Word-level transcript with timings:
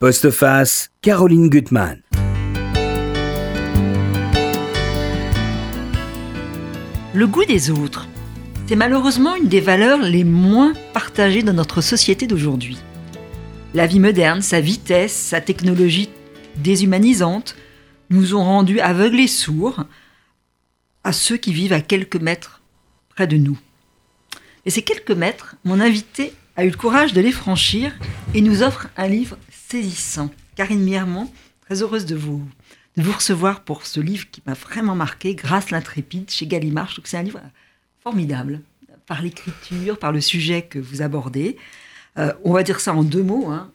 Postface, 0.00 0.90
Caroline 1.02 1.48
Gutmann. 1.48 2.02
Le 7.14 7.26
goût 7.28 7.44
des 7.44 7.70
autres, 7.70 8.08
c'est 8.66 8.74
malheureusement 8.74 9.36
une 9.36 9.46
des 9.46 9.60
valeurs 9.60 10.02
les 10.02 10.24
moins 10.24 10.72
partagées 10.92 11.44
dans 11.44 11.52
notre 11.52 11.80
société 11.80 12.26
d'aujourd'hui. 12.26 12.76
La 13.72 13.86
vie 13.86 14.00
moderne, 14.00 14.42
sa 14.42 14.60
vitesse, 14.60 15.14
sa 15.14 15.40
technologie 15.40 16.10
déshumanisante 16.56 17.54
nous 18.10 18.34
ont 18.34 18.42
rendus 18.42 18.80
aveugles 18.80 19.20
et 19.20 19.28
sourds 19.28 19.84
à 21.04 21.12
ceux 21.12 21.36
qui 21.36 21.52
vivent 21.52 21.72
à 21.72 21.80
quelques 21.80 22.20
mètres 22.20 22.62
près 23.10 23.28
de 23.28 23.36
nous. 23.36 23.58
Et 24.66 24.70
ces 24.70 24.82
quelques 24.82 25.12
mètres, 25.12 25.54
mon 25.62 25.80
invité 25.80 26.32
a 26.56 26.64
eu 26.64 26.70
le 26.70 26.76
courage 26.76 27.12
de 27.12 27.20
les 27.20 27.32
franchir 27.32 27.92
et 28.34 28.40
nous 28.40 28.64
offre 28.64 28.88
un 28.96 29.06
livre 29.06 29.38
saisissant. 29.74 30.30
Karine 30.54 30.84
Miermont, 30.84 31.28
très 31.62 31.82
heureuse 31.82 32.06
de 32.06 32.14
vous, 32.14 32.46
de 32.96 33.02
vous 33.02 33.10
recevoir 33.10 33.62
pour 33.62 33.86
ce 33.86 33.98
livre 33.98 34.30
qui 34.30 34.40
m'a 34.46 34.54
vraiment 34.54 34.94
marqué, 34.94 35.34
Grâce 35.34 35.70
l'intrépide, 35.70 36.30
chez 36.30 36.46
Gallimard. 36.46 36.86
Je 36.86 36.92
trouve 36.92 37.02
que 37.02 37.08
c'est 37.08 37.16
un 37.16 37.24
livre 37.24 37.40
formidable, 38.00 38.60
par 39.06 39.20
l'écriture, 39.20 39.98
par 39.98 40.12
le 40.12 40.20
sujet 40.20 40.62
que 40.62 40.78
vous 40.78 41.02
abordez. 41.02 41.56
Euh, 42.18 42.32
on 42.44 42.52
va 42.52 42.62
dire 42.62 42.78
ça 42.78 42.94
en 42.94 43.02
deux 43.02 43.24
mots, 43.24 43.50
hein. 43.50 43.72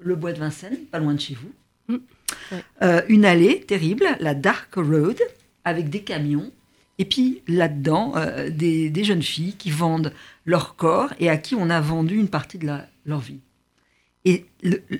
le 0.00 0.16
bois 0.16 0.32
de 0.32 0.40
Vincennes, 0.40 0.78
pas 0.90 0.98
loin 0.98 1.14
de 1.14 1.20
chez 1.20 1.36
vous. 1.36 1.94
Mm. 1.94 2.56
Euh, 2.82 3.02
une 3.08 3.24
allée 3.24 3.60
terrible, 3.60 4.06
la 4.18 4.34
Dark 4.34 4.74
Road, 4.74 5.20
avec 5.64 5.90
des 5.90 6.02
camions, 6.02 6.50
et 6.98 7.04
puis 7.04 7.42
là-dedans, 7.46 8.14
euh, 8.16 8.50
des, 8.50 9.04
jeunes 9.04 9.22
filles 9.22 9.54
qui 9.54 9.70
vendent 9.70 10.12
leur 10.44 10.74
corps 10.74 11.12
et 11.20 11.30
à 11.30 11.36
qui 11.36 11.54
on 11.54 11.70
a 11.70 11.80
vendu 11.80 12.16
une 12.16 12.28
partie 12.28 12.58
de 12.58 12.68
leur 13.06 13.20
vie. 13.20 13.38
Et 14.24 14.44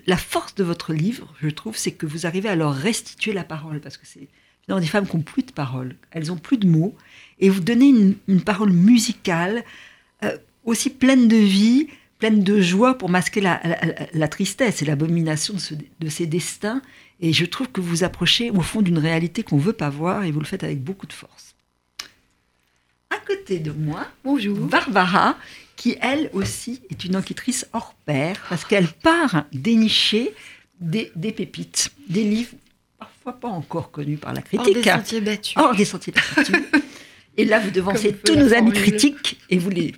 la 0.07 0.17
force 0.17 0.55
de 0.55 0.65
votre 0.65 0.95
livre, 0.95 1.35
je 1.43 1.49
trouve, 1.49 1.77
c'est 1.77 1.93
que 1.93 2.07
vous 2.07 2.27
arrivez 2.27 2.49
à 2.49 2.57
leur 2.57 2.75
restituer 2.75 3.33
la 3.33 3.45
parole, 3.45 3.81
parce 3.81 3.99
que 3.99 4.07
c'est 4.07 4.29
des 4.69 4.87
femmes 4.87 5.07
qui 5.07 5.17
n'ont 5.17 5.23
plus 5.23 5.43
de 5.43 5.53
parole, 5.53 5.97
elles 6.13 6.29
n'ont 6.29 6.37
plus 6.37 6.57
de 6.57 6.67
mots, 6.67 6.95
et 7.39 7.49
vous 7.49 7.61
donnez 7.61 7.89
une, 8.29 8.41
parole 8.41 8.73
musicale 8.73 9.65
euh, 10.23 10.37
aussi 10.65 10.91
pleine 10.91 11.27
de 11.29 11.37
vie, 11.37 11.89
pleine 12.19 12.43
de 12.45 12.61
joie 12.61 12.97
pour 12.97 13.09
masquer 13.09 13.41
la, 13.41 14.29
tristesse 14.29 14.81
et 14.81 14.85
l'abomination 14.85 15.55
de, 15.55 15.77
de, 15.99 16.09
ces 16.09 16.27
destins. 16.27 16.83
Et 17.21 17.33
je 17.33 17.45
trouve 17.45 17.69
que 17.69 17.81
vous 17.81 18.05
approchez 18.05 18.51
au 18.51 18.61
fond 18.61 18.81
d'une 18.81 18.99
réalité 18.99 19.43
qu'on 19.43 19.57
ne 19.57 19.63
veut 19.63 19.73
pas 19.73 19.91
voir, 19.91 20.25
et 20.25 20.31
vous 20.31 20.41
le 20.41 20.47
faites 20.47 20.65
avec 20.65 20.83
beaucoup 20.83 21.07
de 21.07 21.13
force 21.13 21.55
côté 23.31 23.61
de 23.61 23.71
moi, 23.71 24.09
bonjour, 24.25 24.59
Barbara, 24.59 25.37
qui 25.77 25.97
elle 26.01 26.31
aussi 26.33 26.83
est 26.91 27.05
une 27.05 27.15
enquêtrice 27.15 27.65
hors 27.73 27.95
pair, 28.05 28.45
parce 28.49 28.65
qu'elle 28.65 28.89
part 28.89 29.45
dénicher 29.53 30.35
des, 30.81 31.13
pépites, 31.15 31.93
des 32.09 32.25
livres 32.25 32.55
parfois 32.99 33.35
pas 33.35 33.49
encore 33.49 33.93
connus 33.93 34.17
par 34.17 34.35
la 34.35 34.43
critique. 34.43 34.79
Hors 34.79 34.83
des 34.83 34.91
sentiers 34.91 35.21
battus. 35.21 35.57
Hors 35.57 35.75
des 35.77 35.85
sentiers 35.85 36.13
battus. 36.13 36.57
et 37.37 37.45
là, 37.45 37.61
vous 37.61 37.71
devancez 37.71 38.15
tous 38.15 38.35
nos 38.35 38.53
amis 38.53 38.73
critiques 38.73 39.39
et 39.49 39.59
vous 39.59 39.71
les... 39.71 39.95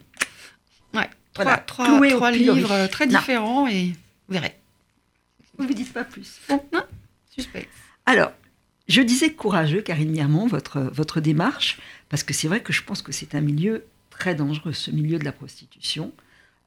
Ouais, 0.93 1.09
voilà, 1.35 1.57
trois, 1.57 1.87
trois, 2.11 2.31
livres 2.31 2.87
très 2.89 3.07
différents 3.07 3.67
et 3.67 3.93
vous 4.29 4.35
verrez. 4.35 4.57
Vous 5.57 5.65
ne 5.65 5.69
vous 5.69 5.75
dites 5.75 5.93
pas 5.93 6.05
plus. 6.05 6.39
non, 6.51 6.83
suspect. 7.31 7.67
Alors, 8.05 8.33
je 8.93 9.01
disais 9.01 9.33
courageux, 9.33 9.81
Karine 9.81 10.11
Miermont, 10.11 10.47
votre, 10.47 10.81
votre 10.93 11.21
démarche, 11.21 11.79
parce 12.11 12.23
que 12.23 12.35
c'est 12.35 12.47
vrai 12.47 12.61
que 12.61 12.75
je 12.75 12.83
pense 12.83 13.01
que 13.01 13.11
c'est 13.11 13.35
un 13.35 13.41
milieu 13.41 13.87
très 14.11 14.35
dangereux, 14.35 14.75
ce 14.75 14.91
milieu 14.91 15.19
de 15.19 15.25
la 15.25 15.33
prostitution. 15.33 16.13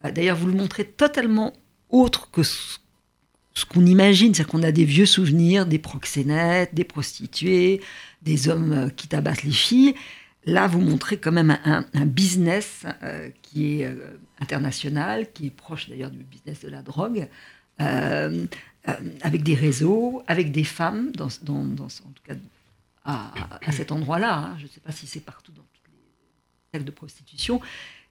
Euh, 0.03 0.11
d'ailleurs, 0.11 0.35
vous 0.35 0.47
le 0.47 0.53
montrez 0.53 0.85
totalement 0.85 1.53
autre 1.91 2.31
que 2.31 2.41
ce, 2.41 2.79
qu'on 3.69 3.85
imagine, 3.85 4.33
c'est-à-dire 4.33 4.51
qu'on 4.51 4.63
a 4.63 4.71
des 4.71 4.85
vieux 4.85 5.05
souvenirs 5.05 5.67
des 5.67 5.77
proxénètes, 5.77 6.73
des 6.73 6.83
prostituées, 6.83 7.81
des 8.23 8.49
hommes 8.49 8.73
euh, 8.73 8.89
qui 8.89 9.07
tabassent 9.07 9.43
les 9.43 9.51
filles. 9.51 9.93
Là, 10.47 10.65
vous 10.65 10.81
montrez 10.81 11.17
quand 11.17 11.31
même 11.31 11.55
un, 11.63 11.85
un 11.93 12.05
business 12.05 12.85
qui 13.41 13.81
est 13.81 13.89
international, 14.39 15.31
qui 15.31 15.47
est 15.47 15.49
proche 15.49 15.89
d'ailleurs 15.89 16.11
du 16.11 16.23
business 16.23 16.61
de 16.61 16.69
la 16.69 16.83
drogue, 16.83 17.27
avec 19.21 19.43
des 19.43 19.55
réseaux, 19.55 20.23
avec 20.27 20.51
des 20.51 20.63
femmes, 20.63 21.11
en 21.19 21.27
tout 21.27 22.23
cas 22.23 22.35
à, 23.05 23.71
cet 23.71 23.91
endroit-là. 23.91 24.37
Hein. 24.37 24.55
Je 24.57 24.63
ne 24.63 24.69
sais 24.69 24.79
pas 24.79 24.91
si 24.91 25.07
c'est 25.07 25.19
partout 25.19 25.51
dans 25.51 25.61
toutes 25.61 25.91
les 25.91 25.99
salles 26.73 26.85
de 26.85 26.91
prostitution. 26.91 27.61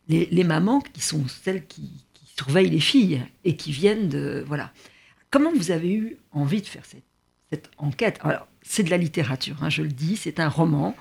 Les, 0.08 0.44
mamans 0.44 0.80
qui 0.80 1.00
sont 1.00 1.26
celles 1.28 1.66
qui, 1.66 1.90
surveillent 2.36 2.70
les 2.70 2.80
filles 2.80 3.22
et 3.44 3.56
qui 3.56 3.70
viennent 3.70 4.08
de. 4.08 4.44
Voilà. 4.46 4.72
Comment 5.30 5.52
vous 5.52 5.70
avez 5.70 5.92
eu 5.92 6.16
envie 6.32 6.62
de 6.62 6.66
faire 6.66 6.84
cette, 6.84 7.70
enquête? 7.78 8.18
Alors, 8.22 8.48
c'est 8.62 8.82
de 8.82 8.90
la 8.90 8.96
littérature, 8.96 9.62
hein, 9.62 9.70
je 9.70 9.82
le 9.82 9.88
dis, 9.88 10.16
c'est 10.16 10.40
un 10.40 10.48
roman, 10.48 10.96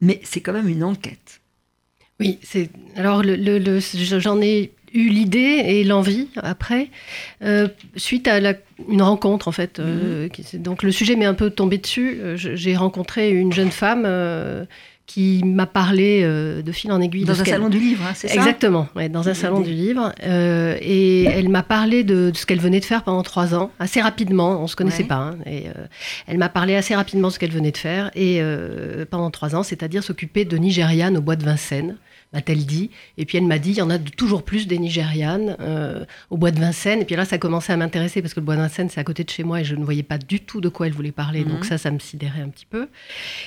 mais 0.00 0.20
c'est 0.22 0.40
quand 0.40 0.52
même 0.52 0.68
une 0.68 0.84
enquête. 0.84 1.40
Oui. 2.20 2.38
Alors, 2.94 3.24
j'en 3.24 4.40
ai 4.40 4.72
eu 4.92 5.08
l'idée 5.08 5.62
et 5.66 5.84
l'envie 5.84 6.28
après, 6.36 6.88
euh, 7.42 7.68
suite 7.96 8.28
à 8.28 8.38
une 8.88 9.02
rencontre 9.02 9.48
en 9.48 9.52
fait. 9.52 9.78
Euh, 9.78 10.28
mhm. 10.54 10.62
donc 10.62 10.82
le 10.82 10.92
sujet 10.92 11.16
m'est 11.16 11.26
un 11.26 11.34
peu 11.34 11.50
tombé 11.50 11.78
dessus. 11.78 12.18
Euh, 12.20 12.36
j'ai 12.36 12.76
rencontré 12.76 13.30
une 13.30 13.52
jeune 13.52 13.70
femme 13.70 14.06
qui 15.06 15.42
m'a 15.42 15.64
parlé 15.64 16.22
de 16.22 16.72
fil 16.72 16.92
en 16.92 17.00
aiguille. 17.00 17.24
Dans 17.24 17.40
un 17.40 17.44
salon 17.44 17.70
du 17.70 17.78
livre, 17.78 18.04
hein, 18.06 18.12
c'est 18.14 18.28
ça? 18.28 18.34
Exactement, 18.34 18.88
dans 19.10 19.28
un 19.28 19.34
salon 19.34 19.60
du 19.60 19.72
livre. 19.72 20.12
et 20.22 21.24
elle 21.24 21.48
m'a 21.48 21.62
parlé 21.62 22.04
de, 22.04 22.30
ce 22.34 22.44
qu'elle 22.44 22.60
venait 22.60 22.80
de 22.80 22.84
faire 22.84 23.04
pendant 23.04 23.22
trois 23.22 23.54
ans, 23.54 23.70
assez 23.78 24.02
rapidement, 24.02 24.58
on 24.58 24.62
ne 24.62 24.68
se 24.68 24.76
connaissait 24.76 25.04
pas. 25.04 25.16
Hein, 25.16 25.38
et 25.46 25.64
elle 26.26 26.38
m'a 26.38 26.50
parlé 26.50 26.76
assez 26.76 26.94
rapidement 26.94 27.28
de 27.28 27.32
ce 27.32 27.38
qu'elle 27.38 27.52
venait 27.52 27.72
de 27.72 27.78
faire, 27.78 28.10
et 28.14 28.42
pendant 29.10 29.30
trois 29.30 29.56
ans, 29.56 29.62
c'est-à-dire 29.62 30.02
s'occuper 30.02 30.44
de 30.44 30.56
Nigériane 30.58 31.16
au 31.16 31.22
bois 31.22 31.36
de 31.36 31.44
Vincennes 31.44 31.96
m'a-t-elle 32.32 32.66
dit. 32.66 32.90
Et 33.16 33.24
puis 33.24 33.38
elle 33.38 33.46
m'a 33.46 33.58
dit, 33.58 33.70
il 33.70 33.78
y 33.78 33.82
en 33.82 33.90
a 33.90 33.98
toujours 33.98 34.42
plus 34.42 34.66
des 34.66 34.78
Nigérianes 34.78 35.56
euh, 35.60 36.04
au 36.30 36.36
bois 36.36 36.50
de 36.50 36.60
Vincennes. 36.60 37.00
Et 37.00 37.04
puis 37.04 37.16
là, 37.16 37.24
ça 37.24 37.38
commençait 37.38 37.72
à 37.72 37.76
m'intéresser 37.76 38.22
parce 38.22 38.34
que 38.34 38.40
le 38.40 38.46
bois 38.46 38.56
de 38.56 38.60
Vincennes, 38.60 38.90
c'est 38.90 39.00
à 39.00 39.04
côté 39.04 39.24
de 39.24 39.30
chez 39.30 39.44
moi 39.44 39.60
et 39.60 39.64
je 39.64 39.74
ne 39.74 39.84
voyais 39.84 40.02
pas 40.02 40.18
du 40.18 40.40
tout 40.40 40.60
de 40.60 40.68
quoi 40.68 40.86
elle 40.86 40.92
voulait 40.92 41.12
parler. 41.12 41.44
Donc 41.44 41.60
mhm. 41.60 41.64
ça, 41.64 41.78
ça 41.78 41.90
me 41.90 41.98
sidérait 41.98 42.40
un 42.40 42.48
petit 42.48 42.66
peu. 42.66 42.88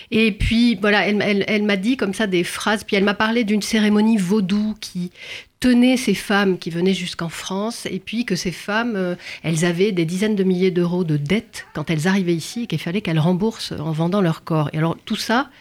Et 0.10 0.32
puis 0.32 0.76
voilà, 0.76 1.08
elle, 1.08 1.64
m'a 1.64 1.78
dit 1.78 1.98
comme 1.98 2.14
ça 2.14 2.28
des 2.28 2.44
phrases. 2.44 2.84
Puis 2.84 2.96
elle 2.96 3.04
m'a 3.04 3.14
parlé 3.14 3.44
d'une 3.44 3.62
cérémonie 3.62 4.18
vaudou 4.18 4.76
qui 4.80 5.12
tenait 5.60 5.96
ces 5.96 6.16
femmes 6.16 6.58
qui 6.58 6.72
venaient 6.72 6.96
jusqu'en 6.96 7.30
France, 7.30 7.86
et 7.86 8.00
puis 8.00 8.26
que 8.26 8.36
ces 8.36 8.52
femmes, 8.52 8.96
euh, 8.96 9.16
elles 9.44 9.64
avaient 9.64 9.92
des 9.92 10.06
dizaines 10.06 10.36
de 10.36 10.44
milliers 10.44 10.72
d'euros 10.72 11.04
de 11.04 11.18
dettes 11.18 11.68
quand 11.76 11.92
elles 11.92 12.08
arrivaient 12.08 12.34
ici, 12.34 12.64
et 12.64 12.68
qu'il 12.68 12.80
fallait 12.80 13.02
qu'elles 13.02 13.20
remboursent 13.20 13.74
en 13.74 13.92
vendant 13.92 14.22
leur 14.22 14.44
corps. 14.44 14.72
Et 14.74 14.80
alors 14.80 14.98
tout 15.06 15.16
ça, 15.16 15.52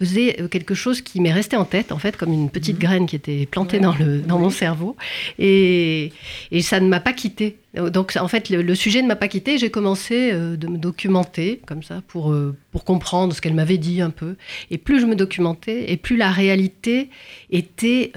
faisait 0.00 0.40
euh, 0.40 0.48
quelque 0.48 0.74
chose 0.74 1.02
qui 1.02 1.20
m'est 1.20 1.32
resté 1.32 1.56
en 1.56 1.64
tête, 1.64 1.92
en 1.92 1.98
fait, 1.98 2.16
comme 2.16 2.32
une 2.32 2.50
petite 2.50 2.76
mhm. 2.76 2.82
graine 2.82 3.06
qui 3.06 3.16
était 3.16 3.46
plantée 3.46 3.78
dans, 3.80 3.94
le, 3.94 4.20
dans 4.20 4.38
mon 4.38 4.50
cerveau. 4.50 4.96
Et, 5.38 6.12
et 6.50 6.62
ça 6.62 6.80
ne 6.80 6.88
m'a 6.88 7.00
pas 7.00 7.12
quitté. 7.12 7.58
Donc, 7.74 8.16
en 8.20 8.26
fait, 8.26 8.48
le, 8.48 8.74
sujet 8.74 9.00
ne 9.02 9.06
m'a 9.06 9.16
pas 9.16 9.28
quitté. 9.28 9.58
J'ai 9.58 9.70
commencé 9.70 10.32
euh, 10.32 10.56
de 10.56 10.66
me 10.66 10.78
documenter, 10.78 11.60
comme 11.66 11.82
ça, 11.82 12.02
pour, 12.08 12.32
euh, 12.32 12.56
pour 12.72 12.84
comprendre 12.84 13.32
ce 13.34 13.40
qu'elle 13.40 13.54
m'avait 13.54 13.78
dit 13.78 14.00
un 14.00 14.10
peu. 14.10 14.36
Et 14.70 14.78
plus 14.78 15.00
je 15.00 15.06
me 15.06 15.14
documentais, 15.14 15.92
et 15.92 15.96
plus 15.96 16.16
la 16.16 16.30
réalité 16.30 17.10
était 17.50 18.12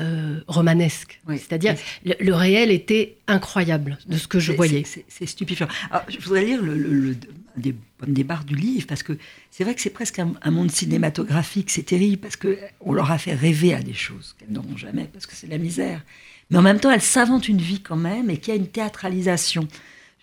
romanesque. 0.48 1.20
C'est-à-dire, 1.28 1.76
le, 2.06 2.34
réel 2.34 2.72
était 2.72 3.18
incroyable 3.28 4.00
de 4.08 4.18
ce 4.18 4.28
que 4.28 4.40
je 4.40 4.54
voyais. 4.54 4.84
C'est 5.08 5.26
stupéfiant. 5.26 5.68
Alors, 5.92 6.04
je 6.08 6.18
voudrais 6.20 6.46
lire 6.46 6.62
le, 6.62 6.76
le 6.76 7.16
des 7.58 7.76
des 8.08 8.24
barres 8.24 8.44
du 8.44 8.56
livre, 8.56 8.88
parce 8.88 9.04
que 9.04 9.18
c'est 9.52 9.64
vrai 9.64 9.76
que 9.76 9.82
c'est 9.82 9.90
presque 9.90 10.20
un, 10.20 10.52
monde 10.52 10.72
cinématographique, 10.72 11.70
c'est 11.70 11.84
terrible, 11.84 12.18
parce 12.18 12.36
qu'on 12.36 12.94
leur 12.94 13.12
a 13.12 13.18
fait 13.18 13.34
rêver 13.34 13.74
à 13.74 13.82
des 13.82 13.94
choses 13.94 14.36
qu'elles 14.38 14.52
n'auront 14.52 14.78
jamais, 14.78 15.10
parce 15.12 15.26
que 15.26 15.36
c'est 15.36 15.48
la 15.48 15.58
misère. 15.58 16.02
Mais 16.50 16.58
en 16.58 16.62
même 16.62 16.80
temps, 16.80 16.92
elles 16.92 17.02
s'inventent 17.02 17.48
une 17.48 17.62
vie 17.62 17.82
quand 17.82 17.96
même, 17.96 18.30
et 18.30 18.38
qu'il 18.38 18.54
y 18.54 18.58
a 18.58 18.60
une 18.60 18.68
théâtralisation. 18.68 19.68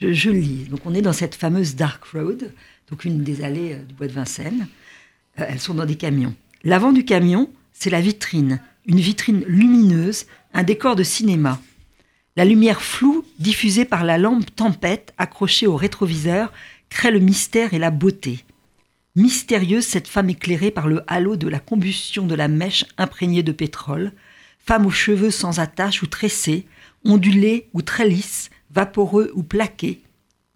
Je, 0.01 0.31
le 0.31 0.39
lis. 0.39 0.65
Donc 0.71 0.81
on 0.87 0.95
est 0.95 1.03
dans 1.03 1.13
cette 1.13 1.35
fameuse 1.35 1.77
Dark 1.77 2.03
Road, 2.05 2.53
donc 2.91 3.05
une 3.05 3.23
des 3.23 3.45
allées 3.45 3.75
euh, 3.75 3.83
du 3.83 3.95
bois 3.95 4.07
de 4.07 4.13
Vincennes. 4.13 4.67
Euh, 5.39 5.45
elles 5.47 5.61
sont 5.61 5.75
dans 5.75 5.85
des 5.85 5.97
camions. 5.97 6.35
L'avant 6.65 6.93
du 6.93 7.05
camion, 7.05 7.51
c'est 7.73 7.91
la 7.91 8.01
vitrine, 8.01 8.61
une 8.87 9.01
vitrine 9.01 9.45
lumineuse, 9.47 10.27
un 10.55 10.63
décor 10.63 10.97
de 10.97 11.03
cinéma. 11.03 11.61
La 12.37 12.45
lumière 12.47 12.81
floue, 12.81 13.25
diffusée 13.39 13.85
par 13.85 14.05
la 14.05 14.17
lampe 14.17 14.55
tempête 14.55 15.13
accrochée 15.19 15.67
au 15.67 15.77
rétroviseur, 15.77 16.51
crée 16.91 17.11
le 17.11 17.21
mystère 17.21 17.73
et 17.73 17.79
la 17.79 17.91
beauté. 17.91 18.45
Mystérieuse 19.17 19.87
cette 19.87 20.09
femme 20.09 20.29
éclairée 20.29 20.71
par 20.71 20.87
le 20.87 21.03
halo 21.07 21.37
de 21.37 21.49
la 21.49 21.59
combustion 21.59 22.27
de 22.27 22.35
la 22.35 22.49
mèche 22.49 22.85
imprégnée 22.99 23.43
de 23.43 23.53
pétrole, 23.53 24.13
femme 24.59 24.87
aux 24.87 24.91
cheveux 24.91 25.31
sans 25.31 25.59
attache 25.59 26.03
ou 26.03 26.07
tressés, 26.07 26.67
ondulés 27.05 27.69
ou 27.73 27.83
très 27.83 28.07
lisses, 28.07 28.51
vaporeux 28.71 29.33
ou 29.35 29.43
plaqués. 29.43 30.03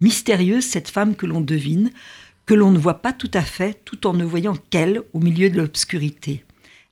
Mystérieuse 0.01 0.65
cette 0.65 0.89
femme 0.89 1.15
que 1.15 1.25
l'on 1.25 1.41
devine, 1.41 1.91
que 2.45 2.53
l'on 2.53 2.71
ne 2.71 2.77
voit 2.77 3.01
pas 3.01 3.13
tout 3.13 3.31
à 3.33 3.41
fait 3.41 3.83
tout 3.85 4.05
en 4.05 4.13
ne 4.13 4.23
voyant 4.23 4.55
qu'elle 4.69 5.01
au 5.13 5.19
milieu 5.19 5.49
de 5.49 5.57
l'obscurité. 5.57 6.45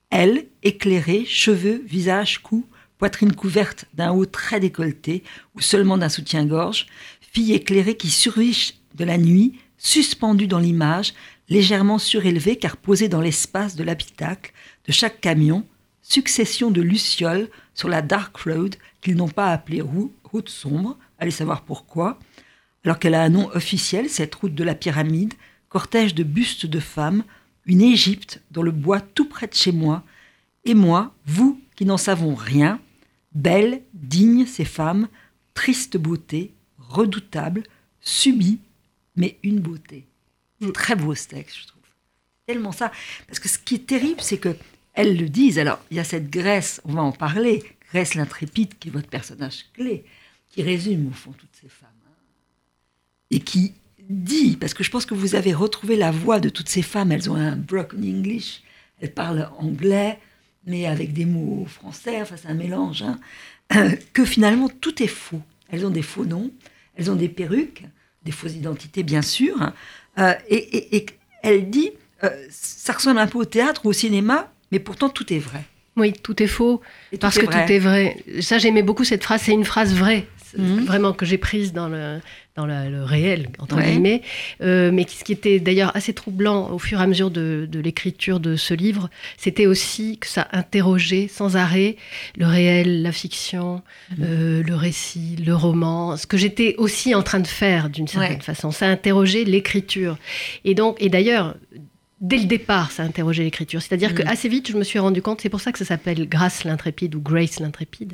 Elle, 0.10 0.48
éclairée, 0.64 1.26
cheveux, 1.26 1.82
visage, 1.86 2.40
cou, 2.40 2.66
poitrine 2.98 3.34
couverte 3.34 3.86
d'un 3.94 4.12
haut 4.12 4.26
très 4.26 4.60
décolleté 4.60 5.24
ou 5.56 5.62
seulement 5.62 5.98
d'un 5.98 6.10
soutien-gorge, 6.10 6.88
fille 7.22 7.54
éclairée 7.54 7.98
qui 7.98 8.10
survit 8.10 8.76
de 8.96 9.06
la 9.06 9.18
nuit, 9.18 9.60
suspendue 9.78 10.48
dans 10.48 10.60
l'image, 10.60 11.14
légèrement 11.50 11.98
surélevée 11.98 12.56
car 12.56 12.78
posée 12.78 13.10
dans 13.10 13.22
l'espace 13.22 13.76
de 13.76 13.84
l'habitacle 13.84 14.54
de 14.88 14.92
chaque 14.92 15.22
camion, 15.22 15.66
succession 16.02 16.72
de 16.72 16.82
lucioles 16.82 17.50
sur 17.74 17.90
la 17.90 18.02
Dark 18.02 18.36
Road 18.38 18.76
qu'ils 19.02 19.16
n'ont 19.16 19.30
pas 19.30 19.52
appelée 19.52 19.82
route 19.82 20.50
sombre, 20.50 20.98
allez 21.20 21.32
savoir 21.32 21.64
pourquoi, 21.64 22.20
alors 22.84 23.00
qu'elle 23.00 23.16
a 23.16 23.24
un 23.24 23.30
nom 23.30 23.50
officiel, 23.54 24.10
cette 24.10 24.36
route 24.36 24.56
de 24.56 24.64
la 24.64 24.76
pyramide, 24.76 25.34
cortège 25.70 26.16
de 26.16 26.24
bustes 26.24 26.66
de 26.66 26.80
femmes, 26.80 27.24
une 27.66 27.82
Égypte 27.82 28.42
dans 28.52 28.62
le 28.62 28.72
bois 28.72 29.00
tout 29.00 29.28
près 29.28 29.48
de 29.48 29.54
chez 29.54 29.72
moi, 29.72 30.04
et 30.66 30.74
moi, 30.74 31.14
vous 31.26 31.60
qui 31.76 31.86
n'en 31.86 31.98
savons 31.98 32.36
rien, 32.36 32.80
belles, 33.34 33.82
dignes 33.94 34.46
ces 34.46 34.66
femmes, 34.66 35.08
triste 35.54 35.98
beauté, 35.98 36.54
redoutable, 36.78 37.64
subie, 38.02 38.60
mais 39.16 39.38
une 39.44 39.60
beauté. 39.60 40.08
C'est 40.62 40.74
très 40.74 40.96
beau 40.96 41.14
ce 41.16 41.28
texte, 41.28 41.58
je 41.62 41.68
trouve. 41.68 41.82
Tellement 42.46 42.72
ça. 42.72 42.92
Parce 43.28 43.40
que 43.40 43.50
ce 43.50 43.58
qui 43.58 43.76
est 43.76 43.86
terrible, 43.86 44.22
c'est 44.22 44.38
que 44.38 44.56
elles 44.94 45.18
le 45.18 45.30
disent. 45.30 45.60
Alors, 45.60 45.80
il 45.92 45.98
y 45.98 46.00
a 46.00 46.04
cette 46.04 46.30
Grèce, 46.30 46.82
on 46.86 46.94
va 46.94 47.02
en 47.02 47.12
parler, 47.12 47.64
Grèce 47.90 48.16
l'intrépide, 48.16 48.78
qui 48.80 48.90
est 48.90 48.92
votre 48.92 49.10
personnage 49.10 49.66
clé, 49.74 50.06
qui 50.50 50.62
résume 50.62 51.08
au 51.08 51.14
fond 51.14 51.32
toutes 51.32 51.56
ces 51.60 51.70
femmes. 51.70 51.90
Hein. 52.06 52.16
Et 53.32 53.40
qui 53.40 53.74
dit, 54.10 54.58
parce 54.58 54.74
que 54.74 54.84
je 54.84 54.92
pense 54.92 55.06
que 55.06 55.14
vous 55.14 55.36
avez 55.36 55.54
retrouvé 55.54 55.96
la 55.96 56.12
voix 56.12 56.40
de 56.40 56.50
toutes 56.50 56.70
ces 56.70 56.82
femmes, 56.82 57.12
elles 57.12 57.30
ont 57.30 57.36
un 57.36 57.56
broken 57.56 58.04
English, 58.04 58.62
elles 59.02 59.14
parlent 59.14 59.50
anglais, 59.58 60.20
mais 60.66 60.86
avec 60.86 61.14
des 61.14 61.26
mots 61.26 61.66
français, 61.66 62.22
enfin 62.22 62.36
c'est 62.38 62.48
un 62.48 62.54
mélange, 62.54 63.04
hein, 63.04 63.20
que 64.14 64.26
finalement 64.26 64.70
tout 64.70 65.02
est 65.02 65.08
faux. 65.08 65.42
Elles 65.70 65.86
ont 65.86 65.90
des 65.90 66.02
faux 66.02 66.26
noms, 66.26 66.52
elles 66.96 67.10
ont 67.10 67.16
des 67.16 67.30
perruques, 67.30 67.84
des 68.26 68.32
fausses 68.32 68.54
identités 68.54 69.04
bien 69.04 69.22
sûr, 69.22 69.72
euh, 70.20 70.34
et, 70.50 71.06
elle 71.42 71.70
dit, 71.70 71.92
euh, 72.24 72.30
ça 72.50 72.94
ressemble 72.94 73.20
un 73.20 73.28
peu 73.28 73.38
au 73.40 73.46
théâtre 73.46 73.86
ou 73.86 73.90
au 73.90 73.94
cinéma, 73.94 74.52
mais 74.72 74.80
pourtant 74.80 75.10
tout 75.10 75.32
est 75.34 75.40
vrai. 75.40 75.64
Oui, 75.96 76.14
tout 76.14 76.42
est 76.42 76.48
faux, 76.48 76.82
parce 77.20 77.38
que 77.38 77.46
tout 77.46 77.72
est 77.72 77.80
vrai. 77.80 78.18
Ça, 78.42 78.58
j'aimais 78.58 78.82
beaucoup 78.82 79.04
cette 79.04 79.24
phrase, 79.24 79.42
c'est 79.44 79.52
une 79.52 79.66
phrase 79.66 79.94
vraie, 79.94 80.26
mhm. 80.58 80.86
vraiment 80.86 81.14
que 81.14 81.26
j'ai 81.26 81.38
prise 81.38 81.74
dans 81.74 81.88
le, 81.88 82.20
dans 82.56 82.68
le 82.68 83.04
réel, 83.04 83.50
entre 83.58 83.82
guillemets, 83.82 84.22
euh, 84.62 84.92
mais 84.94 85.08
ce 85.10 85.24
qui 85.24 85.32
était 85.32 85.60
d'ailleurs 85.60 85.92
assez 85.96 86.14
troublant 86.14 86.70
au 86.70 86.78
fur 86.78 87.00
et 87.00 87.04
à 87.04 87.08
mesure 87.08 87.32
de, 87.32 87.68
l'écriture 87.74 88.40
de 88.40 88.56
ce 88.56 88.76
livre, 88.76 89.10
c'était 89.38 89.66
aussi 89.66 90.20
que 90.20 90.28
ça 90.28 90.48
interrogeait 90.52 91.28
sans 91.28 91.58
arrêt 91.58 91.96
le 92.38 92.46
réel, 92.46 93.02
la 93.02 93.12
fiction, 93.12 93.82
mhm. 94.12 94.24
euh, 94.24 94.64
le 94.64 94.76
récit, 94.76 95.36
le 95.44 95.56
roman, 95.56 96.16
ce 96.16 96.28
que 96.28 96.38
j'étais 96.38 96.76
aussi 96.78 97.16
en 97.16 97.24
train 97.24 97.40
de 97.40 97.48
faire 97.48 97.90
d'une 97.90 98.08
certaine 98.08 98.42
façon. 98.42 98.70
Ça 98.70 98.88
interrogeait 98.88 99.46
l'écriture. 99.46 100.18
Et 100.64 100.76
donc, 100.76 100.98
et 101.00 101.10
d'ailleurs, 101.10 101.56
dès 102.24 102.38
le 102.38 102.46
départ, 102.46 102.92
ça 102.92 103.04
interrogeait 103.04 103.44
l'écriture. 103.44 103.82
C'est-à-dire 103.82 104.12
mm. 104.12 104.16
que 104.16 104.24
assez 104.24 104.50
vite, 104.50 104.72
je 104.72 104.78
me 104.78 104.84
suis 104.84 104.98
rendu 104.98 105.22
compte, 105.22 105.42
c'est 105.42 105.50
pour 105.50 105.62
ça 105.62 105.72
que 105.72 105.78
ça 105.78 105.86
s'appelle 105.86 106.28
Grâce 106.28 106.64
l'intrépide 106.64 107.14
ou 107.16 107.22
Grace 107.22 107.60
l'intrépide. 107.60 108.14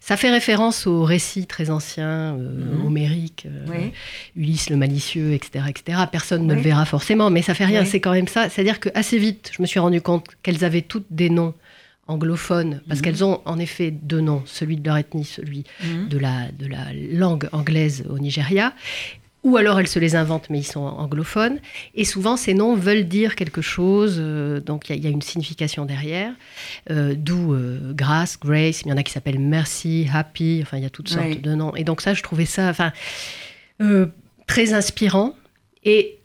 Ça 0.00 0.16
fait 0.16 0.30
référence 0.30 0.86
au 0.86 1.04
récit 1.04 1.46
très 1.46 1.70
ancien, 1.70 2.36
euh, 2.36 2.80
mm. 2.80 2.86
homérique, 2.86 3.46
euh, 3.46 3.88
Ulysse 4.34 4.70
le 4.70 4.76
malicieux, 4.76 5.32
etc. 5.34 5.66
etc. 5.68 5.98
Personne 6.10 6.46
ne 6.46 6.54
le 6.54 6.60
verra 6.60 6.86
forcément, 6.86 7.30
mais 7.30 7.42
ça 7.42 7.54
fait 7.54 7.66
rien, 7.66 7.84
c'est 7.84 8.00
quand 8.00 8.12
même 8.12 8.28
ça. 8.28 8.48
C'est-à-dire 8.48 8.80
que 8.80 8.88
assez 8.94 9.18
vite, 9.18 9.52
je 9.54 9.62
me 9.62 9.66
suis 9.66 9.78
rendu 9.78 10.00
compte 10.00 10.26
qu'elles 10.42 10.64
avaient 10.64 10.82
toutes 10.82 11.06
des 11.10 11.28
noms 11.28 11.54
anglophones, 12.06 12.80
parce 12.88 13.00
mm. 13.00 13.02
qu'elles 13.02 13.24
ont 13.24 13.40
en 13.44 13.58
effet 13.58 13.90
deux 13.90 14.20
noms, 14.20 14.42
celui 14.46 14.76
de 14.76 14.86
leur 14.86 14.96
ethnie, 14.96 15.24
celui 15.24 15.64
de, 16.10 16.18
la, 16.18 16.50
de 16.58 16.66
la 16.66 16.86
langue 17.12 17.48
anglaise 17.52 18.04
au 18.08 18.18
Nigeria, 18.18 18.72
ou 19.44 19.58
alors 19.58 19.78
elles 19.78 19.88
se 19.88 19.98
les 19.98 20.16
inventent, 20.16 20.48
mais 20.48 20.58
ils 20.58 20.66
sont 20.66 20.80
anglophones. 20.80 21.60
Et 21.94 22.04
souvent, 22.04 22.36
ces 22.36 22.54
noms 22.54 22.74
veulent 22.74 23.06
dire 23.06 23.36
quelque 23.36 23.60
chose, 23.60 24.16
euh, 24.18 24.58
donc 24.58 24.88
il 24.88 25.04
y, 25.04 25.06
a 25.06 25.10
une 25.10 25.22
signification 25.22 25.84
derrière, 25.84 26.32
euh, 26.90 27.14
d'où 27.16 27.52
euh, 27.52 27.92
grâce, 27.92 28.40
grace, 28.40 28.82
il 28.82 28.88
y 28.88 28.92
en 28.92 28.96
a 28.96 29.02
qui 29.02 29.12
s'appellent 29.12 29.38
merci, 29.38 30.08
happy, 30.12 30.60
enfin 30.62 30.78
il 30.78 30.82
y 30.82 30.86
a 30.86 30.90
toutes 30.90 31.10
sortes 31.10 31.42
de 31.42 31.54
noms. 31.54 31.76
Et 31.76 31.84
donc 31.84 32.00
ça, 32.00 32.14
je 32.14 32.22
trouvais 32.22 32.46
ça 32.46 32.70
enfin, 32.70 32.92
très 34.46 34.72
inspirant. 34.72 35.34
Et 35.84 36.18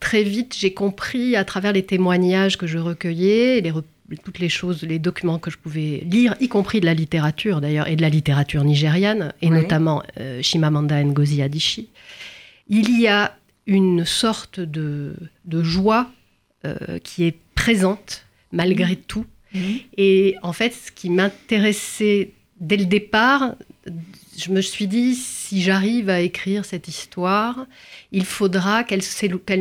très 0.00 0.22
vite, 0.22 0.56
j'ai 0.58 0.72
compris 0.72 1.36
à 1.36 1.44
travers 1.44 1.72
les 1.72 1.82
témoignages 1.82 2.56
que 2.56 2.66
je 2.66 2.78
recueillais, 2.78 3.60
les 3.60 3.72
toutes 4.22 4.38
les 4.38 4.50
choses, 4.50 4.82
les 4.82 4.98
documents 4.98 5.38
que 5.38 5.50
je 5.50 5.56
pouvais 5.56 6.02
lire, 6.04 6.34
y 6.38 6.48
compris 6.48 6.80
de 6.80 6.86
la 6.86 6.94
littérature 6.94 7.60
d'ailleurs, 7.60 7.88
et 7.88 7.96
de 7.96 8.02
la 8.02 8.10
littérature 8.10 8.62
nigériane, 8.62 9.32
et 9.42 9.50
notamment 9.50 10.02
Shimamanda 10.42 11.02
Ngozi 11.02 11.42
Adichie, 11.42 11.88
il 12.68 13.00
y 13.00 13.08
a 13.08 13.36
une 13.66 14.04
sorte 14.04 14.60
de, 14.60 15.16
joie 15.50 16.10
euh, 16.64 16.98
qui 17.02 17.24
est 17.24 17.38
présente 17.54 18.26
malgré 18.52 18.94
mmh. 18.94 19.02
tout. 19.08 19.26
Mmh. 19.54 19.60
Et 19.96 20.36
en 20.42 20.52
fait, 20.52 20.72
ce 20.72 20.92
qui 20.92 21.10
m'intéressait 21.10 22.32
dès 22.60 22.76
le 22.76 22.86
départ, 22.86 23.54
je 24.36 24.50
me 24.50 24.60
suis 24.60 24.86
dit, 24.86 25.14
si 25.14 25.62
j'arrive 25.62 26.08
à 26.08 26.20
écrire 26.20 26.64
cette 26.64 26.88
histoire, 26.88 27.66
il 28.10 28.24
faudra 28.24 28.84
qu'elle 28.84 29.00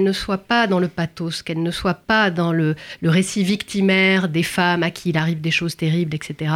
ne 0.04 0.12
soit 0.12 0.38
pas 0.40 0.68
dans 0.68 0.80
le 0.80 0.88
pathos, 0.88 1.44
qu'elle 1.44 1.62
ne 1.62 1.72
soit 1.72 1.94
pas 1.94 2.32
dans 2.32 2.52
le, 2.52 2.76
récit 3.04 3.44
victimaire 3.44 4.30
des 4.30 4.44
femmes 4.44 4.84
à 4.84 4.92
qui 4.92 5.10
il 5.10 5.18
arrive 5.18 5.42
des 5.42 5.52
choses 5.52 5.76
terribles, 5.76 6.16
etc. 6.16 6.54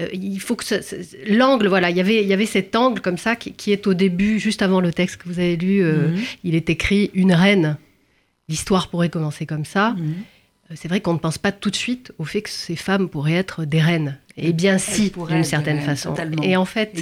Euh, 0.00 0.08
il 0.12 0.40
faut 0.40 0.56
que 0.56 0.64
l'angle, 1.26 1.68
voilà, 1.68 1.90
y 1.90 2.00
il 2.00 2.26
y 2.26 2.32
avait 2.32 2.46
cet 2.46 2.76
angle 2.76 3.00
comme 3.00 3.18
ça 3.18 3.36
qui, 3.36 3.72
est 3.72 3.86
au 3.86 3.94
début, 3.94 4.38
juste 4.38 4.62
avant 4.62 4.80
le 4.80 4.92
texte 4.92 5.16
que 5.16 5.28
vous 5.28 5.38
avez 5.38 5.56
lu, 5.56 5.82
euh, 5.82 6.08
mhm. 6.08 6.22
il 6.44 6.54
est 6.54 6.70
écrit 6.70 7.10
une 7.14 7.32
reine. 7.32 7.78
L'histoire 8.48 8.88
pourrait 8.88 9.08
commencer 9.08 9.46
comme 9.46 9.64
ça. 9.64 9.90
Mhm. 9.90 10.14
Euh, 10.70 10.74
c'est 10.76 10.88
vrai 10.88 11.00
qu'on 11.00 11.14
ne 11.14 11.18
pense 11.18 11.38
pas 11.38 11.52
tout 11.52 11.70
de 11.70 11.76
suite 11.76 12.12
au 12.18 12.24
fait 12.24 12.42
que 12.42 12.50
ces 12.50 12.76
femmes 12.76 13.08
pourraient 13.08 13.34
être 13.34 13.64
des 13.64 13.80
reines. 13.80 14.18
Et 14.36 14.52
bien 14.52 14.76
si, 14.76 15.10
d'une 15.30 15.44
certaine 15.44 15.80
façon. 15.80 16.14
Et 16.42 16.56
en 16.56 16.66
fait, 16.66 16.92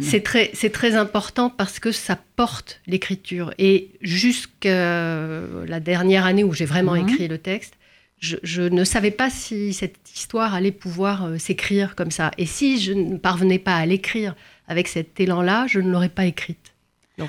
c'est 0.00 0.22
très, 0.22 0.50
c'est 0.54 0.70
très 0.70 0.94
important 0.94 1.50
parce 1.50 1.78
que 1.78 1.92
ça 1.92 2.18
porte 2.36 2.80
l'écriture. 2.86 3.52
Et 3.58 3.90
jusqu'à 4.00 5.42
la 5.66 5.80
dernière 5.80 6.24
année 6.24 6.44
où 6.44 6.54
j'ai 6.54 6.64
vraiment 6.64 6.94
mhm. 6.94 7.06
écrit 7.06 7.28
le 7.28 7.36
texte, 7.36 7.74
je, 8.20 8.62
ne 8.62 8.84
savais 8.84 9.10
pas 9.10 9.30
si 9.30 9.72
cette 9.72 10.10
histoire 10.14 10.54
allait 10.54 10.72
pouvoir 10.72 11.24
euh, 11.24 11.38
s'écrire 11.38 11.94
comme 11.94 12.10
ça. 12.10 12.30
Et 12.38 12.46
si 12.46 12.80
je 12.80 12.92
ne 12.92 13.16
parvenais 13.16 13.58
pas 13.58 13.76
à 13.76 13.86
l'écrire 13.86 14.34
avec 14.66 14.88
cet 14.88 15.18
élan-là, 15.20 15.66
je 15.66 15.80
ne 15.80 15.90
l'aurais 15.90 16.08
pas 16.08 16.24
écrite. 16.26 16.74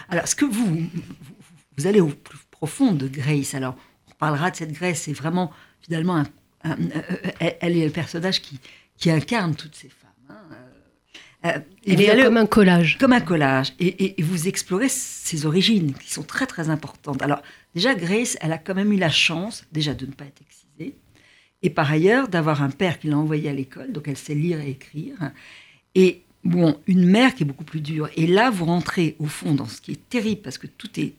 Alors, 0.09 0.23
est-ce 0.23 0.35
que 0.35 0.45
vous, 0.45 0.87
vous, 1.77 1.87
allez 1.87 1.99
au 1.99 2.09
plus 2.09 2.37
profond 2.51 2.91
de 2.91 3.07
Grace? 3.07 3.55
Alors, 3.55 3.75
on 4.07 4.13
parlera 4.15 4.51
de 4.51 4.55
cette 4.55 4.71
Grace, 4.71 5.01
c'est 5.01 5.13
vraiment, 5.13 5.51
finalement, 5.81 6.17
un, 6.17 6.25
euh, 6.65 7.51
elle 7.59 7.77
est 7.77 7.85
le 7.85 7.91
personnage 7.91 8.41
qui, 8.41 8.59
qui 8.97 9.09
incarne 9.09 9.55
toutes 9.55 9.75
ces 9.75 9.89
femmes. 9.89 10.09
Hein. 10.29 10.55
Euh, 11.45 11.59
elle 11.87 12.01
est 12.01 12.23
comme 12.23 12.37
un 12.37 12.45
collage. 12.45 12.97
Comme 12.99 13.13
un 13.13 13.21
collage. 13.21 13.73
Et, 13.79 14.19
et, 14.19 14.23
vous 14.23 14.47
explorez 14.47 14.89
ses 14.89 15.45
origines, 15.45 15.93
qui 15.93 16.11
sont 16.11 16.23
très, 16.23 16.45
très 16.45 16.69
importantes. 16.69 17.21
Alors, 17.21 17.41
déjà, 17.73 17.95
Grace, 17.95 18.37
elle 18.41 18.51
a 18.51 18.57
quand 18.57 18.75
même 18.75 18.91
eu 18.91 18.97
la 18.97 19.09
chance, 19.09 19.65
déjà, 19.71 19.93
de 19.93 20.05
ne 20.05 20.11
pas 20.11 20.25
être 20.25 20.41
et 21.61 21.69
par 21.69 21.91
ailleurs, 21.91 22.27
d'avoir 22.27 22.63
un 22.63 22.69
père 22.69 22.99
qui 22.99 23.07
l'a 23.07 23.17
envoyée 23.17 23.49
à 23.49 23.53
l'école, 23.53 23.91
donc 23.91 24.07
elle 24.07 24.17
sait 24.17 24.35
lire 24.35 24.61
et 24.61 24.71
écrire. 24.71 25.15
Et 25.95 26.21
bon, 26.43 26.79
une 26.87 27.05
mère 27.05 27.35
qui 27.35 27.43
est 27.43 27.45
beaucoup 27.45 27.65
plus 27.65 27.81
dure. 27.81 28.09
Et 28.15 28.27
là, 28.27 28.49
vous 28.49 28.65
rentrez, 28.65 29.15
au 29.19 29.25
fond, 29.25 29.53
dans 29.53 29.67
ce 29.67 29.81
qui 29.81 29.91
est 29.91 30.09
terrible, 30.09 30.41
parce 30.41 30.57
que 30.57 30.67
tout 30.67 30.99
est 30.99 31.13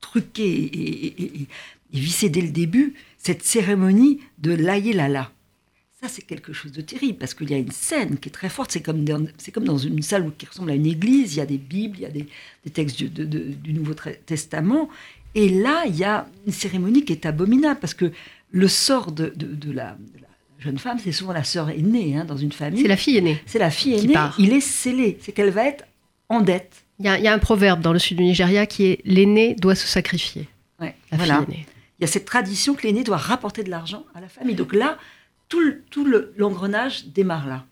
truqué 0.00 0.44
et, 0.44 1.42
et, 1.42 1.48
vissé 1.92 2.30
dès 2.30 2.40
le 2.40 2.48
début, 2.48 2.94
cette 3.18 3.42
cérémonie 3.42 4.20
de 4.38 4.52
l'aïe-lala. 4.52 5.30
Ça, 6.00 6.08
c'est 6.08 6.22
quelque 6.22 6.52
chose 6.52 6.72
de 6.72 6.80
terrible 6.80 7.16
parce 7.18 7.32
qu'il 7.32 7.48
y 7.50 7.54
a 7.54 7.58
une 7.58 7.70
scène 7.70 8.18
qui 8.18 8.28
est 8.28 8.32
très 8.32 8.48
forte. 8.48 8.72
C'est 8.72 8.80
comme, 8.80 9.04
dans, 9.04 9.24
comme 9.52 9.64
dans 9.64 9.78
une 9.78 10.02
salle 10.02 10.32
qui 10.36 10.46
ressemble 10.46 10.72
à 10.72 10.74
une 10.74 10.86
église. 10.86 11.34
Il 11.34 11.38
y 11.38 11.40
a 11.40 11.46
des 11.46 11.58
Bibles, 11.58 11.98
il 11.98 12.02
y 12.02 12.06
a 12.06 12.10
des, 12.10 12.26
textes 12.72 13.00
du, 13.04 13.72
Nouveau 13.72 13.94
Testament. 14.26 14.88
Et 15.36 15.48
là, 15.48 15.84
il 15.86 15.94
y 15.94 16.02
a 16.02 16.26
une 16.44 16.52
cérémonie 16.52 17.04
qui 17.04 17.12
est 17.12 17.24
abominable 17.24 17.78
parce 17.78 17.94
que 17.94 18.10
le 18.52 18.68
sort 18.68 19.10
de, 19.12 19.32
la, 19.72 19.96
jeune 20.58 20.78
femme, 20.78 20.98
c'est 21.02 21.12
souvent 21.12 21.32
la 21.32 21.42
sœur 21.42 21.70
aînée 21.70 22.16
hein, 22.16 22.24
dans 22.24 22.36
une 22.36 22.52
famille. 22.52 22.82
C'est 22.82 22.88
la 22.88 22.96
fille 22.96 23.16
aînée. 23.16 23.42
C'est 23.46 23.58
la 23.58 23.70
fille 23.70 23.94
aînée. 23.94 24.14
Il 24.38 24.52
est 24.52 24.60
scellé. 24.60 25.18
C'est 25.20 25.32
qu'elle 25.32 25.50
va 25.50 25.66
être 25.66 25.84
en 26.28 26.40
dette. 26.40 26.84
Il 26.98 27.06
y, 27.06 27.08
a, 27.08 27.32
un 27.32 27.38
proverbe 27.38 27.80
dans 27.80 27.92
le 27.92 27.98
sud 27.98 28.18
du 28.18 28.22
Nigeria 28.22 28.64
qui 28.64 28.84
est 28.84 29.00
l'aîné 29.04 29.56
doit 29.56 29.74
se 29.74 29.88
sacrifier. 29.88 30.48
Ouais, 30.80 30.94
voilà. 31.10 31.44
Il 31.48 32.02
y 32.02 32.04
a 32.04 32.06
cette 32.06 32.26
tradition 32.26 32.74
que 32.74 32.82
l'aîné 32.82 33.02
doit 33.02 33.16
rapporter 33.16 33.64
de 33.64 33.70
l'argent 33.70 34.04
à 34.14 34.20
la 34.20 34.28
famille. 34.28 34.54
Donc 34.54 34.72
là, 34.72 34.98
tout, 35.48 36.06
l'engrenage 36.36 37.06
démarre 37.06 37.48
là. 37.48 37.64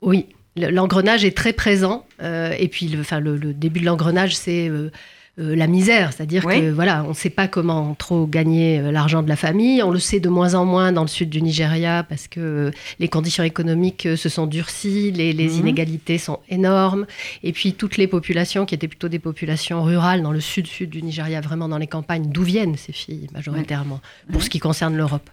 Oui, 0.00 0.26
l'engrenage 0.56 1.24
est 1.24 1.36
très 1.36 1.52
présent. 1.52 2.06
Euh, 2.22 2.54
et 2.58 2.68
puis, 2.68 2.86
le, 2.88 3.00
enfin, 3.00 3.18
le, 3.18 3.38
début 3.52 3.80
de 3.80 3.86
l'engrenage, 3.86 4.36
c'est 4.36 4.68
euh, 4.68 4.90
la 5.38 5.66
misère, 5.66 6.12
c'est-à-dire 6.12 6.44
que 6.44 6.70
voilà, 6.70 7.04
on 7.04 7.10
ne 7.10 7.14
sait 7.14 7.30
pas 7.30 7.46
comment 7.46 7.94
trop 7.94 8.26
gagner 8.26 8.80
l'argent 8.90 9.22
de 9.22 9.28
la 9.28 9.36
famille. 9.36 9.82
On 9.82 9.90
le 9.90 9.98
sait 9.98 10.18
de 10.18 10.30
moins 10.30 10.54
en 10.54 10.64
moins 10.64 10.92
dans 10.92 11.02
le 11.02 11.08
sud 11.08 11.28
du 11.28 11.42
Nigeria 11.42 12.04
parce 12.08 12.26
que 12.26 12.70
les 12.98 13.08
conditions 13.08 13.44
économiques 13.44 14.08
se 14.16 14.28
sont 14.30 14.46
durcies, 14.46 15.10
les, 15.10 15.34
les 15.34 15.48
mhm. 15.48 15.58
inégalités 15.60 16.16
sont 16.16 16.40
énormes, 16.48 17.06
et 17.42 17.52
puis 17.52 17.74
toutes 17.74 17.98
les 17.98 18.06
populations 18.06 18.64
qui 18.64 18.74
étaient 18.74 18.88
plutôt 18.88 19.08
des 19.08 19.18
populations 19.18 19.82
rurales 19.82 20.22
dans 20.22 20.32
le 20.32 20.40
sud-sud 20.40 20.88
du 20.88 21.02
Nigeria, 21.02 21.42
vraiment 21.42 21.68
dans 21.68 21.78
les 21.78 21.86
campagnes, 21.86 22.30
d'où 22.30 22.42
viennent 22.42 22.76
ces 22.76 22.92
filles 22.92 23.28
majoritairement, 23.34 24.00
pour 24.32 24.42
ce 24.42 24.48
qui 24.48 24.58
concerne 24.58 24.96
l'Europe. 24.96 25.28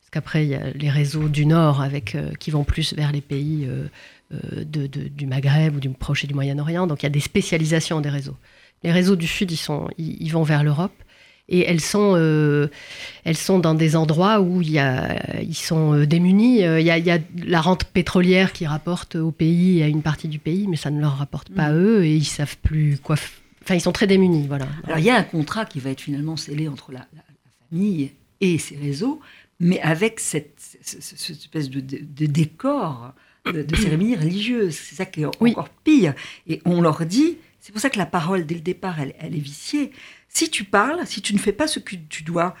Parce 0.00 0.10
qu'après, 0.10 0.44
il 0.44 0.50
y 0.50 0.54
a 0.54 0.70
les 0.74 0.88
réseaux 0.88 1.28
du 1.28 1.44
Nord 1.44 1.82
avec, 1.82 2.16
qui 2.38 2.50
vont 2.50 2.64
plus 2.64 2.94
vers 2.94 3.12
les 3.12 3.20
pays 3.20 3.68
euh, 4.30 4.64
de, 4.64 4.86
du 4.86 5.26
Maghreb 5.26 5.76
ou 5.76 5.80
du 5.80 5.88
Proche 5.88 6.24
et 6.24 6.26
du 6.26 6.34
Moyen-Orient. 6.34 6.86
Donc 6.86 7.02
il 7.02 7.06
y 7.06 7.08
a 7.08 7.10
des 7.10 7.20
spécialisations 7.20 8.02
des 8.02 8.10
réseaux. 8.10 8.36
Les 8.82 8.92
réseaux 8.92 9.16
du 9.16 9.26
Sud, 9.26 9.50
ils, 9.50 9.56
sont, 9.56 9.88
ils, 9.98 10.30
vont 10.30 10.42
vers 10.42 10.62
l'Europe 10.62 10.92
et 11.48 11.60
elles 11.60 11.80
sont, 11.80 12.12
euh, 12.14 12.68
elles 13.24 13.36
sont 13.36 13.58
dans 13.58 13.74
des 13.74 13.96
endroits 13.96 14.40
où 14.40 14.62
il 14.62 14.70
y 14.70 14.78
a, 14.78 15.42
ils 15.42 15.56
sont 15.56 15.94
euh, 15.94 16.06
démunis. 16.06 16.58
Il 16.58 16.82
y, 16.82 16.90
a, 16.90 16.98
il 16.98 17.04
y, 17.04 17.10
a, 17.10 17.18
la 17.44 17.60
rente 17.60 17.84
pétrolière 17.84 18.52
qui 18.52 18.66
rapporte 18.66 19.16
au 19.16 19.30
pays 19.30 19.78
et 19.78 19.84
à 19.84 19.88
une 19.88 20.02
partie 20.02 20.28
du 20.28 20.38
pays, 20.38 20.66
mais 20.68 20.76
ça 20.76 20.90
ne 20.90 21.00
leur 21.00 21.18
rapporte 21.18 21.50
pas 21.50 21.64
à 21.64 21.72
mm. 21.72 21.76
eux 21.76 22.04
et 22.04 22.14
ils 22.14 22.24
savent 22.24 22.56
plus 22.58 22.98
quoi. 23.02 23.16
Enfin, 23.62 23.74
ils 23.74 23.80
sont 23.80 23.92
très 23.92 24.06
démunis, 24.06 24.46
voilà. 24.46 24.66
Alors 24.84 24.98
il 24.98 25.04
y 25.04 25.10
a 25.10 25.16
un 25.16 25.22
contrat 25.22 25.64
qui 25.66 25.80
va 25.80 25.90
être 25.90 26.00
finalement 26.00 26.36
scellé 26.36 26.68
entre 26.68 26.92
la, 26.92 27.06
famille 27.70 28.12
et 28.40 28.58
ces 28.58 28.76
réseaux, 28.76 29.20
mais 29.60 29.80
avec 29.80 30.20
cette, 30.20 30.78
espèce 30.80 31.68
de, 31.68 31.80
de 31.80 32.26
décor 32.26 33.12
de, 33.52 33.76
cérémonies 33.76 34.16
religieuses. 34.16 34.74
C'est 34.74 34.94
ça 34.96 35.06
qui 35.06 35.22
est 35.22 35.24
encore 35.24 35.68
pire. 35.84 36.14
Et 36.46 36.60
on 36.64 36.80
leur 36.80 37.04
dit, 37.06 37.36
c'est 37.60 37.72
pour 37.72 37.80
ça 37.80 37.90
que 37.90 37.98
la 37.98 38.06
parole, 38.06 38.46
dès 38.46 38.54
le 38.54 38.60
départ, 38.60 39.00
elle, 39.00 39.14
est 39.20 39.40
viciée. 39.40 39.90
Si 40.28 40.50
tu 40.50 40.64
parles, 40.64 41.06
si 41.06 41.22
tu 41.22 41.34
ne 41.34 41.38
fais 41.38 41.52
pas 41.52 41.66
ce 41.66 41.78
que 41.78 41.96
tu 42.08 42.22
dois, 42.22 42.54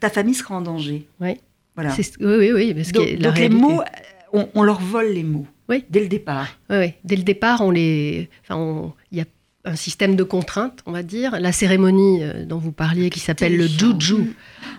ta 0.00 0.10
famille 0.10 0.34
sera 0.34 0.56
en 0.56 0.60
danger. 0.60 1.06
Oui. 1.20 1.40
Voilà. 1.74 1.94
Oui, 2.20 2.52
oui, 2.52 2.74
oui. 2.74 3.18
donc, 3.18 3.38
les 3.38 3.48
mots, 3.48 3.82
on, 4.32 4.62
leur 4.62 4.80
vole 4.80 5.12
les 5.12 5.24
mots. 5.24 5.46
Oui. 5.68 5.84
Dès 5.88 6.00
le 6.00 6.08
départ. 6.08 6.58
Oui, 6.70 6.76
oui. 6.76 6.94
Dès 7.04 7.16
le 7.16 7.22
départ, 7.22 7.60
on 7.62 7.70
les. 7.70 8.28
Enfin, 8.42 8.56
a 8.56 8.92
un 9.64 9.76
système 9.76 10.16
de 10.16 10.22
contraintes, 10.22 10.80
on 10.86 10.92
va 10.92 11.02
dire. 11.02 11.38
La 11.40 11.52
cérémonie 11.52 12.22
euh, 12.22 12.44
dont 12.44 12.58
vous 12.58 12.72
parliez, 12.72 13.10
qui 13.10 13.20
s'appelle 13.20 13.56
le 13.56 13.66
juju. 13.66 14.34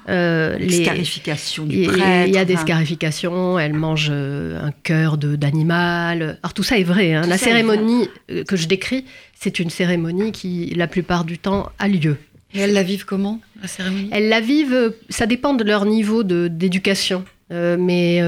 Euh, 0.07 0.55
les 0.57 0.83
scarifications 0.83 1.65
du 1.65 1.83
prêtre. 1.83 2.27
Il 2.27 2.33
y 2.33 2.37
a 2.37 2.45
des 2.45 2.57
scarifications, 2.57 3.57
elle 3.57 3.73
mange 3.73 4.09
euh, 4.11 4.61
un 4.61 4.71
cœur 4.71 5.17
d'animal. 5.17 6.37
Alors 6.43 6.53
tout 6.53 6.63
ça 6.63 6.77
est 6.77 6.83
vrai. 6.83 7.13
Hein. 7.13 7.25
La 7.27 7.37
cérémonie 7.37 8.07
euh, 8.29 8.43
que 8.43 8.55
je 8.55 8.67
décris, 8.67 9.05
c'est 9.33 9.57
une 9.57 9.71
cérémonie 9.71 10.31
qui, 10.31 10.71
la 10.75 10.87
plupart 10.87 11.25
du 11.25 11.39
temps, 11.39 11.71
a 11.79 11.87
lieu. 11.87 12.17
Et 12.53 12.59
elles 12.59 12.73
la 12.73 12.83
vivent 12.83 13.05
comment, 13.05 13.39
la 13.61 13.67
cérémonie? 13.67 14.09
Elles 14.11 14.29
la 14.29 14.41
vivent, 14.41 14.93
ça 15.09 15.25
dépend 15.25 15.55
de 15.55 15.63
leur 15.63 15.85
niveau 15.85 16.23
d'éducation. 16.23 17.25
mais 17.49 18.21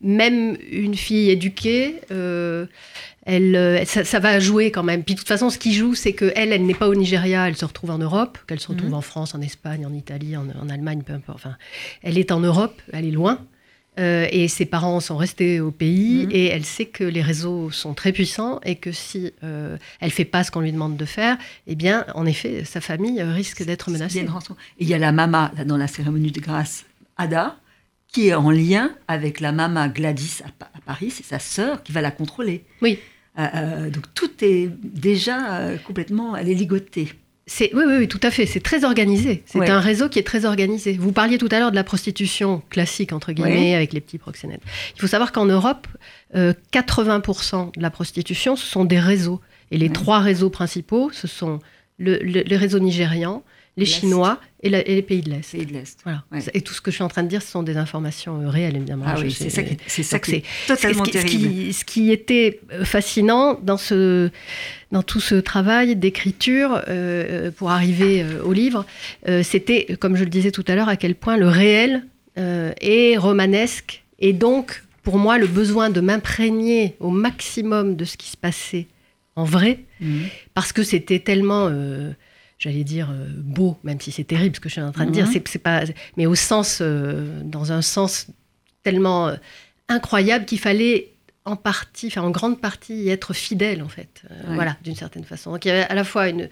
même 0.00 0.56
une 0.70 0.94
fille 0.94 1.30
éduquée, 1.30 1.96
elle, 3.26 3.56
euh, 3.56 3.84
ça, 3.84 4.18
va 4.18 4.38
jouer 4.38 4.70
quand 4.70 4.82
même. 4.82 5.02
Puis 5.02 5.14
de 5.14 5.20
toute 5.20 5.28
façon, 5.28 5.50
ce 5.50 5.58
qui 5.58 5.72
joue, 5.72 5.94
c'est 5.94 6.12
qu'elle, 6.12 6.32
elle, 6.36 6.52
elle 6.52 6.66
n'est 6.66 6.74
pas 6.74 6.88
au 6.88 6.94
Nigeria, 6.94 7.48
elle 7.48 7.56
se 7.56 7.64
retrouve 7.64 7.90
en 7.90 7.98
Europe, 7.98 8.38
qu'elle 8.46 8.60
se 8.60 8.68
retrouve 8.68 8.90
mhm. 8.90 8.96
en 8.96 9.00
France, 9.00 9.34
en 9.34 9.40
Espagne, 9.40 9.86
en 9.86 9.92
Italie, 9.92 10.36
en, 10.36 10.68
Allemagne, 10.68 11.02
peu 11.04 11.14
importe. 11.14 11.38
Enfin, 11.38 11.56
elle 12.02 12.18
est 12.18 12.32
en 12.32 12.40
Europe, 12.40 12.80
elle 12.92 13.06
est 13.06 13.10
loin. 13.10 13.38
Euh, 14.00 14.26
et 14.32 14.48
ses 14.48 14.66
parents 14.66 14.98
sont 14.98 15.16
restés 15.16 15.60
au 15.60 15.70
pays 15.70 16.26
mhm. 16.26 16.32
et 16.32 16.46
elle 16.46 16.64
sait 16.64 16.86
que 16.86 17.04
les 17.04 17.22
réseaux 17.22 17.70
sont 17.70 17.94
très 17.94 18.10
puissants 18.10 18.58
et 18.64 18.74
que 18.74 18.90
si 18.90 19.32
euh, 19.44 19.76
elle 20.00 20.10
fait 20.10 20.24
pas 20.24 20.42
ce 20.42 20.50
qu'on 20.50 20.60
lui 20.60 20.72
demande 20.72 20.96
de 20.96 21.04
faire, 21.04 21.38
eh 21.68 21.76
bien, 21.76 22.04
en 22.14 22.26
effet, 22.26 22.64
sa 22.64 22.80
famille 22.80 23.22
risque 23.22 23.62
d'être 23.64 23.90
menacée. 23.90 24.26
il 24.80 24.88
y 24.88 24.94
a 24.94 24.98
la 24.98 25.12
mama 25.12 25.52
là, 25.56 25.64
dans 25.64 25.76
la 25.76 25.86
cérémonie 25.86 26.32
de 26.32 26.40
grâce, 26.40 26.86
Ada, 27.16 27.56
qui 28.08 28.28
est 28.28 28.34
en 28.34 28.50
lien 28.50 28.90
avec 29.06 29.38
la 29.38 29.52
mama 29.52 29.88
Gladys 29.88 30.40
à, 30.44 30.48
à 30.64 30.80
Paris, 30.84 31.10
c'est 31.10 31.24
sa 31.24 31.38
sœur 31.38 31.84
qui 31.84 31.92
va 31.92 32.00
la 32.00 32.10
contrôler. 32.10 32.64
Oui. 32.82 32.98
Euh, 33.38 33.46
euh, 33.54 33.90
donc 33.90 34.04
tout 34.14 34.30
est 34.42 34.68
déjà 34.82 35.56
euh, 35.56 35.76
complètement, 35.78 36.36
elle 36.36 36.48
est 36.48 36.54
ligotée. 36.54 37.08
C'est, 37.46 37.74
oui, 37.74 37.82
oui, 37.86 38.08
tout 38.08 38.20
à 38.22 38.30
fait. 38.30 38.46
C'est 38.46 38.60
très 38.60 38.84
organisé. 38.84 39.42
C'est 39.44 39.68
un 39.68 39.80
réseau 39.80 40.08
qui 40.08 40.18
est 40.18 40.22
très 40.26 40.46
organisé. 40.46 40.94
Vous 40.94 41.12
parliez 41.12 41.36
tout 41.36 41.48
à 41.50 41.58
l'heure 41.58 41.72
de 41.72 41.76
la 41.76 41.84
prostitution 41.84 42.62
classique, 42.70 43.12
entre 43.12 43.32
guillemets, 43.32 43.74
avec 43.74 43.92
les 43.92 44.00
petits 44.00 44.16
proxénètes. 44.16 44.62
Il 44.96 45.00
faut 45.02 45.06
savoir 45.06 45.30
qu'en 45.30 45.44
Europe, 45.44 45.86
80% 46.34 47.76
de 47.76 47.82
la 47.82 47.90
prostitution, 47.90 48.56
ce 48.56 48.64
sont 48.64 48.86
des 48.86 48.98
réseaux. 48.98 49.42
Et 49.70 49.76
les 49.76 49.90
trois 49.90 50.20
réseaux 50.20 50.48
principaux, 50.48 51.10
ce 51.12 51.26
sont 51.26 51.58
le, 51.98 52.16
les 52.16 52.56
réseaux 52.56 52.78
nigérians, 52.78 53.42
les 53.76 53.84
Chinois 53.84 54.40
et, 54.64 54.70
les 54.70 55.02
pays 55.02 55.20
de 55.20 55.30
l'Est. 55.30 55.98
Voilà. 56.04 56.24
Et 56.54 56.60
tout 56.62 56.72
ce 56.72 56.80
que 56.80 56.90
je 56.90 56.96
suis 56.96 57.04
en 57.04 57.08
train 57.08 57.22
de 57.22 57.28
dire, 57.28 57.42
ce 57.42 57.50
sont 57.50 57.62
des 57.62 57.76
informations 57.76 58.40
euh, 58.40 58.48
réelles, 58.48 58.76
évidemment. 58.76 59.04
Ah 59.06 59.16
oui, 59.18 59.30
c'est 59.30 59.50
ça 59.50 59.62
qui, 59.62 59.76
c'est 59.86 60.02
ça 60.02 60.18
qui 60.18 60.36
est 60.36 60.44
totalement 60.66 61.04
ce 61.04 61.10
qui, 61.10 61.18
terrible. 61.18 61.72
Ce 61.72 61.84
qui, 61.84 62.10
était 62.10 62.60
euh, 62.72 62.84
fascinant 62.84 63.58
dans, 63.62 63.76
ce, 63.76 64.30
dans 64.90 65.02
tout 65.02 65.20
ce 65.20 65.34
travail 65.34 65.96
d'écriture 65.96 66.82
euh, 66.88 67.50
pour 67.50 67.70
arriver 67.70 68.24
au 68.44 68.52
livre, 68.52 68.86
c'était, 69.42 69.96
comme 70.00 70.16
je 70.16 70.24
le 70.24 70.30
disais 70.30 70.50
tout 70.50 70.64
à 70.66 70.74
l'heure, 70.74 70.88
à 70.88 70.96
quel 70.96 71.14
point 71.14 71.36
le 71.36 71.48
réel 71.48 72.04
est 72.36 73.16
romanesque 73.16 74.02
et 74.18 74.32
donc, 74.32 74.82
pour 75.02 75.18
moi, 75.18 75.38
le 75.38 75.46
besoin 75.46 75.90
de 75.90 76.00
m'imprégner 76.00 76.96
au 77.00 77.10
maximum 77.10 77.96
de 77.96 78.04
ce 78.04 78.16
qui 78.16 78.30
se 78.30 78.36
passait 78.36 78.86
en 79.36 79.44
vrai, 79.44 79.80
mhm. 80.00 80.26
parce 80.54 80.72
que 80.72 80.82
c'était 80.82 81.18
tellement 81.18 81.68
j'allais 82.58 82.84
dire 82.84 83.10
euh, 83.10 83.26
beau, 83.36 83.78
même 83.84 84.00
si 84.00 84.12
c'est 84.12 84.24
terrible 84.24 84.56
ce 84.56 84.60
que 84.60 84.68
je 84.68 84.74
suis 84.74 84.82
en 84.82 84.92
train 84.92 85.06
de 85.06 85.10
dire, 85.10 85.26
mhm. 85.26 85.42
c'est 85.44 85.58
pas, 85.58 85.82
mais 86.16 86.26
au 86.26 86.34
sens, 86.34 86.78
euh, 86.80 87.40
dans 87.42 87.72
un 87.72 87.82
sens 87.82 88.28
tellement 88.82 89.28
euh, 89.28 89.36
incroyable 89.88 90.44
qu'il 90.44 90.60
fallait 90.60 91.10
en 91.44 91.56
partie, 91.56 92.06
enfin 92.06 92.22
en 92.22 92.30
grande 92.30 92.60
partie, 92.60 92.94
y 92.94 93.10
être 93.10 93.34
fidèle 93.34 93.82
en 93.82 93.88
fait, 93.88 94.22
voilà, 94.46 94.78
d'une 94.82 94.96
certaine 94.96 95.24
façon. 95.24 95.52
Donc 95.52 95.66
il 95.66 95.68
y 95.68 95.70
avait 95.72 95.82
à 95.82 95.94
la 95.94 96.04
fois 96.04 96.30
une, 96.30 96.48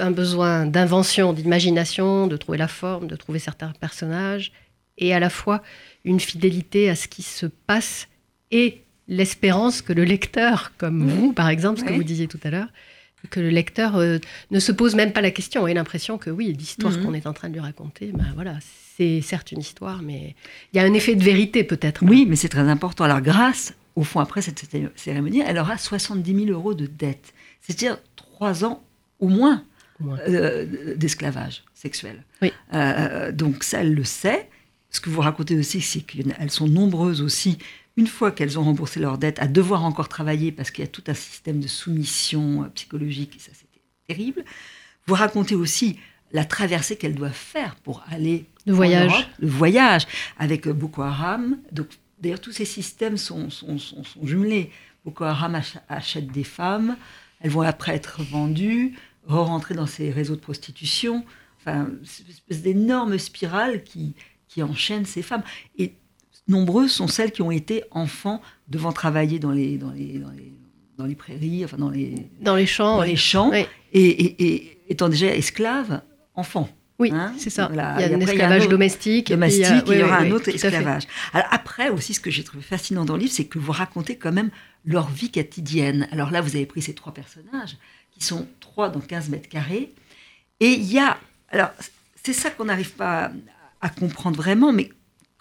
un 0.00 0.10
besoin 0.10 0.66
d'invention, 0.66 1.32
d'imagination, 1.32 2.26
de 2.26 2.36
trouver 2.36 2.58
la 2.58 2.66
forme, 2.66 3.06
de 3.06 3.14
trouver 3.14 3.38
certains 3.38 3.70
personnages, 3.78 4.50
et 4.98 5.14
à 5.14 5.20
la 5.20 5.30
fois 5.30 5.62
une 6.04 6.18
fidélité 6.18 6.90
à 6.90 6.96
ce 6.96 7.06
qui 7.06 7.22
se 7.22 7.46
passe 7.46 8.08
et 8.50 8.82
l'espérance 9.06 9.82
que 9.82 9.92
le 9.92 10.02
lecteur, 10.02 10.72
comme 10.78 11.06
vous 11.08 11.32
par 11.32 11.48
exemple, 11.48 11.78
ce 11.78 11.84
que 11.84 11.92
vous 11.92 12.02
disiez 12.02 12.26
tout 12.26 12.40
à 12.42 12.50
l'heure, 12.50 12.68
que 13.30 13.40
le 13.40 13.50
lecteur 13.50 13.96
euh, 13.96 14.18
ne 14.50 14.60
se 14.60 14.72
pose 14.72 14.94
même 14.94 15.12
pas 15.12 15.20
la 15.20 15.30
question, 15.30 15.66
ait 15.66 15.74
l'impression 15.74 16.18
que 16.18 16.30
oui, 16.30 16.52
l'histoire 16.52 16.92
mhm. 16.92 17.04
qu'on 17.04 17.14
est 17.14 17.26
en 17.26 17.32
train 17.32 17.48
de 17.48 17.54
lui 17.54 17.60
raconter, 17.60 18.12
ben 18.12 18.32
voilà, 18.34 18.58
c'est 18.96 19.20
certes 19.20 19.52
une 19.52 19.60
histoire, 19.60 20.02
mais 20.02 20.34
il 20.72 20.76
y 20.76 20.80
a 20.80 20.82
un 20.84 20.94
effet 20.94 21.14
de 21.14 21.24
vérité 21.24 21.64
peut-être. 21.64 22.04
Oui, 22.04 22.26
mais 22.28 22.36
c'est 22.36 22.48
très 22.48 22.68
important. 22.68 23.04
Alors 23.04 23.20
grâce, 23.20 23.74
au 23.96 24.02
fond, 24.02 24.20
après 24.20 24.42
cette 24.42 24.64
cérémonie, 24.96 25.42
elle 25.46 25.58
aura 25.58 25.78
70 25.78 26.46
000 26.46 26.46
euros 26.50 26.74
de 26.74 26.86
dette, 26.86 27.34
c'est-à-dire 27.60 27.98
trois 28.16 28.64
ans 28.64 28.82
au 29.20 29.28
moins, 29.28 29.64
euh, 30.02 30.96
d'esclavage 30.96 31.62
sexuel. 31.72 32.24
Oui. 32.42 32.52
Euh, 32.72 33.30
donc 33.32 33.62
ça, 33.62 33.80
elle 33.80 33.94
le 33.94 34.04
sait. 34.04 34.48
Ce 34.90 35.00
que 35.00 35.08
vous 35.08 35.20
racontez 35.20 35.56
aussi, 35.56 35.80
c'est 35.80 36.00
qu'elles 36.00 36.50
sont 36.50 36.68
nombreuses 36.68 37.22
aussi 37.22 37.58
une 37.96 38.06
fois 38.06 38.32
qu'elles 38.32 38.58
ont 38.58 38.64
remboursé 38.64 39.00
leurs 39.00 39.18
dettes, 39.18 39.38
à 39.38 39.46
devoir 39.46 39.84
encore 39.84 40.08
travailler 40.08 40.52
parce 40.52 40.70
qu'il 40.70 40.84
y 40.84 40.88
a 40.88 40.90
tout 40.90 41.04
un 41.06 41.14
système 41.14 41.60
de 41.60 41.68
soumission 41.68 42.64
euh, 42.64 42.68
psychologique, 42.68 43.36
et 43.36 43.38
ça 43.38 43.50
c'était 43.52 43.82
terrible. 44.08 44.44
Vous 45.06 45.14
racontez 45.14 45.54
aussi 45.54 45.98
la 46.32 46.44
traversée 46.44 46.96
qu'elles 46.96 47.14
doivent 47.14 47.32
faire 47.32 47.76
pour 47.76 48.02
aller 48.08 48.46
le 48.66 48.72
voyage, 48.72 49.28
le 49.38 49.48
voyage 49.48 50.06
avec 50.38 50.66
euh, 50.66 50.72
Boko 50.72 51.02
Haram. 51.02 51.58
Donc 51.70 51.88
d'ailleurs 52.20 52.40
tous 52.40 52.52
ces 52.52 52.64
systèmes 52.64 53.16
sont, 53.16 53.50
sont, 53.50 53.78
sont, 53.78 54.02
jumelés. 54.22 54.70
Boko 55.04 55.24
Haram 55.24 55.60
achète 55.88 56.28
des 56.28 56.44
femmes, 56.44 56.96
elles 57.40 57.50
vont 57.50 57.60
après 57.60 57.94
être 57.94 58.22
vendues, 58.22 58.96
re-rentrer 59.26 59.74
dans 59.74 59.86
ces 59.86 60.10
réseaux 60.10 60.34
de 60.34 60.40
prostitution. 60.40 61.24
Enfin, 61.60 61.88
c'est 62.04 62.24
une 62.24 62.30
espèce 62.30 62.62
d'énorme 62.62 63.18
spirale 63.18 63.84
qui, 63.84 64.14
qui 64.48 64.62
enchaîne 64.62 65.04
ces 65.04 65.22
femmes. 65.22 65.42
Et 65.78 65.94
nombreuses 66.48 66.92
sont 66.92 67.08
celles 67.08 67.32
qui 67.32 67.42
ont 67.42 67.50
été 67.50 67.84
enfants 67.90 68.40
devant 68.68 68.92
travailler 68.92 69.38
dans 69.38 69.50
les, 69.50 69.78
dans 69.78 69.90
les, 69.90 70.20
dans 70.98 71.06
les, 71.06 71.14
prairies, 71.14 71.64
enfin 71.64 71.76
dans 71.76 71.90
les, 71.90 72.14
dans 72.40 72.56
les 72.56 72.66
champs. 72.66 72.96
Dans 72.96 73.02
les 73.02 73.16
champs 73.16 73.52
et, 73.92 74.78
étant 74.88 75.08
déjà 75.08 75.34
esclaves, 75.34 76.02
enfants. 76.34 76.68
Oui, 76.98 77.10
hein. 77.12 77.32
c'est 77.38 77.50
ça. 77.50 77.68
il 77.72 77.76
y 77.76 77.80
a 77.80 77.96
un 77.96 78.20
esclavage 78.20 78.68
domestique. 78.68 79.28
Domestique, 79.28 79.84
il 79.88 79.98
y, 79.98 80.02
aura 80.02 80.18
un 80.18 80.30
autre 80.30 80.48
esclavage. 80.48 81.04
Alors 81.32 81.48
après 81.50 81.88
aussi, 81.88 82.14
ce 82.14 82.20
que 82.20 82.30
j'ai 82.30 82.44
trouvé 82.44 82.62
fascinant 82.62 83.04
dans 83.04 83.14
le 83.14 83.20
livre, 83.22 83.32
c'est 83.32 83.46
que 83.46 83.58
vous 83.58 83.72
racontez 83.72 84.16
quand 84.16 84.32
même 84.32 84.50
leur 84.84 85.08
vie 85.08 85.30
quotidienne. 85.30 86.06
Alors 86.12 86.30
là, 86.30 86.40
vous 86.40 86.54
avez 86.54 86.66
pris 86.66 86.82
ces 86.82 86.94
trois 86.94 87.12
personnages, 87.12 87.76
qui 88.12 88.24
sont 88.24 88.46
trois 88.60 88.90
dans 88.90 89.00
15 89.00 89.30
mètres 89.30 89.48
carrés. 89.48 89.92
Et 90.60 90.70
il 90.70 90.84
y 90.84 90.98
a... 91.00 91.18
Alors, 91.48 91.70
c'est 92.22 92.32
ça 92.32 92.50
qu'on 92.50 92.66
n'arrive 92.66 92.92
pas 92.92 93.32
à 93.80 93.88
comprendre 93.88 94.36
vraiment, 94.36 94.72
mais 94.72 94.90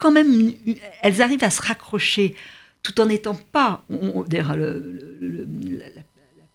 quand 0.04 0.12
même, 0.12 0.52
elles 1.02 1.22
arrivent 1.22 1.46
à 1.46 1.50
se 1.50 1.62
raccrocher 1.62 2.36
tout 2.82 3.00
en 3.00 3.06
n'étant 3.06 3.40
pas. 3.54 3.86
D'ailleurs, 4.28 4.58
la, 4.58 6.02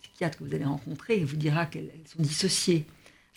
psychiatre 0.03 0.39
que 0.39 0.45
vous 0.45 0.55
allez 0.55 0.67
rencontrer 0.67 1.25
vous 1.25 1.37
dira 1.37 1.65
qu'elles 1.65 1.89
sont 2.05 2.23
dissociées. 2.23 2.85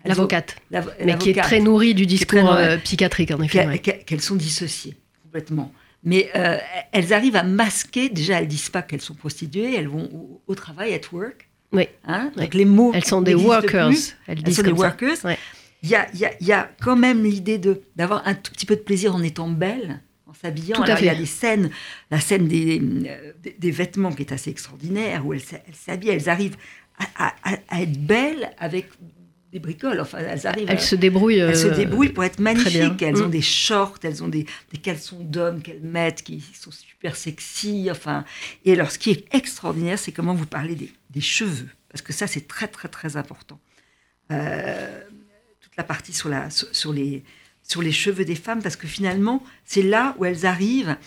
L'avocate. 0.03 0.57
Mais 1.05 1.17
qui 1.17 1.29
est 1.29 1.41
très 1.41 1.61
nourrie 1.61 1.93
du 1.93 2.05
discours 2.05 2.51
euh, 2.51 2.77
psychiatrique, 2.77 3.31
en 3.31 3.41
effet. 3.41 3.79
Qu'elles 3.79 4.21
sont 4.21 4.35
dissociées 4.35 4.97
complètement. 5.23 5.71
Mais 6.03 6.29
euh, 6.35 6.57
elles 6.91 7.13
arrivent 7.13 7.37
à 7.37 7.43
masquer, 7.43 8.09
déjà 8.09 8.41
elles 8.41 8.47
disent 8.47 8.69
pas 8.69 8.81
qu'elles 8.81 9.01
sont 9.01 9.13
prostituées, 9.13 9.75
elles 9.75 9.87
vont 9.87 10.09
au, 10.45 10.55
travail, 10.55 10.93
at 10.93 11.13
work. 11.13 11.47
Oui. 11.71 11.87
Hein, 12.03 12.31
Donc 12.35 12.53
les 12.53 12.65
mots. 12.65 12.91
Elles 12.93 13.05
sont 13.05 13.21
des 13.21 13.35
workers. 13.35 13.91
Elles, 14.27 14.43
disent 14.43 14.57
sont 14.57 14.63
des 14.63 14.71
workers. 14.71 15.17
Il 15.83 15.89
y, 15.89 15.95
a, 15.95 16.07
y, 16.13 16.25
a, 16.25 16.31
y, 16.39 16.51
a, 16.51 16.69
quand 16.81 16.95
même 16.95 17.23
l'idée 17.23 17.59
d'avoir 17.95 18.27
un 18.27 18.35
tout 18.35 18.51
petit 18.51 18.67
peu 18.67 18.75
de 18.75 18.81
plaisir 18.81 19.15
en 19.15 19.23
étant 19.23 19.50
belle, 19.50 20.01
en 20.27 20.33
s'habillant. 20.33 20.83
il 20.85 21.05
y 21.05 21.09
a 21.09 21.15
des 21.15 21.25
scènes, 21.25 21.71
la 22.11 22.19
scène 22.19 22.47
des, 22.47 22.79
euh, 22.79 23.33
des, 23.57 23.71
vêtements 23.71 24.11
qui 24.11 24.21
est 24.21 24.31
assez 24.31 24.51
extraordinaire, 24.51 25.25
où 25.25 25.33
elles 25.33 25.41
s'habillent, 25.73 26.09
elles 26.09 26.29
arrivent 26.29 26.57
à, 27.17 27.33
à, 27.43 27.81
être 27.81 28.00
belles 28.00 28.51
avec 28.59 28.89
des 29.51 29.59
bricoles. 29.59 30.00
Enfin, 30.00 30.19
elles 30.19 30.47
arrivent. 30.47 30.69
Elles 30.69 30.79
se 30.79 30.95
débrouillent. 30.95 31.39
Elles 31.39 31.57
se 31.57 31.67
euh, 31.67 31.75
débrouillent 31.75 32.09
pour 32.09 32.23
être 32.23 32.39
magnifiques. 32.39 33.01
Elles 33.01 33.21
ont 33.21 33.27
mm. 33.27 33.31
des 33.31 33.41
shorts, 33.41 33.97
elles 34.03 34.23
ont 34.23 34.27
des, 34.27 34.45
des 34.71 34.77
caleçons 34.77 35.19
d'hommes 35.19 35.61
qu'elles 35.61 35.81
mettent, 35.81 36.23
qui 36.23 36.41
sont 36.53 36.71
super 36.71 37.15
sexy. 37.15 37.89
Enfin, 37.89 38.23
et 38.65 38.73
alors, 38.73 38.91
ce 38.91 39.00
qui 39.00 39.11
est 39.11 39.33
extraordinaire, 39.33 40.00
c'est 40.00 40.11
comment 40.11 40.33
vous 40.33 40.45
parlez 40.45 40.75
des, 40.75 40.91
des, 41.09 41.21
cheveux, 41.21 41.69
parce 41.89 42.01
que 42.01 42.13
ça, 42.13 42.27
c'est 42.27 42.47
très, 42.47 42.67
très, 42.67 42.88
très 42.88 43.17
important. 43.17 43.59
Euh, 44.31 45.01
la 45.77 45.83
partie 45.83 46.13
sur, 46.13 46.29
les, 46.29 47.23
cheveux 47.91 48.25
des 48.25 48.35
femmes, 48.35 48.61
parce 48.61 48.75
que 48.75 48.87
finalement, 48.87 49.43
c'est 49.65 49.83
là 49.83 50.15
où 50.17 50.25
elles 50.25 50.45
arrivent 50.45 50.97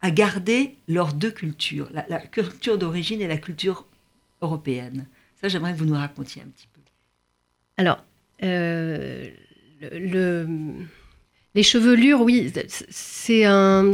à 0.00 0.10
garder 0.10 0.76
leurs 0.88 1.12
deux 1.12 1.30
cultures, 1.30 1.88
la, 1.92 2.18
culture 2.20 2.78
d'origine 2.78 3.20
et 3.20 3.28
la 3.28 3.38
culture 3.38 3.86
européenne. 4.42 5.06
Ça, 5.40 5.48
j'aimerais 5.48 5.72
que 5.72 5.78
vous 5.78 5.86
nous 5.86 5.94
racontiez 5.94 6.42
un 6.42 6.46
petit 6.46 6.68
peu. 6.72 6.80
Alors, 7.76 8.02
euh, 8.42 9.28
le, 9.80 10.46
les 11.54 11.62
chevelures, 11.62 12.22
oui, 12.22 12.52
c'est 12.68 13.44
un 13.44 13.92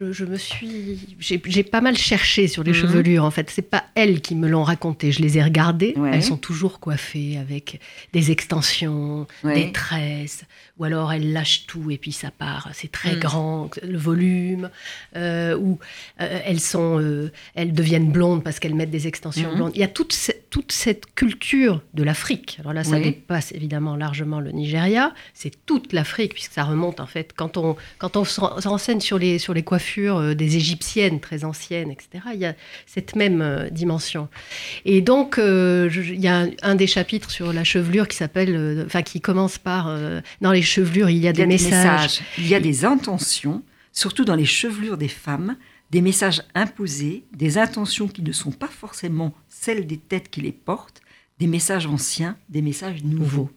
je, 0.00 0.24
me 0.24 0.36
suis, 0.36 0.98
j'ai 1.18 1.62
pas 1.62 1.80
mal 1.80 1.96
cherché 1.96 2.48
sur 2.48 2.62
les 2.62 2.72
mhm. 2.72 2.76
chevelures. 2.76 3.24
En 3.24 3.30
fait, 3.30 3.50
c'est 3.50 3.62
pas 3.62 3.84
elles 3.94 4.20
qui 4.20 4.34
me 4.34 4.48
l'ont 4.48 4.62
raconté. 4.62 5.12
Je 5.12 5.20
les 5.20 5.38
ai 5.38 5.42
regardées. 5.42 5.94
Elles 6.12 6.22
sont 6.22 6.36
toujours 6.36 6.80
coiffées 6.80 7.36
avec 7.38 7.80
des 8.12 8.30
extensions, 8.30 9.26
des 9.44 9.72
tresses, 9.72 10.44
ou 10.80 10.84
alors 10.84 11.12
elles 11.12 11.32
lâchent 11.34 11.66
tout 11.66 11.90
et 11.90 11.98
puis 11.98 12.10
ça 12.10 12.30
part. 12.30 12.70
C'est 12.72 12.90
très 12.90 13.12
mhm. 13.12 13.20
grand, 13.20 13.70
le 13.82 13.98
volume. 13.98 14.70
Euh, 15.14 15.54
ou 15.56 15.78
euh, 16.20 16.40
elles 16.44 16.58
sont, 16.58 16.98
euh, 16.98 17.30
elles 17.54 17.74
deviennent 17.74 18.10
blondes 18.10 18.42
parce 18.42 18.58
qu'elles 18.58 18.74
mettent 18.74 18.90
des 18.90 19.06
extensions 19.06 19.50
mhm. 19.50 19.56
blondes. 19.56 19.72
Il 19.74 19.80
y 19.80 19.84
a 19.84 19.88
toute, 19.88 20.16
toute 20.48 20.72
cette 20.72 21.14
culture 21.14 21.82
de 21.92 22.02
l'Afrique. 22.02 22.56
Alors 22.60 22.72
là, 22.72 22.82
ça 22.82 22.98
dépasse 22.98 23.52
évidemment 23.52 23.94
largement 23.94 24.40
le 24.40 24.52
Nigeria. 24.52 25.12
C'est 25.34 25.66
toute 25.66 25.92
l'Afrique 25.92 26.32
puisque 26.32 26.52
ça 26.52 26.64
remonte 26.64 26.98
en 26.98 27.06
fait 27.06 27.34
quand 27.36 27.58
on 27.58 27.76
quand 27.98 28.16
on 28.16 28.24
se 28.24 28.40
renseigne 28.40 29.00
sur 29.00 29.18
les 29.18 29.38
sur 29.38 29.52
les 29.52 29.62
coiffures 29.62 30.34
des 30.34 30.56
égyptiennes 30.56 31.20
très 31.20 31.44
anciennes, 31.44 31.90
etc. 31.90 32.24
Il 32.32 32.40
y 32.40 32.46
a 32.46 32.54
cette 32.86 33.16
même 33.16 33.68
dimension. 33.70 34.28
Et 34.86 35.02
donc, 35.02 35.38
il 35.38 36.20
y 36.20 36.28
a 36.28 36.46
un, 36.62 36.74
des 36.74 36.86
chapitres 36.86 37.30
sur 37.30 37.52
la 37.52 37.64
chevelure 37.64 38.08
qui 38.08 38.16
s'appelle, 38.16 38.84
enfin, 38.86 39.02
qui 39.02 39.20
commence 39.20 39.58
par 39.58 39.94
dans 40.40 40.52
les 40.52 40.62
chevelures, 40.70 41.10
il 41.10 41.18
y 41.18 41.28
a, 41.28 41.32
des, 41.32 41.46
messages. 41.46 42.20
Il 42.38 42.46
y 42.46 42.54
a 42.54 42.60
des 42.60 42.84
intentions, 42.84 43.62
surtout 43.92 44.24
dans 44.24 44.36
les 44.36 44.46
chevelures 44.46 44.96
des 44.96 45.08
femmes, 45.08 45.56
des 45.90 46.00
messages 46.00 46.42
imposés, 46.54 47.24
des 47.36 47.58
intentions 47.58 48.08
qui 48.08 48.22
ne 48.22 48.32
sont 48.32 48.52
pas 48.52 48.68
forcément 48.68 49.34
celles 49.48 49.86
des 49.86 49.98
têtes 49.98 50.30
qui 50.30 50.40
les 50.40 50.52
portent, 50.52 51.02
des 51.38 51.48
messages 51.48 51.86
anciens, 51.86 52.36
des 52.48 52.62
messages 52.62 53.02
nouveaux. 53.02 53.50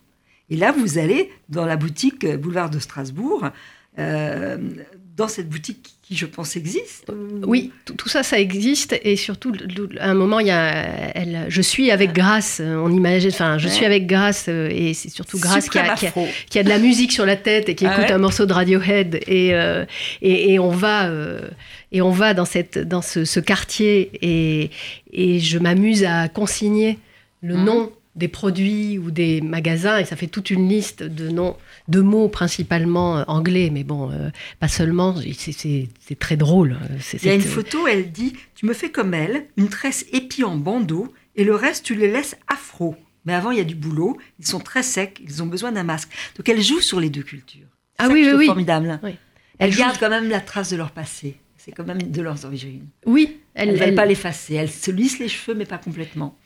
Et 0.50 0.58
là, 0.58 0.72
vous 0.72 0.98
allez 0.98 1.32
dans 1.50 1.66
la 1.66 1.78
boutique 1.78 2.26
Boulevard 2.26 2.70
de 2.70 2.80
Strasbourg, 2.80 3.50
dans 3.98 5.28
cette 5.28 5.48
boutique 5.48 5.94
qui, 6.02 6.16
je 6.16 6.26
pense, 6.26 6.56
existe. 6.56 7.12
Oui, 7.46 7.72
tout, 7.86 8.10
ça, 8.10 8.24
ça 8.24 8.40
existe. 8.40 9.00
Et 9.04 9.16
surtout, 9.16 9.54
à 10.00 10.10
un 10.10 10.14
moment, 10.14 10.40
il 10.40 10.48
y 10.48 10.52
a, 10.52 10.72
elle, 11.16 11.46
je 11.50 11.62
suis 11.62 11.92
avec 11.92 12.14
Grâce. 12.14 12.62
On 12.64 12.92
imagine, 12.92 13.30
enfin, 13.30 13.58
je 13.58 13.68
suis 13.68 13.86
avec 13.86 14.08
Grâce. 14.08 14.48
Euh, 14.50 14.70
et 14.72 14.94
c'est 14.94 15.10
surtout 15.10 15.40
Grâce 15.40 15.70
qui 15.70 15.78
a, 15.78 15.96
qui 15.96 16.60
a, 16.60 16.64
de 16.64 16.70
la 16.70 16.80
musique 16.80 17.12
sur 17.12 17.26
la 17.26 17.36
tête 17.36 17.70
et 17.70 17.76
qui 17.76 17.86
ah 17.86 17.94
écoute 17.94 18.12
un 18.12 18.18
morceau 18.18 18.46
de 18.46 18.54
Radiohead. 18.54 19.20
Et, 19.28 19.54
euh, 19.54 19.86
et, 20.22 20.54
et, 20.54 20.60
on 20.60 20.72
va. 20.72 21.08
Euh, 21.08 21.48
et 21.92 22.02
on 22.02 22.12
va 22.12 22.34
dans, 22.34 22.46
cette, 22.46 22.80
dans 22.80 23.04
ce, 23.04 23.24
ce 23.24 23.40
quartier 23.40 24.10
et, 24.22 24.72
et 25.12 25.40
je 25.40 25.60
m'amuse 25.60 26.04
à 26.04 26.28
consigner 26.28 26.98
le 27.42 27.56
mmh. 27.56 27.66
nom 27.66 27.92
des 28.16 28.28
produits 28.28 29.00
ou 29.00 29.12
des 29.12 29.42
magasins 29.42 29.98
et 29.98 30.06
ça 30.06 30.16
fait 30.16 30.28
toute 30.28 30.52
une 30.52 30.70
liste 30.70 31.02
de 31.02 31.30
noms, 31.30 31.58
de 31.88 32.02
mots 32.02 32.28
principalement 32.28 33.18
euh, 33.18 33.24
anglais, 33.28 33.70
mais 33.72 33.84
bon, 33.84 34.12
euh, 34.12 34.30
pas 34.60 34.68
seulement. 34.68 35.16
C'est 35.36 36.20
très 36.20 36.38
drôle. 36.38 36.78
Euh, 36.92 36.98
il 37.14 37.26
y 37.26 37.30
a 37.30 37.34
une 37.34 37.42
photo, 37.42 37.88
elle 37.88 38.12
dit 38.12 38.34
Tu 38.56 38.66
me 38.66 38.74
fais 38.74 38.90
comme 38.90 39.14
elle, 39.14 39.48
une 39.58 39.70
tresse 39.70 40.06
épie 40.12 40.44
en 40.44 40.56
bandeau 40.56 41.12
et 41.36 41.44
le 41.44 41.56
reste, 41.56 41.86
tu 41.86 41.96
les 41.96 42.12
laisses 42.12 42.36
afro. 42.48 42.96
Mais 43.26 43.34
avant, 43.34 43.52
il 43.52 43.58
y 43.58 43.62
a 43.62 43.66
du 43.66 43.76
boulot, 43.76 44.18
ils 44.40 44.46
sont 44.46 44.60
très 44.60 44.84
secs, 44.84 45.20
ils 45.24 45.42
ont 45.42 45.48
besoin 45.48 45.72
d'un 45.72 45.84
masque. 45.84 46.10
Donc 46.38 46.48
elle 46.50 46.62
joue 46.62 46.82
sur 46.82 47.00
les 47.00 47.10
deux 47.10 47.24
cultures. 47.24 47.68
Ah 47.98 48.10
oui, 48.10 48.24
oui, 48.26 48.34
oui. 48.36 48.46
formidable. 48.46 49.00
Oui. 49.02 49.16
Elles 49.60 49.76
gardent 49.76 49.98
quand 49.98 50.10
même 50.10 50.30
la 50.30 50.42
trace 50.42 50.72
de 50.72 50.78
leur 50.78 50.92
passé. 50.92 51.38
C'est 51.58 51.72
quand 51.72 51.86
même 51.86 52.02
de 52.02 52.22
leurs 52.22 52.44
origines. 52.44 52.88
Oui. 53.06 53.40
Elles 53.54 53.72
ne 53.72 53.78
veulent 53.78 53.96
pas 53.96 54.06
l'effacer. 54.06 54.56
Elles 54.56 54.70
se 54.70 54.92
lissent 54.92 55.20
les 55.20 55.30
cheveux, 55.30 55.58
mais 55.58 55.66
pas 55.66 55.78
complètement. 55.78 56.38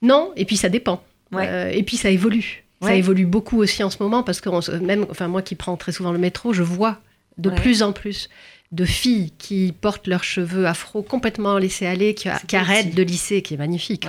Non, 0.00 0.32
et 0.34 0.44
puis 0.46 0.56
ça 0.56 0.68
dépend. 0.68 1.04
Euh, 1.34 1.70
et 1.70 1.82
puis 1.82 1.96
ça 1.96 2.10
évolue. 2.10 2.64
Ça 2.80 2.94
évolue 2.96 3.26
beaucoup 3.26 3.58
aussi 3.58 3.84
en 3.84 3.90
ce 3.90 4.02
moment 4.02 4.24
parce 4.24 4.40
que 4.40 4.78
même, 4.80 5.06
enfin 5.08 5.28
moi 5.28 5.40
qui 5.40 5.54
prends 5.54 5.76
très 5.76 5.92
souvent 5.92 6.10
le 6.10 6.18
métro, 6.18 6.52
je 6.52 6.64
vois 6.64 6.98
de 7.38 7.48
plus 7.48 7.82
en 7.84 7.92
plus 7.92 8.28
de 8.72 8.86
filles 8.86 9.32
qui 9.36 9.74
portent 9.78 10.06
leurs 10.06 10.24
cheveux 10.24 10.66
afro 10.66 11.02
complètement 11.02 11.58
laissés 11.58 11.86
aller, 11.86 12.14
qui, 12.14 12.28
arrêtent 12.56 12.94
de 12.94 13.02
lisser, 13.02 13.42
qui 13.42 13.54
est 13.54 13.58
magnifique, 13.58 14.06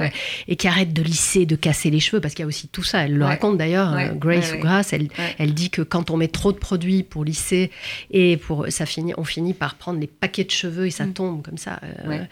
et 0.47 0.55
qui 0.55 0.69
arrêtent 0.69 0.93
de 0.93 1.01
lisser, 1.01 1.45
de 1.45 1.57
casser 1.57 1.89
les 1.89 1.99
cheveux, 1.99 2.21
parce 2.21 2.33
qu'il 2.33 2.43
y 2.43 2.45
a 2.45 2.47
aussi 2.47 2.69
tout 2.69 2.83
ça. 2.83 3.03
Elle 3.03 3.17
le 3.17 3.25
raconte 3.25 3.57
d'ailleurs, 3.57 3.93
euh, 3.93 4.13
Grace 4.13 4.53
ou 4.53 4.59
Grace, 4.59 4.93
elle, 4.93 5.09
elle 5.37 5.53
dit 5.53 5.69
que 5.69 5.81
quand 5.81 6.11
on 6.11 6.17
met 6.17 6.29
trop 6.29 6.53
de 6.53 6.57
produits 6.57 7.03
pour 7.03 7.25
lisser, 7.25 7.71
et 8.09 8.37
pour 8.37 8.67
ça 8.69 8.85
finit, 8.85 9.13
on 9.17 9.25
finit 9.25 9.53
par 9.53 9.75
prendre 9.75 9.99
les 9.99 10.07
paquets 10.07 10.45
de 10.45 10.51
cheveux 10.51 10.87
et 10.87 10.91
ça 10.91 11.05
mm. 11.05 11.13
tombe 11.13 11.41
comme 11.41 11.57
ça. 11.57 11.81
Euh, 11.83 12.23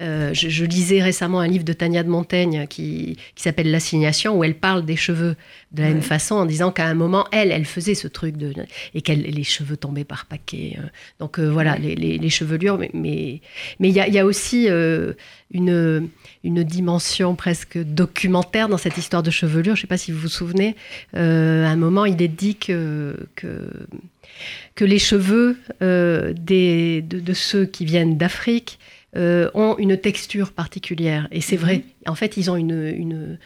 euh, 0.00 0.30
je, 0.32 0.64
lisais 0.64 1.02
récemment 1.02 1.40
un 1.40 1.48
livre 1.48 1.64
de 1.64 1.72
Tania 1.72 2.04
de 2.04 2.08
Montaigne 2.08 2.66
qui, 2.68 3.16
qui 3.34 3.42
s'appelle 3.42 3.70
L'assignation, 3.72 4.38
où 4.38 4.44
elle 4.44 4.54
parle 4.54 4.84
des 4.84 4.96
cheveux 4.96 5.34
de 5.72 5.82
la 5.82 5.88
même 5.88 6.02
façon, 6.02 6.36
en 6.36 6.46
disant 6.46 6.70
qu'à 6.70 6.86
un 6.86 6.94
moment, 6.94 7.26
elle, 7.32 7.50
elle 7.50 7.64
faisait 7.64 7.96
ce 7.96 8.06
truc 8.06 8.36
de 8.36 8.52
et 8.94 9.02
qu'elle 9.02 9.22
les 9.22 9.44
cheveux 9.44 9.76
tombaient 9.76 10.04
par 10.04 10.26
paquets. 10.26 10.76
donc 11.18 11.40
voilà, 11.40 11.79
les, 11.80 12.30
chevelures, 12.30 12.78
mais 12.78 12.90
mais 12.92 13.40
il 13.88 13.94
y, 13.94 14.18
a, 14.18 14.24
aussi 14.24 14.68
euh, 14.68 15.14
une, 15.50 16.08
une 16.44 16.62
dimension 16.62 17.34
presque 17.34 17.78
documentaire 17.78 18.68
dans 18.68 18.78
cette 18.78 18.98
histoire 18.98 19.22
de 19.22 19.30
chevelure. 19.30 19.74
Je 19.76 19.80
ne 19.80 19.82
sais 19.82 19.86
pas 19.86 19.98
si 19.98 20.12
vous 20.12 20.20
vous 20.20 20.28
souvenez, 20.28 20.76
euh, 21.16 21.64
à 21.64 21.70
un 21.70 21.76
moment, 21.76 22.04
il 22.04 22.20
est 22.22 22.28
dit 22.28 22.56
que, 22.56 23.16
que, 23.34 24.84
les 24.84 24.98
cheveux 24.98 25.58
euh, 25.82 26.32
des, 26.32 27.02
de, 27.02 27.32
ceux 27.34 27.66
qui 27.66 27.84
viennent 27.84 28.16
d'Afrique 28.16 28.78
ont 29.14 29.76
une 29.78 29.98
texture 29.98 30.52
particulière. 30.52 31.28
Et 31.32 31.40
c'est 31.40 31.56
vrai, 31.56 31.76
mhm. 31.76 32.12
en 32.12 32.14
fait, 32.14 32.36
ils 32.36 32.50
ont 32.50 32.56
une, 32.56 32.86
une 32.86 33.38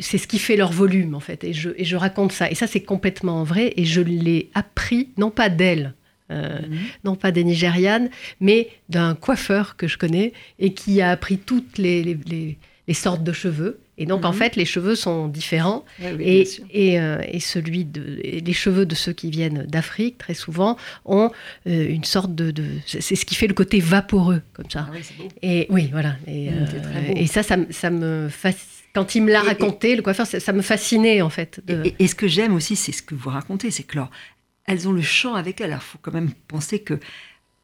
c'est 0.00 0.18
ce 0.18 0.26
qui 0.26 0.38
fait 0.38 0.56
leur 0.56 0.72
volume 0.72 1.14
en 1.14 1.20
fait 1.20 1.44
et 1.44 1.52
je, 1.52 1.70
et 1.76 1.84
je 1.84 1.96
raconte 1.96 2.32
ça 2.32 2.50
et 2.50 2.54
ça 2.54 2.66
c'est 2.66 2.82
complètement 2.82 3.44
vrai 3.44 3.72
et 3.76 3.84
je 3.84 4.00
l'ai 4.00 4.50
appris 4.54 5.10
non 5.16 5.30
pas 5.30 5.48
d'elle 5.48 5.94
euh, 6.30 6.60
mhm. 6.60 6.78
non 7.04 7.16
pas 7.16 7.30
des 7.30 7.44
Nigérianes, 7.44 8.10
mais 8.40 8.68
d'un 8.88 9.14
coiffeur 9.14 9.76
que 9.76 9.88
je 9.88 9.98
connais 9.98 10.32
et 10.58 10.72
qui 10.74 11.00
a 11.00 11.10
appris 11.10 11.38
toutes 11.38 11.78
les, 11.78 12.18
sortes 12.92 13.22
de 13.22 13.32
cheveux. 13.32 13.80
Et 13.98 14.06
donc, 14.06 14.24
en 14.24 14.32
mhm. 14.32 14.38
fait, 14.38 14.56
les 14.56 14.64
cheveux 14.64 14.94
sont 14.94 15.28
différents. 15.28 15.84
et, 16.00 16.46
euh, 16.98 17.22
et, 17.28 17.40
celui 17.40 17.84
de, 17.84 18.20
les 18.22 18.52
cheveux 18.52 18.86
de 18.86 18.94
ceux 18.94 19.12
qui 19.12 19.30
viennent 19.30 19.64
d'Afrique, 19.66 20.18
très 20.18 20.34
souvent, 20.34 20.76
ont 21.04 21.30
euh, 21.66 21.88
une 21.88 22.04
sorte 22.04 22.34
de. 22.34 22.54
c'est 22.86 23.16
ce 23.16 23.24
qui 23.26 23.34
fait 23.34 23.46
le 23.46 23.54
côté 23.54 23.78
vaporeux, 23.80 24.40
comme 24.54 24.70
ça. 24.70 24.88
Ah 24.90 24.96
et 25.42 25.66
oui, 25.68 25.90
voilà. 25.92 26.16
Et, 26.26 26.50
mmh, 26.50 27.26
ça, 27.26 27.42
ça, 27.42 27.56
ça 27.70 27.90
me 27.90 28.28
fascine 28.28 28.80
quand 28.92 29.14
il 29.14 29.22
me 29.22 29.32
l'a 29.32 29.42
raconté, 29.42 29.94
le 29.94 30.02
coiffeur, 30.02 30.26
ça, 30.26 30.52
me 30.52 30.62
fascinait 30.62 31.22
en 31.22 31.30
fait. 31.30 31.60
Et, 31.98 32.08
ce 32.08 32.14
que 32.14 32.26
j'aime 32.26 32.54
aussi, 32.54 32.76
c'est 32.76 32.92
ce 32.92 33.02
que 33.02 33.14
vous 33.14 33.30
racontez, 33.30 33.70
c'est 33.70 33.84
que 33.84 33.98
alors, 33.98 34.10
elles 34.66 34.88
ont 34.88 34.92
le 34.92 35.02
chant 35.02 35.34
avec 35.34 35.60
elles. 35.60 35.70
Il 35.70 35.80
faut 35.80 35.98
quand 36.00 36.12
même 36.12 36.32
penser 36.48 36.80
que, 36.80 36.98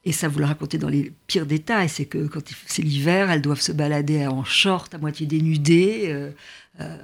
et 0.04 0.12
ça 0.12 0.28
vous 0.28 0.38
le 0.38 0.44
racontez 0.44 0.78
dans 0.78 0.88
les 0.88 1.12
pires 1.26 1.46
détails, 1.46 1.88
c'est 1.88 2.06
que 2.06 2.26
quand 2.26 2.42
c'est 2.66 2.82
l'hiver, 2.82 3.30
elles 3.30 3.42
doivent 3.42 3.60
se 3.60 3.72
balader 3.72 4.26
en 4.26 4.44
short, 4.44 4.94
à 4.94 4.98
moitié 4.98 5.26
dénudées, 5.26 6.04
euh, 6.06 6.30
euh, 6.80 6.98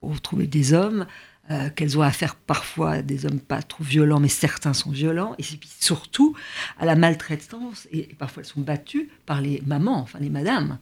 pour, 0.00 0.12
retrouver 0.12 0.46
des 0.46 0.72
hommes. 0.72 1.06
Euh, 1.50 1.70
qu'elles 1.70 1.96
ont 1.96 2.02
affaire 2.02 2.34
parfois 2.34 2.90
à 2.90 3.02
des 3.02 3.24
hommes 3.24 3.40
pas 3.40 3.62
trop 3.62 3.82
violents, 3.82 4.20
mais 4.20 4.28
certains 4.28 4.74
sont 4.74 4.90
violents, 4.90 5.34
et 5.38 5.42
puis 5.42 5.70
surtout 5.80 6.36
à 6.78 6.84
la 6.84 6.94
maltraitance, 6.94 7.88
et, 7.90 8.02
parfois 8.18 8.42
elles 8.42 8.48
sont 8.50 8.60
battues 8.60 9.08
par 9.24 9.40
les 9.40 9.62
mamans, 9.64 9.98
enfin 10.02 10.18
les 10.18 10.28
madames. 10.28 10.78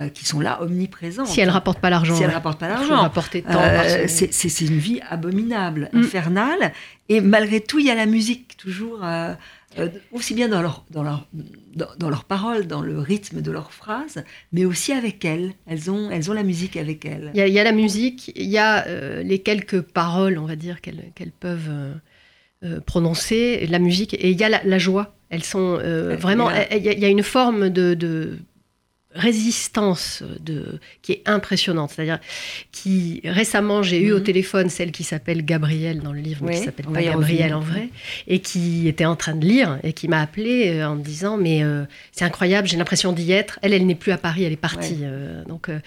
Euh, 0.00 0.08
qui 0.08 0.24
sont 0.24 0.40
là, 0.40 0.62
omniprésentes. 0.62 1.26
Si 1.26 1.40
elle 1.40 1.48
ne 1.48 1.52
rapporte 1.52 1.80
pas 1.80 1.90
l'argent. 1.90 2.14
Si 2.14 2.20
elle 2.22 2.26
ouais. 2.28 2.32
ne 2.32 2.36
rapporte 2.36 2.58
pas 2.58 2.68
l'argent. 2.68 3.10
Euh, 3.46 4.04
c'est 4.08 4.60
une 4.62 4.78
vie 4.78 5.00
abominable, 5.08 5.90
Mm. 5.92 5.98
infernale. 6.00 6.72
Et 7.08 7.20
malgré 7.20 7.60
tout, 7.60 7.78
il 7.78 7.86
y 7.86 7.90
a 7.90 7.94
la 7.94 8.06
musique 8.06 8.56
toujours, 8.56 9.00
euh, 9.04 9.34
euh, 9.78 9.88
aussi 10.12 10.34
bien 10.34 10.48
dans 10.48 10.62
leurs 10.62 10.84
dans 10.90 11.02
leur, 11.02 11.26
dans, 11.74 11.86
dans 11.98 12.08
leurs 12.10 12.24
paroles, 12.24 12.66
dans 12.66 12.80
le 12.82 12.98
rythme 12.98 13.40
de 13.42 13.50
leurs 13.50 13.72
phrases, 13.72 14.24
mais 14.52 14.64
aussi 14.64 14.92
avec 14.92 15.24
elles. 15.24 15.52
Elles 15.66 15.90
ont, 15.90 16.10
elles 16.10 16.30
ont 16.30 16.34
la 16.34 16.42
musique 16.44 16.76
avec 16.76 17.04
elles. 17.04 17.30
Il 17.34 17.38
y, 17.38 17.42
a, 17.42 17.46
il 17.46 17.52
y 17.54 17.58
a 17.60 17.64
la 17.64 17.72
musique, 17.72 18.32
il 18.36 18.48
y 18.48 18.58
a 18.58 18.86
les 19.22 19.38
quelques 19.40 19.80
paroles, 19.80 20.38
on 20.38 20.46
va 20.46 20.56
dire, 20.56 20.80
qu'elles 20.80 21.10
qu'elles 21.14 21.30
peuvent 21.32 21.70
prononcer, 22.86 23.66
la 23.68 23.78
musique, 23.78 24.14
et 24.14 24.30
il 24.30 24.38
y 24.38 24.44
a 24.44 24.48
la, 24.48 24.60
la 24.64 24.78
joie. 24.78 25.14
Elles 25.30 25.44
sont 25.44 25.78
euh, 25.80 26.16
vraiment. 26.16 26.50
il 26.50 26.82
y 26.84 26.88
a- 26.88 27.08
y 27.08 27.10
une 27.10 27.22
forme 27.22 27.70
de, 27.70 27.94
de 27.94 28.38
résistance 29.14 30.22
de, 30.40 30.78
qui 31.02 31.12
est 31.12 31.22
impressionnante. 31.26 31.90
C'est-à-dire, 31.94 32.18
qui 32.72 33.20
récemment, 33.24 33.82
j'ai 33.82 34.00
eu 34.00 34.12
au 34.12 34.18
Mhm. 34.18 34.22
téléphone 34.24 34.68
celle 34.70 34.92
qui 34.92 35.04
s'appelle 35.04 35.44
Gabrielle 35.44 36.00
dans 36.00 36.12
le 36.12 36.20
livre, 36.20 36.44
mais 36.44 36.52
Oui, 36.52 36.58
qui 36.58 36.64
s'appelle 36.64 36.86
pas 36.86 37.02
Gabrielle 37.02 37.54
en 37.54 37.60
vrai, 37.60 37.88
et 38.26 38.40
qui 38.40 38.86
était 38.88 39.04
en 39.04 39.16
train 39.16 39.34
de 39.34 39.44
lire 39.46 39.78
et 39.82 39.92
qui 39.92 40.08
m'a 40.08 40.20
appelé 40.20 40.70
euh, 40.70 40.88
en 40.88 40.96
me 40.96 41.02
disant 41.02 41.36
Mais 41.36 41.62
euh, 41.62 41.84
c'est 42.12 42.24
incroyable, 42.24 42.68
j'ai 42.68 42.76
l'impression 42.76 43.12
d'y 43.12 43.32
être. 43.32 43.58
Elle, 43.62 43.72
elle 43.74 43.86
n'est 43.86 43.94
plus 43.94 44.12
à 44.12 44.18
Paris, 44.18 44.44
elle 44.44 44.52
est 44.52 44.56
partie. 44.56 44.94
Ouais. 44.94 44.98
euh, 45.04 45.44
donc, 45.44 45.68
euh, 45.68 45.78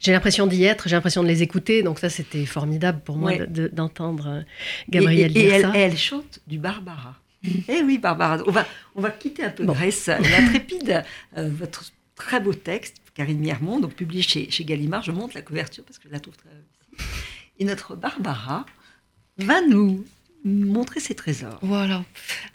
j'ai 0.00 0.12
l'impression 0.12 0.46
d'y 0.46 0.64
être, 0.64 0.88
j'ai 0.88 0.96
l'impression 0.96 1.22
de 1.22 1.28
les 1.28 1.42
écouter. 1.42 1.82
Donc, 1.82 1.98
ça, 1.98 2.08
c'était 2.08 2.46
formidable 2.46 3.00
pour 3.04 3.16
moi 3.16 3.30
Ouais. 3.32 3.38
de- 3.38 3.46
de- 3.46 3.68
d'entendre 3.72 4.42
Et- 4.88 4.90
Gabrielle 4.92 5.36
et, 5.36 5.40
et 5.40 5.44
dire 5.44 5.54
elle, 5.54 5.62
ça. 5.62 5.72
et 5.74 5.80
elle 5.80 5.96
chante 5.96 6.40
du 6.46 6.58
Barbara. 6.58 7.16
Eh 7.68 7.82
oui, 7.84 7.98
Barbara. 7.98 8.42
On 8.46 8.50
va, 8.50 8.66
on 8.94 9.00
va 9.00 9.10
quitter 9.10 9.42
un 9.44 9.50
peu 9.50 9.64
Bon. 9.64 9.72
Grèce, 9.72 10.06
l'intrépide. 10.08 11.02
Euh, 11.38 11.48
votre 11.50 11.84
très 12.20 12.38
beau 12.38 12.52
texte, 12.52 12.96
Karine 13.14 13.38
Miermont, 13.38 13.80
donc 13.80 13.94
publié 13.94 14.22
chez, 14.22 14.50
chez 14.50 14.64
Gallimard. 14.64 15.02
Je 15.02 15.10
monte 15.10 15.34
la 15.34 15.42
couverture 15.42 15.84
parce 15.84 15.98
que 15.98 16.08
je 16.08 16.12
la 16.12 16.20
trouve 16.20 16.36
très. 16.36 16.50
Et 17.58 17.64
notre 17.64 17.96
Barbara 17.96 18.66
va 19.38 19.62
nous 19.62 20.04
montrer 20.44 21.00
ses 21.00 21.14
trésors. 21.14 21.58
Voilà. 21.62 22.04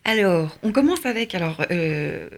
Alors, 0.03 0.57
on 0.63 0.71
commence 0.71 1.05
avec 1.05 1.35
alors 1.35 1.63
euh, 1.71 2.29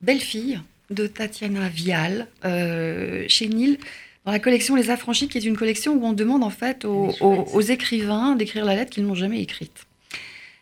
Belle 0.00 0.20
fille 0.20 0.60
de 0.90 1.06
Tatiana 1.06 1.68
Vial 1.68 2.28
euh, 2.44 3.24
chez 3.28 3.48
Nil 3.48 3.78
dans 4.24 4.32
la 4.32 4.38
collection 4.38 4.76
Les 4.76 4.90
Affranchis, 4.90 5.28
qui 5.28 5.38
est 5.38 5.44
une 5.44 5.56
collection 5.56 5.94
où 5.94 6.04
on 6.04 6.12
demande 6.12 6.42
en 6.42 6.50
fait 6.50 6.84
aux, 6.84 7.60
écrivains 7.60 8.36
d'écrire 8.36 8.64
la 8.64 8.74
lettre 8.74 8.92
qu'ils 8.92 9.06
n'ont 9.06 9.14
jamais 9.14 9.40
écrite. 9.40 9.86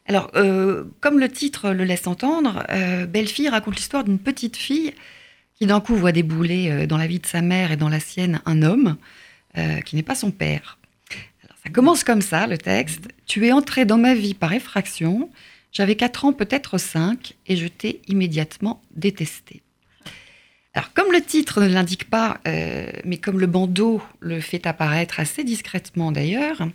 Alors, 0.06 0.30
euh, 0.36 0.84
comme 1.00 1.18
le 1.18 1.30
titre 1.30 1.70
le 1.70 1.84
laisse 1.84 2.06
entendre, 2.06 2.66
Belle 3.08 3.28
fille 3.28 3.48
raconte 3.48 3.76
l'histoire 3.76 4.04
d'une 4.04 4.18
petite 4.18 4.56
fille 4.56 4.92
qui 5.58 5.66
d'un 5.66 5.80
coup 5.80 5.94
voit 5.94 6.12
débouler 6.12 6.70
euh, 6.70 6.86
dans 6.86 6.98
la 6.98 7.06
vie 7.06 7.18
de 7.18 7.26
sa 7.26 7.42
mère 7.42 7.72
et 7.72 7.76
dans 7.76 7.88
la 7.88 8.00
sienne 8.00 8.40
un 8.46 8.62
homme 8.62 8.96
euh, 9.56 9.80
qui 9.80 9.96
n'est 9.96 10.02
pas 10.02 10.14
son 10.14 10.30
père. 10.30 10.78
Ça 11.64 11.70
commence 11.70 12.04
comme 12.04 12.22
ça, 12.22 12.46
le 12.46 12.58
texte. 12.58 13.08
Tu 13.26 13.46
es 13.46 13.52
entré 13.52 13.84
dans 13.84 13.96
ma 13.96 14.14
vie 14.14 14.34
par 14.34 14.52
effraction. 14.52 15.30
J'avais 15.72 15.96
4 15.96 16.26
ans, 16.26 16.32
peut-être 16.32 16.78
5, 16.78 17.34
et 17.46 17.56
je 17.56 17.66
t'ai 17.66 18.02
immédiatement 18.06 18.82
détesté. 18.94 19.62
Alors, 20.74 20.92
comme 20.92 21.12
le 21.12 21.22
titre 21.22 21.62
ne 21.62 21.68
l'indique 21.68 22.10
pas, 22.10 22.38
euh, 22.46 22.90
mais 23.04 23.16
comme 23.16 23.40
le 23.40 23.46
bandeau 23.46 24.02
le 24.20 24.40
fait 24.40 24.66
apparaître 24.66 25.20
assez 25.20 25.44
discrètement 25.44 26.12
d'ailleurs, 26.12 26.68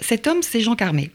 cet 0.00 0.28
homme, 0.28 0.42
c'est 0.42 0.60
Jean 0.60 0.76
Carmé. 0.76 1.10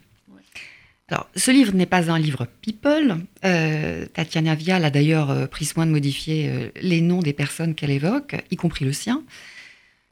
Alors, 1.12 1.28
ce 1.36 1.52
livre 1.52 1.74
n'est 1.74 1.86
pas 1.86 2.10
un 2.10 2.17
livre 2.17 2.47
people. 2.62 3.17
Euh, 3.43 4.06
Tatiana 4.13 4.56
Vial 4.56 4.86
a 4.86 4.89
d'ailleurs 4.89 5.30
euh, 5.30 5.45
pris 5.45 5.65
soin 5.65 5.86
de 5.86 5.91
modifier 5.91 6.47
euh, 6.47 6.69
les 6.82 7.02
noms 7.02 7.19
des 7.19 7.34
personnes 7.34 7.76
qu'elle 7.76 7.91
évoque, 7.91 8.38
y 8.50 8.56
compris 8.56 8.86
le 8.86 8.93
sien. 8.93 9.21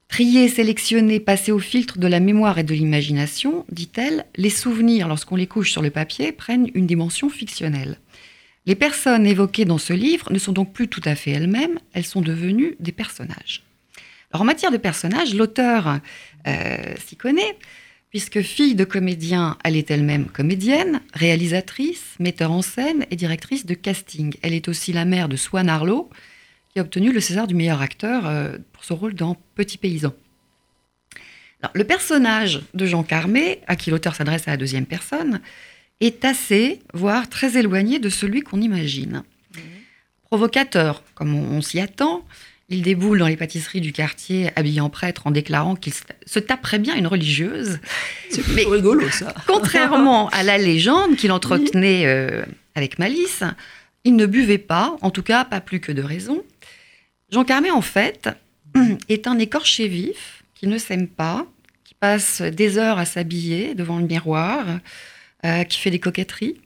Trier, 0.09 0.49
sélectionner, 0.49 1.21
passer 1.21 1.53
au 1.53 1.59
filtre 1.59 1.99
de 1.99 2.07
la 2.07 2.19
mémoire 2.19 2.59
et 2.59 2.63
de 2.63 2.73
l'imagination, 2.73 3.65
dit-elle, 3.71 4.25
les 4.35 4.49
souvenirs, 4.49 5.07
lorsqu'on 5.07 5.37
les 5.37 5.47
couche 5.47 5.71
sur 5.71 5.81
le 5.81 5.89
papier, 5.89 6.33
prennent 6.33 6.69
une 6.73 6.85
dimension 6.85 7.29
fictionnelle. 7.29 7.97
Les 8.65 8.75
personnes 8.75 9.25
évoquées 9.25 9.63
dans 9.63 9.77
ce 9.77 9.93
livre 9.93 10.33
ne 10.33 10.39
sont 10.39 10.51
donc 10.51 10.73
plus 10.73 10.89
tout 10.89 11.01
à 11.05 11.15
fait 11.15 11.31
elles-mêmes, 11.31 11.79
elles 11.93 12.05
sont 12.05 12.21
devenues 12.21 12.75
des 12.81 12.91
personnages. 12.91 13.63
En 14.33 14.43
matière 14.43 14.71
de 14.71 14.77
personnages, 14.77 15.33
l'auteur 15.33 15.99
s'y 17.07 17.15
connaît, 17.15 17.55
puisque 18.09 18.41
fille 18.41 18.75
de 18.75 18.83
comédien, 18.83 19.57
elle 19.63 19.75
est 19.75 19.91
elle-même 19.91 20.25
comédienne, 20.27 21.01
réalisatrice, 21.13 22.15
metteur 22.19 22.51
en 22.51 22.61
scène 22.61 23.05
et 23.11 23.15
directrice 23.15 23.65
de 23.65 23.75
casting. 23.75 24.35
Elle 24.41 24.53
est 24.53 24.67
aussi 24.67 24.93
la 24.93 25.05
mère 25.05 25.29
de 25.29 25.35
Swan 25.35 25.69
Arlo, 25.69 26.09
qui 26.73 26.79
a 26.79 26.81
obtenu 26.81 27.11
le 27.11 27.19
César 27.19 27.47
du 27.47 27.55
meilleur 27.55 27.81
acteur 27.81 28.27
euh, 28.27 28.57
pour 28.73 28.83
son 28.83 28.95
rôle 28.95 29.13
dans 29.13 29.37
Petit 29.55 29.77
Paysan. 29.77 30.13
Alors, 31.61 31.71
le 31.75 31.83
personnage 31.83 32.61
de 32.73 32.85
Jean 32.85 33.03
Carmé, 33.03 33.59
à 33.67 33.75
qui 33.75 33.91
l'auteur 33.91 34.15
s'adresse 34.15 34.47
à 34.47 34.51
la 34.51 34.57
deuxième 34.57 34.85
personne, 34.85 35.41
est 35.99 36.23
assez, 36.23 36.79
voire 36.93 37.27
très 37.27 37.57
éloigné 37.57 37.99
de 37.99 38.09
celui 38.09 38.41
qu'on 38.41 38.61
imagine. 38.61 39.23
Provocateur, 40.23 41.03
comme 41.15 41.35
on, 41.35 41.57
on 41.57 41.61
s'y 41.61 41.79
attend, 41.79 42.23
il 42.69 42.81
déboule 42.81 43.19
dans 43.19 43.27
les 43.27 43.35
pâtisseries 43.37 43.81
du 43.81 43.91
quartier 43.91 44.51
habillé 44.55 44.79
en 44.81 44.89
prêtre 44.89 45.25
en 45.27 45.31
déclarant 45.31 45.75
qu'il 45.75 45.93
se- 45.93 46.39
taperait 46.39 46.79
bien 46.79 46.95
une 46.95 47.07
religieuse. 47.07 47.79
C'est 48.29 48.41
rigolo, 48.43 49.09
ça. 49.09 49.33
Contrairement 49.47 50.29
à 50.29 50.43
la 50.43 50.57
légende 50.57 51.15
qu'il 51.15 51.31
entretenait 51.31 52.05
euh, 52.05 52.43
avec 52.75 52.99
malice, 52.99 53.43
il 54.03 54.15
ne 54.15 54.25
buvait 54.25 54.57
pas, 54.59 54.95
en 55.01 55.09
tout 55.11 55.23
cas 55.23 55.43
pas 55.45 55.61
plus 55.61 55.79
que 55.79 55.91
de 55.91 56.01
raison. 56.03 56.43
Jean 57.31 57.43
Carmé, 57.43 57.71
en 57.71 57.81
fait, 57.81 58.29
est 59.09 59.27
un 59.27 59.37
écorché 59.39 59.87
vif 59.87 60.43
qui 60.55 60.67
ne 60.67 60.77
s'aime 60.77 61.07
pas, 61.07 61.45
qui 61.83 61.93
passe 61.95 62.41
des 62.41 62.77
heures 62.77 62.97
à 62.99 63.05
s'habiller 63.05 63.73
devant 63.75 63.97
le 63.99 64.05
miroir, 64.05 64.65
euh, 65.45 65.63
qui 65.63 65.79
fait 65.79 65.89
des 65.91 65.99
coquetteries. 65.99 66.59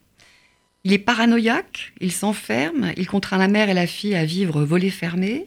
Il 0.84 0.92
est 0.92 0.98
paranoïaque, 1.00 1.94
il 2.02 2.12
s'enferme, 2.12 2.92
il 2.98 3.08
contraint 3.08 3.38
la 3.38 3.48
mère 3.48 3.70
et 3.70 3.74
la 3.74 3.88
fille 3.88 4.16
à 4.16 4.26
vivre 4.26 4.63
volets 4.63 4.89
fermés. 4.89 5.46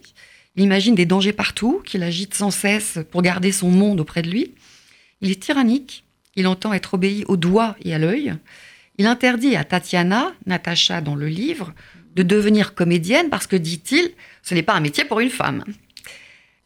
Il 0.57 0.63
imagine 0.63 0.95
des 0.95 1.07
dangers 1.07 1.33
partout, 1.33 1.83
qu'il 1.85 2.03
agite 2.03 2.35
sans 2.35 2.51
cesse 2.51 2.99
pour 3.11 3.23
garder 3.23 3.53
son 3.53 3.71
monde 3.71 4.01
auprès 4.01 4.23
de 4.23 4.31
lui. 4.31 4.55
Il 5.21 5.31
est 5.31 5.43
tyrannique, 5.43 6.05
il 6.35 6.47
entend 6.47 6.73
être 6.73 6.95
obéi 6.95 7.25
au 7.29 7.37
doigt 7.37 7.77
et 7.83 7.95
à 7.95 7.99
l'œil. 7.99 8.35
Il 8.99 9.07
interdit 9.07 9.57
à 9.57 9.65
Tatiana, 9.65 10.33
Natacha 10.47 11.03
dans 11.03 11.15
le 11.15 11.29
livre, 11.29 11.75
de 12.15 12.23
devenir 12.23 12.75
comédienne 12.75 13.29
parce 13.29 13.47
que, 13.47 13.57
dit-il, 13.57 14.13
ce 14.43 14.55
n'est 14.55 14.63
pas 14.63 14.75
un 14.75 14.81
métier 14.81 15.05
pour 15.05 15.21
une 15.21 15.31
femme. 15.31 15.65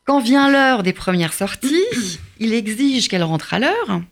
Quand 0.04 0.20
vient 0.20 0.50
l'heure 0.50 0.82
des 0.82 0.92
premières 0.92 1.32
sorties, 1.32 1.84
il 2.38 2.54
exige 2.54 3.08
qu'elle 3.08 3.24
rentre 3.24 3.54
à 3.54 3.58
l'heure 3.58 4.02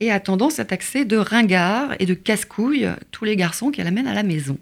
et 0.00 0.10
a 0.10 0.18
tendance 0.18 0.58
à 0.58 0.64
taxer 0.64 1.04
de 1.04 1.16
ringard 1.16 1.94
et 2.00 2.06
de 2.06 2.14
casse-couille 2.14 2.88
tous 3.12 3.24
les 3.24 3.36
garçons 3.36 3.70
qu'elle 3.70 3.86
amène 3.86 4.08
à 4.08 4.14
la 4.14 4.22
maison. 4.22 4.58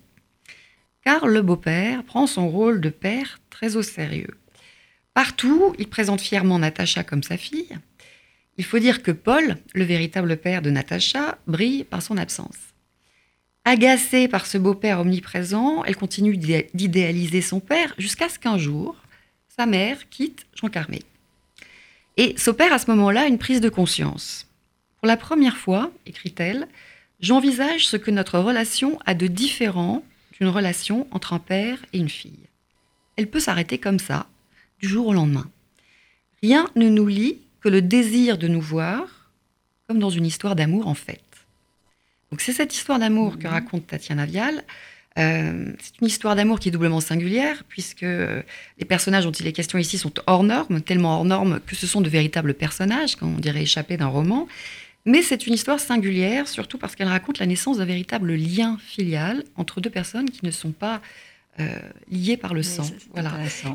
Car 1.05 1.27
le 1.27 1.41
beau-père 1.41 2.03
prend 2.05 2.27
son 2.27 2.49
rôle 2.49 2.81
de 2.81 2.91
père 2.91 3.39
très 3.51 3.77
au 3.77 3.83
sérieux. 3.83 4.38
Partout, 5.19 5.75
il 5.81 5.89
présente 5.89 6.21
fièrement 6.21 6.61
Natacha 6.61 7.03
comme 7.03 7.25
sa 7.25 7.37
fille. 7.37 7.77
Il 8.57 8.65
faut 8.65 8.79
dire 8.79 9.03
que 9.03 9.11
Paul, 9.11 9.57
le 9.75 9.83
véritable 9.83 10.37
père 10.37 10.63
de 10.63 10.71
Natacha, 10.71 11.39
brille 11.49 11.83
par 11.83 12.03
son 12.03 12.17
absence. 12.17 12.57
Agacée 13.65 14.29
par 14.29 14.47
ce 14.47 14.59
beau-père 14.59 15.01
omniprésent, 15.01 15.83
elle 15.83 15.97
continue 15.97 16.37
d'idé- 16.37 16.71
d'idéaliser 16.73 17.43
son 17.43 17.59
père 17.59 17.95
jusqu'à 17.99 18.29
ce 18.29 18.39
qu'un 18.39 18.59
jour, 18.59 18.95
sa 19.49 19.67
mère 19.67 20.09
quitte 20.09 20.47
Jean 20.55 20.69
Carmé. 20.69 21.03
Et 22.17 22.39
s'opère 22.39 22.73
à 22.73 22.79
ce 22.79 22.89
moment-là 22.93 23.27
une 23.27 23.39
prise 23.39 23.61
de 23.61 23.71
conscience. 23.71 24.47
Pour 25.01 25.09
la 25.09 25.17
première 25.17 25.57
fois, 25.57 25.91
écrit-elle, 26.07 26.69
j'envisage 27.19 27.89
ce 27.89 27.97
que 27.97 28.13
notre 28.13 28.39
relation 28.39 29.01
a 29.05 29.15
de 29.15 29.27
différent 29.27 30.05
d'une 30.39 30.47
relation 30.47 31.09
entre 31.11 31.33
un 31.33 31.41
père 31.41 31.85
et 31.93 31.99
une 31.99 32.09
fille. 32.09 32.47
Elle 33.17 33.29
peut 33.29 33.41
s'arrêter 33.41 33.79
comme 33.79 33.99
ça, 33.99 34.29
du 34.81 34.89
jour 34.89 35.09
au 35.09 35.13
lendemain. 35.13 35.51
Rien 36.43 36.69
ne 36.77 36.89
nous 36.89 37.07
lie 37.07 37.39
que 37.61 37.69
le 37.69 37.83
désir 37.83 38.39
de 38.39 38.49
nous 38.49 38.61
voir, 38.61 39.31
comme 39.89 39.99
dans 39.99 40.11
une 40.11 40.27
histoire 40.27 40.55
d'amour 40.55 40.87
en 40.87 40.95
fait. 40.95 41.23
Donc 42.31 42.41
c'est 42.41 42.53
cette 42.53 42.75
histoire 42.75 42.99
d'amour 42.99 43.39
que 43.39 43.49
raconte 43.49 43.87
Tatiana 43.87 44.27
Vial. 44.27 44.65
Euh, 45.19 45.73
c'est 45.81 46.01
une 46.01 46.07
histoire 46.07 46.37
d'amour 46.37 46.61
qui 46.61 46.69
est 46.69 46.73
doublement 46.73 47.01
singulière, 47.01 47.65
puisque 47.69 48.05
euh, 48.05 48.43
les 48.79 48.85
personnages 48.85 49.25
dont 49.25 49.33
il 49.33 49.47
est 49.47 49.53
question 49.53 49.79
ici 49.79 49.99
sont 49.99 50.13
hors 50.27 50.45
normes, 50.45 50.81
tellement 50.81 51.17
hors 51.17 51.25
normes 51.25 51.61
que 51.67 51.75
ce 51.75 51.87
sont 51.87 52.01
de 52.01 52.09
véritables 52.09 52.55
personnages, 52.55 53.17
qu'on 53.17 53.33
dirait 53.33 53.63
échappés 53.63 53.97
d'un 53.97 54.07
roman. 54.07 54.47
Mais 55.07 55.23
c'est 55.23 55.47
une 55.47 55.55
histoire 55.55 55.81
singulière, 55.81 56.47
surtout 56.47 56.79
parce 56.79 56.95
qu'elle 56.95 57.09
raconte 57.09 57.39
la 57.39 57.47
naissance 57.47 57.79
d'un 57.79 57.85
véritable 57.85 58.35
lien 58.35 58.79
filial 58.87 59.43
entre 59.57 59.81
deux 59.81 59.91
personnes 59.91 60.31
qui 60.31 60.45
ne 60.45 60.51
sont 60.51 60.73
pas 60.73 61.01
euh, 61.61 61.79
liées 62.11 62.37
par 62.37 62.55
le 62.55 62.61
Oui, 62.61 62.65
sang. 62.67 62.85
ça, 62.85 62.93
Voilà. 63.13 63.33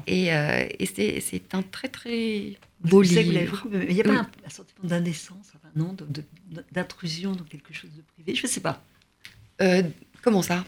Et, 0.08 0.34
euh, 0.34 0.66
et 0.80 0.86
c'est, 0.86 1.42
un 1.54 1.62
très 1.62 1.88
très 1.90 2.58
beau 2.82 3.04
Je 3.04 3.10
sais 3.10 3.22
que 3.24 3.28
vous 3.28 3.32
l'avez 3.34 3.46
livre. 3.46 3.68
il 3.90 3.94
n'y 3.96 4.02
a 4.02 4.04
pas 4.04 4.12
un, 4.12 4.28
un 4.46 4.50
sentiment 4.50 4.84
d'indécence, 4.88 5.48
enfin, 5.56 5.70
non, 5.76 5.96
d'intrusion 6.72 7.34
dans 7.34 7.44
quelque 7.44 7.74
chose 7.74 7.92
de 7.96 8.02
privé. 8.14 8.36
Je 8.36 8.44
ne 8.46 8.52
sais 8.52 8.62
pas. 8.62 8.82
Euh, 9.62 9.84
comment 10.22 10.42
ça? 10.42 10.64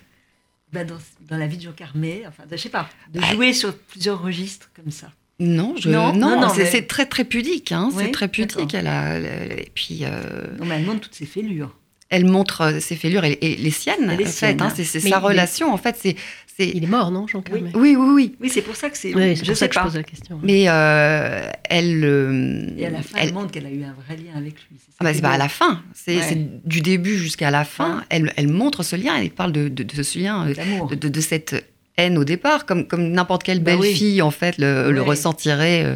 Bah, 0.74 0.84
dans, 0.84 0.98
dans 1.30 1.38
la 1.38 1.48
vie 1.48 1.58
de 1.58 1.64
Jean 1.64 1.72
Carmé, 1.74 2.24
enfin, 2.28 2.44
je 2.52 2.58
sais 2.58 2.70
pas, 2.70 2.90
de 3.14 3.20
Bah, 3.20 3.28
jouer 3.34 3.54
sur 3.54 3.78
plusieurs 3.78 4.22
registres 4.22 4.70
comme 4.76 4.92
ça. 4.92 5.12
Non, 5.40 5.76
je, 5.78 5.90
Non, 5.90 6.14
non, 6.14 6.30
non, 6.32 6.42
non, 6.42 6.50
c'est 6.50 6.72
mais- 6.72 6.82
très 6.86 7.06
très 7.06 7.26
pudique. 7.26 7.72
Hein, 7.72 7.90
Oui, 7.94 8.04
c'est 8.06 8.12
très 8.12 8.28
pudique. 8.30 8.74
Elle 8.74 8.88
a, 8.88 9.16
elle- 9.18 9.60
et 9.60 9.72
puis 9.74 10.00
euh, 10.04 10.56
Non, 10.58 10.66
mais 10.66 10.76
elle 10.76 10.86
montre 10.86 11.02
toutes 11.02 11.16
ses 11.16 11.26
fêlures. 11.26 11.78
elle 12.10 12.26
montre 12.26 12.80
ses 12.80 12.96
fêlures 12.96 13.26
et, 13.26 13.38
et 13.42 13.56
les 13.58 13.72
siennes. 13.72 14.12
Et 14.12 14.16
les 14.18 14.28
en 14.28 14.30
siennes. 14.32 14.58
fait, 14.60 14.64
hein, 14.64 14.72
c'est 14.76 14.86
sa 14.86 15.10
mais- 15.10 15.16
relation. 15.18 15.74
En 15.74 15.78
fait, 15.78 16.16
c'est 16.58 16.64
c'est. 16.66 16.72
Il 16.78 16.84
est 16.84 16.88
mort, 16.88 17.12
non, 17.12 17.28
Jean 17.28 17.42
Carmet 17.42 17.72
Oui, 17.76 17.96
oui, 17.96 18.08
oui. 18.14 18.36
Oui, 18.40 18.50
c'est 18.50 18.62
pour 18.62 18.76
ça 18.76 18.90
que 18.90 18.98
c'est. 18.98 19.14
Oui, 19.16 19.36
c'est 19.36 19.44
je 19.46 19.52
pour 19.52 19.56
ça 19.56 19.56
sais 19.56 19.68
que 19.70 19.74
je 19.74 19.80
pas. 19.80 19.86
pose 19.86 19.96
la 19.96 20.04
question. 20.04 20.40
Mais 20.44 20.66
euh, 20.68 21.50
elle. 21.70 22.02
euh, 22.04 22.68
Et 22.78 22.86
à 22.86 22.90
la 22.90 23.02
fin, 23.02 23.18
elle, 23.20 23.28
elle- 23.30 23.34
montre 23.34 23.52
qu'elle 23.52 23.66
a 23.66 23.72
eu 23.72 23.84
un 23.84 23.94
vrai 24.06 24.16
lien 24.18 24.36
avec 24.38 24.54
lui. 24.54 24.78
c'est 24.80 24.92
ça 24.92 24.98
Ah 25.00 25.04
bah, 25.04 25.12
c'est 25.14 25.20
est 25.20 25.22
pas 25.22 25.30
à 25.32 25.38
la 25.38 25.50
fin, 25.50 25.82
c'est 25.94 26.18
Ouais. 26.18 26.22
c'est 26.24 26.68
du 26.68 26.82
début 26.82 27.18
jusqu'à 27.18 27.52
la 27.52 27.64
fin. 27.66 27.76
Fin. 28.00 28.04
Elle, 28.10 28.32
elle 28.38 28.48
montre 28.48 28.84
ce 28.84 28.96
lien, 28.96 29.16
elle 29.18 29.30
parle 29.32 29.52
de, 29.52 29.68
de- 29.70 29.84
de 29.84 30.04
ce 30.04 30.18
lien, 30.20 30.48
euh, 30.48 30.86
de, 30.90 30.96
de- 30.96 31.10
de 31.10 31.22
cette 31.22 31.66
haine 31.98 32.18
au 32.18 32.24
départ, 32.26 32.66
comme, 32.66 32.88
comme 32.88 33.10
n'importe 33.12 33.44
quelle 33.44 33.60
Bah 33.60 33.72
belle 33.72 33.80
oui. 33.82 33.94
fille 33.96 34.22
en 34.22 34.32
fait 34.32 34.58
le, 34.58 34.92
ressentirait 35.02 35.84
euh, 35.86 35.96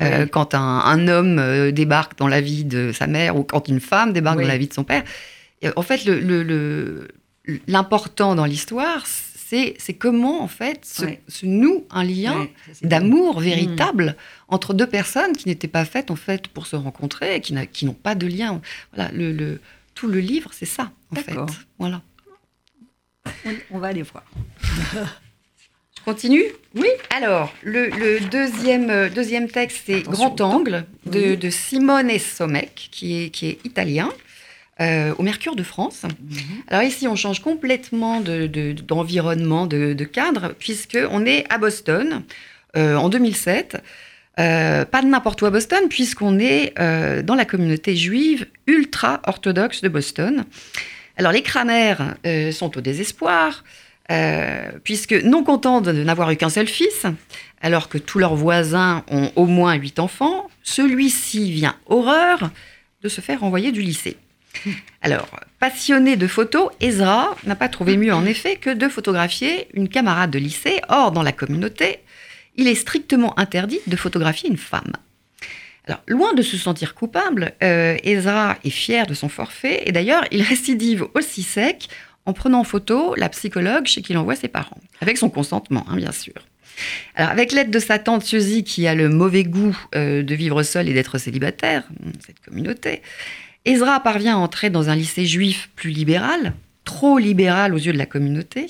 euh, 0.00 0.20
Ouais. 0.22 0.28
quand 0.28 0.54
un, 0.54 0.60
un 0.80 1.06
homme 1.08 1.38
euh, 1.38 1.70
débarque 1.70 2.16
dans 2.18 2.28
la 2.28 2.40
vie 2.40 2.64
de 2.64 2.92
sa 2.92 3.06
mère 3.06 3.36
ou 3.36 3.42
quand 3.44 3.68
une 3.68 3.80
femme 3.80 4.12
débarque 4.14 4.40
dans 4.40 4.46
la 4.48 4.56
vie 4.58 4.68
de 4.68 4.72
son 4.74 4.84
père. 4.84 5.02
Et, 5.62 5.68
en 5.76 5.82
fait, 5.82 6.04
le- 6.06 6.18
le- 6.20 6.42
le- 6.42 7.08
l'important 7.68 8.34
dans 8.34 8.44
l'histoire, 8.46 9.06
c'est 9.78 9.94
comment 9.94 10.42
en 10.42 10.48
fait 10.48 10.84
se, 10.84 11.04
Ouais. 11.04 11.20
se 11.28 11.46
noue 11.46 11.84
un 11.90 12.04
lien 12.04 12.40
Ouais, 12.40 12.52
d'amour 12.82 13.40
véritable 13.40 14.16
entre 14.48 14.74
deux 14.74 14.86
personnes 14.86 15.36
qui 15.36 15.48
n'étaient 15.48 15.68
pas 15.68 15.84
faites 15.84 16.10
en 16.10 16.16
fait 16.16 16.48
pour 16.48 16.66
se 16.66 16.76
rencontrer 16.76 17.40
qui 17.40 17.84
n'ont 17.84 17.92
pas 17.94 18.14
de 18.14 18.26
lien. 18.26 18.60
Voilà, 18.94 19.10
le, 19.12 19.32
le- 19.32 19.60
tout 19.94 20.08
le 20.08 20.18
livre, 20.20 20.50
c'est 20.52 20.66
ça 20.66 20.90
en 21.12 21.16
fait. 21.16 21.36
Voilà. 21.78 22.02
On, 23.46 23.50
on 23.72 23.78
va 23.78 23.88
aller 23.88 24.02
voir. 24.02 24.24
Je 25.96 26.02
continue? 26.04 26.44
Oui. 26.74 26.88
Alors, 27.16 27.50
le, 27.62 27.88
le 27.88 28.20
deuxième, 28.28 28.90
euh, 28.90 29.08
deuxième 29.08 29.48
texte, 29.48 29.84
c'est 29.86 30.02
Grand. 30.02 30.38
Angle 30.42 30.84
de, 31.06 31.20
Oui. 31.30 31.36
de 31.38 31.48
Simone 31.50 32.18
Somec, 32.18 32.88
qui 32.90 33.22
est, 33.24 33.30
qui 33.30 33.46
est 33.46 33.58
italien, 33.64 34.10
euh, 34.80 35.14
au 35.18 35.22
Mercure 35.22 35.54
de 35.56 35.62
France. 35.62 36.02
Mhm. 36.04 36.38
Alors 36.68 36.82
ici, 36.82 37.06
on 37.06 37.14
change 37.16 37.40
complètement 37.40 38.20
de- 38.20 38.46
de- 38.46 38.72
d'environnement, 38.72 39.66
de, 39.66 39.92
de 39.92 40.04
cadre, 40.04 40.54
puisqu'on 40.58 41.24
est 41.26 41.44
à 41.50 41.58
Boston 41.58 42.22
euh, 42.76 42.96
en 42.96 43.08
2007. 43.08 43.76
Euh, 44.40 44.84
pas 44.84 45.00
de 45.00 45.06
n'importe 45.06 45.40
où 45.42 45.46
à 45.46 45.50
Boston, 45.50 45.84
puisqu'on 45.88 46.38
est 46.40 46.74
dans 47.22 47.36
la 47.36 47.44
communauté 47.44 47.94
juive 47.94 48.46
ultra-orthodoxe 48.66 49.80
de 49.82 49.88
Boston. 49.88 50.44
Alors 51.16 51.30
les 51.30 51.42
Kramer 51.42 51.94
sont 52.52 52.76
au 52.76 52.80
désespoir, 52.80 53.62
puisque 54.82 55.12
non 55.12 55.44
contents 55.44 55.80
de 55.80 55.92
n'avoir 55.92 56.30
eu 56.32 56.36
qu'un 56.36 56.48
seul 56.48 56.66
fils, 56.66 57.06
alors 57.62 57.88
que 57.88 57.96
tous 57.98 58.18
leurs 58.18 58.34
voisins 58.34 59.04
ont 59.08 59.30
au 59.36 59.46
moins 59.46 59.74
huit 59.74 60.00
enfants, 60.00 60.48
celui-ci 60.64 61.52
vient 61.52 61.76
horreur 61.86 62.50
de 63.02 63.08
se 63.08 63.20
faire 63.20 63.40
renvoyer 63.40 63.70
du 63.70 63.82
lycée. 63.82 64.16
Alors, 65.02 65.28
passionné 65.58 66.16
de 66.16 66.26
photos, 66.26 66.70
Ezra 66.80 67.34
n'a 67.44 67.56
pas 67.56 67.68
trouvé 67.68 67.96
mieux 67.96 68.14
en 68.14 68.24
effet 68.24 68.56
que 68.56 68.70
de 68.70 68.88
photographier 68.88 69.68
une 69.74 69.88
camarade 69.88 70.30
de 70.30 70.38
lycée. 70.38 70.80
Or, 70.88 71.12
dans 71.12 71.22
la 71.22 71.32
communauté, 71.32 72.00
il 72.56 72.68
est 72.68 72.74
strictement 72.74 73.38
interdit 73.38 73.80
de 73.86 73.96
photographier 73.96 74.48
une 74.48 74.56
femme. 74.56 74.92
Alors, 75.86 76.00
loin 76.06 76.32
de 76.32 76.42
se 76.42 76.56
sentir 76.56 76.94
coupable, 76.94 77.52
euh, 77.62 77.96
Ezra 78.02 78.56
est 78.64 78.70
fier 78.70 79.06
de 79.06 79.12
son 79.12 79.28
forfait 79.28 79.82
et 79.84 79.92
d'ailleurs, 79.92 80.24
il 80.30 80.42
récidive 80.42 81.06
aussi 81.14 81.42
sec 81.42 81.88
en 82.26 82.32
prenant 82.32 82.60
en 82.60 82.64
photo 82.64 83.14
la 83.16 83.28
psychologue 83.28 83.86
chez 83.86 84.00
qui 84.00 84.12
il 84.12 84.16
envoie 84.16 84.34
ses 84.34 84.48
parents, 84.48 84.78
avec 85.02 85.18
son 85.18 85.28
consentement, 85.28 85.84
hein, 85.88 85.96
bien 85.96 86.12
sûr. 86.12 86.32
Alors, 87.14 87.30
avec 87.30 87.52
l'aide 87.52 87.70
de 87.70 87.78
sa 87.78 87.98
tante 87.98 88.24
Suzy, 88.24 88.64
qui 88.64 88.86
a 88.86 88.94
le 88.94 89.08
mauvais 89.08 89.44
goût 89.44 89.76
euh, 89.94 90.22
de 90.22 90.34
vivre 90.34 90.62
seule 90.62 90.88
et 90.88 90.94
d'être 90.94 91.18
célibataire, 91.18 91.84
cette 92.26 92.40
communauté, 92.40 93.02
Ezra 93.64 94.00
parvient 94.00 94.36
à 94.36 94.40
entrer 94.40 94.68
dans 94.68 94.90
un 94.90 94.94
lycée 94.94 95.24
juif 95.24 95.70
plus 95.74 95.90
libéral, 95.90 96.52
trop 96.84 97.18
libéral 97.18 97.72
aux 97.72 97.78
yeux 97.78 97.94
de 97.94 97.98
la 97.98 98.04
communauté. 98.06 98.66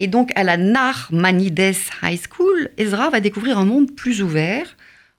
Et 0.00 0.06
donc, 0.06 0.30
à 0.34 0.44
la 0.44 0.56
Narmanides 0.56 1.74
High 2.02 2.20
School, 2.30 2.70
Ezra 2.78 3.10
va 3.10 3.20
découvrir 3.20 3.58
un 3.58 3.66
monde 3.66 3.94
plus 3.94 4.22
ouvert, 4.22 4.76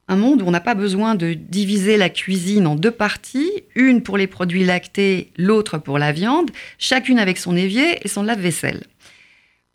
un 0.08 0.16
monde 0.16 0.42
où 0.42 0.46
on 0.46 0.52
n'a 0.52 0.60
pas 0.60 0.74
besoin 0.74 1.14
de 1.14 1.34
diviser 1.34 1.98
la 1.98 2.10
cuisine 2.10 2.66
en 2.66 2.76
deux 2.76 2.92
parties, 2.92 3.52
une 3.76 4.02
pour 4.02 4.18
les 4.18 4.26
produits 4.26 4.64
lactés, 4.64 5.32
l'autre 5.38 5.78
pour 5.78 6.00
la 6.00 6.12
viande, 6.12 6.50
chacune 6.80 7.20
avec 7.20 7.38
son 7.38 7.56
évier 7.56 8.00
et 8.04 8.08
son 8.08 8.24
lave-vaisselle. 8.24 8.86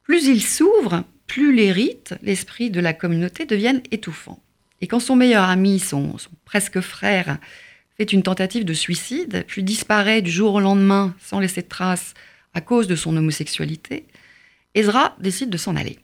Plus 0.03 0.27
il 0.27 0.43
s'ouvre, 0.43 1.05
plus 1.29 1.55
les 1.55 1.71
rites, 1.71 2.15
l'esprit 2.23 2.71
de 2.71 2.81
la 2.81 2.93
communauté 2.93 3.47
deviennent 3.47 3.83
étouffants. 3.93 4.41
Et 4.81 4.89
quand 4.89 5.01
son 5.01 5.15
meilleur 5.15 5.45
ami, 5.45 5.79
son, 5.79 6.19
son 6.19 6.31
presque 6.45 6.81
frère, 6.81 7.39
fait 7.97 8.13
une 8.13 8.23
tentative 8.23 8.65
de 8.65 8.75
suicide, 8.75 9.45
puis 9.47 9.63
disparaît 9.63 10.23
du 10.23 10.31
jour 10.31 10.55
au 10.55 10.61
lendemain 10.61 11.15
sans 11.21 11.41
laisser 11.41 11.63
de 11.63 11.69
traces 11.69 12.15
à 12.55 12.61
cause 12.61 12.87
de 12.87 12.97
son 12.97 13.17
homosexualité, 13.17 14.07
Ezra 14.75 15.17
décide 15.21 15.51
de 15.51 15.57
s'en 15.57 15.77
aller. 15.77 15.99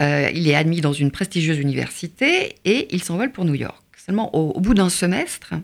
Euh, 0.00 0.28
il 0.34 0.48
est 0.48 0.54
admis 0.54 0.80
dans 0.80 0.92
une 0.92 1.10
prestigieuse 1.10 1.58
université 1.58 2.56
et 2.64 2.88
il 2.94 3.02
s'envole 3.02 3.30
pour 3.30 3.44
New 3.44 3.54
York. 3.54 3.82
Seulement, 3.96 4.34
au, 4.34 4.60
bout 4.60 4.74
d'un 4.74 4.88
semestre, 4.88 5.54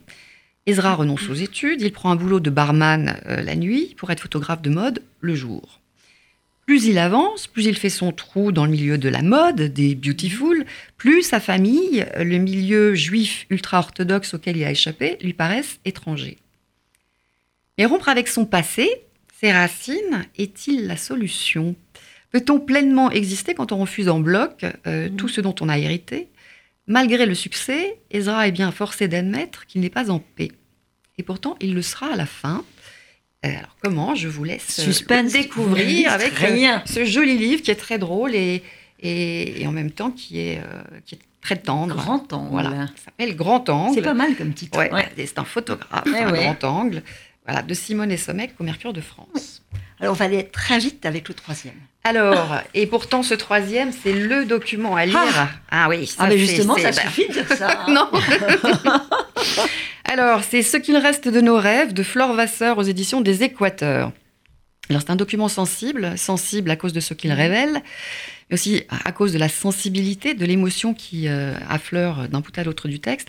Ezra 0.66 0.94
renonce 0.94 1.28
aux 1.28 1.34
études, 1.34 1.82
il 1.82 1.92
prend 1.92 2.10
un 2.10 2.16
boulot 2.16 2.40
de 2.40 2.50
barman 2.50 3.20
euh, 3.26 3.42
la 3.42 3.56
nuit 3.56 3.94
pour 3.96 4.10
être 4.10 4.20
photographe 4.20 4.62
de 4.62 4.70
mode 4.70 5.02
le 5.20 5.34
jour. 5.34 5.79
Plus 6.66 6.84
il 6.86 6.98
avance, 6.98 7.46
plus 7.46 7.66
il 7.66 7.76
fait 7.76 7.90
son 7.90 8.12
trou 8.12 8.52
dans 8.52 8.64
le 8.64 8.70
milieu 8.70 8.96
de 8.96 9.08
la 9.08 9.22
mode, 9.22 9.60
des 9.60 9.94
beautiful, 9.94 10.64
plus 10.96 11.22
sa 11.22 11.40
famille, 11.40 12.06
le 12.16 12.38
milieu 12.38 12.94
juif 12.94 13.46
ultra-orthodoxe 13.50 14.34
auquel 14.34 14.56
il 14.56 14.64
a 14.64 14.70
échappé, 14.70 15.18
lui 15.20 15.32
paraissent 15.32 15.80
étrangers. 15.84 16.38
Mais 17.76 17.86
rompre 17.86 18.08
avec 18.08 18.28
son 18.28 18.46
passé, 18.46 18.88
ses 19.40 19.52
racines, 19.52 20.26
est-il 20.36 20.86
la 20.86 20.96
solution? 20.96 21.74
Peut-on 22.30 22.60
pleinement 22.60 23.10
exister 23.10 23.54
quand 23.54 23.72
on 23.72 23.78
refuse 23.78 24.08
en 24.08 24.20
bloc 24.20 24.64
euh, 24.86 25.08
tout 25.16 25.28
ce 25.28 25.40
dont 25.40 25.54
on 25.60 25.68
a 25.68 25.78
hérité? 25.78 26.28
Malgré 26.86 27.26
le 27.26 27.34
succès, 27.34 27.98
Ezra 28.10 28.46
est 28.46 28.52
bien 28.52 28.70
forcé 28.70 29.08
d'admettre 29.08 29.66
qu'il 29.66 29.80
n'est 29.80 29.90
pas 29.90 30.10
en 30.10 30.18
paix. 30.18 30.52
Et 31.18 31.22
pourtant, 31.22 31.56
il 31.60 31.74
le 31.74 31.82
sera 31.82 32.12
à 32.12 32.16
la 32.16 32.26
fin. 32.26 32.64
Euh, 33.44 33.48
Alors 33.48 33.76
comment 33.82 34.14
Je 34.14 34.28
vous 34.28 34.44
laisse 34.44 34.78
euh, 34.78 34.82
Suspense. 34.82 35.32
découvrir 35.32 36.12
avec 36.12 36.32
euh, 36.42 36.46
Rien. 36.46 36.82
ce 36.86 37.04
joli 37.04 37.38
livre 37.38 37.62
qui 37.62 37.70
est 37.70 37.74
très 37.76 37.98
drôle 37.98 38.34
et, 38.34 38.62
et, 39.00 39.62
et 39.62 39.66
en 39.66 39.72
même 39.72 39.90
temps 39.90 40.10
qui 40.10 40.40
est, 40.40 40.58
euh, 40.58 40.82
qui 41.06 41.14
est 41.14 41.20
très 41.40 41.56
tendre. 41.56 41.94
Grand 41.96 42.32
angle. 42.34 42.50
Voilà, 42.50 42.70
ça 42.88 43.04
s'appelle 43.06 43.34
Grand 43.36 43.66
Angle. 43.70 43.94
C'est 43.94 44.02
pas 44.02 44.12
mal 44.14 44.36
comme 44.36 44.52
titre. 44.52 44.78
Ouais, 44.78 44.92
Ouais. 44.92 45.08
C'est 45.16 45.38
un 45.38 45.44
photographe, 45.44 46.04
Ouais, 46.06 46.18
un 46.20 46.30
ouais. 46.32 46.38
grand 46.54 46.64
angle. 46.64 47.02
Voilà, 47.46 47.62
de 47.62 47.72
Simone 47.72 48.12
et 48.12 48.18
Somec 48.18 48.50
au 48.60 48.64
Mercure 48.64 48.92
de 48.92 49.00
France. 49.00 49.62
Alors 49.98 50.12
on 50.12 50.16
va 50.16 50.26
aller 50.26 50.44
très 50.46 50.78
vite 50.78 51.04
avec 51.06 51.28
le 51.28 51.34
troisième. 51.34 51.74
Alors, 52.04 52.56
et 52.74 52.86
pourtant 52.86 53.22
ce 53.22 53.34
troisième, 53.34 53.90
c'est 53.92 54.12
le 54.14 54.44
document 54.46 54.96
à 54.96 55.04
lire. 55.06 55.18
Ah. 55.18 55.48
Ah, 55.70 55.88
oui, 55.88 56.06
ça 56.06 56.16
Ah 56.20 56.26
mais 56.28 56.38
justement, 56.38 56.74
ça 56.76 56.90
bah, 56.90 56.92
suffit 57.02 57.28
de 57.28 57.32
dire 57.34 57.48
ça. 57.56 57.84
hein. 57.86 57.86
Non. 57.92 58.08
Alors, 60.12 60.42
c'est 60.42 60.62
Ce 60.62 60.76
qu'il 60.76 60.96
reste 60.96 61.28
de 61.28 61.40
nos 61.40 61.56
rêves 61.56 61.92
de 61.92 62.02
Flore 62.02 62.32
Vasseur 62.32 62.78
aux 62.78 62.82
éditions 62.82 63.20
des 63.20 63.44
Équateurs. 63.44 64.10
Alors, 64.88 65.02
c'est 65.02 65.10
un 65.10 65.14
document 65.16 65.46
sensible, 65.46 66.18
sensible 66.18 66.68
à 66.72 66.74
cause 66.74 66.92
de 66.92 66.98
ce 66.98 67.14
qu'il 67.14 67.30
révèle, 67.30 67.80
mais 68.50 68.54
aussi 68.54 68.82
à 68.90 69.12
cause 69.12 69.32
de 69.32 69.38
la 69.38 69.48
sensibilité, 69.48 70.34
de 70.34 70.44
l'émotion 70.44 70.94
qui 70.94 71.28
euh, 71.28 71.54
affleure 71.68 72.28
d'un 72.28 72.40
bout 72.40 72.58
à 72.58 72.64
l'autre 72.64 72.88
du 72.88 72.98
texte. 72.98 73.28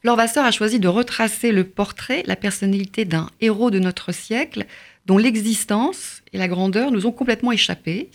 Flore 0.00 0.16
Vasseur 0.16 0.46
a 0.46 0.50
choisi 0.50 0.80
de 0.80 0.88
retracer 0.88 1.52
le 1.52 1.64
portrait, 1.64 2.22
la 2.24 2.36
personnalité 2.36 3.04
d'un 3.04 3.28
héros 3.42 3.70
de 3.70 3.78
notre 3.78 4.10
siècle, 4.10 4.64
dont 5.04 5.18
l'existence 5.18 6.22
et 6.32 6.38
la 6.38 6.48
grandeur 6.48 6.90
nous 6.90 7.04
ont 7.04 7.12
complètement 7.12 7.52
échappé. 7.52 8.08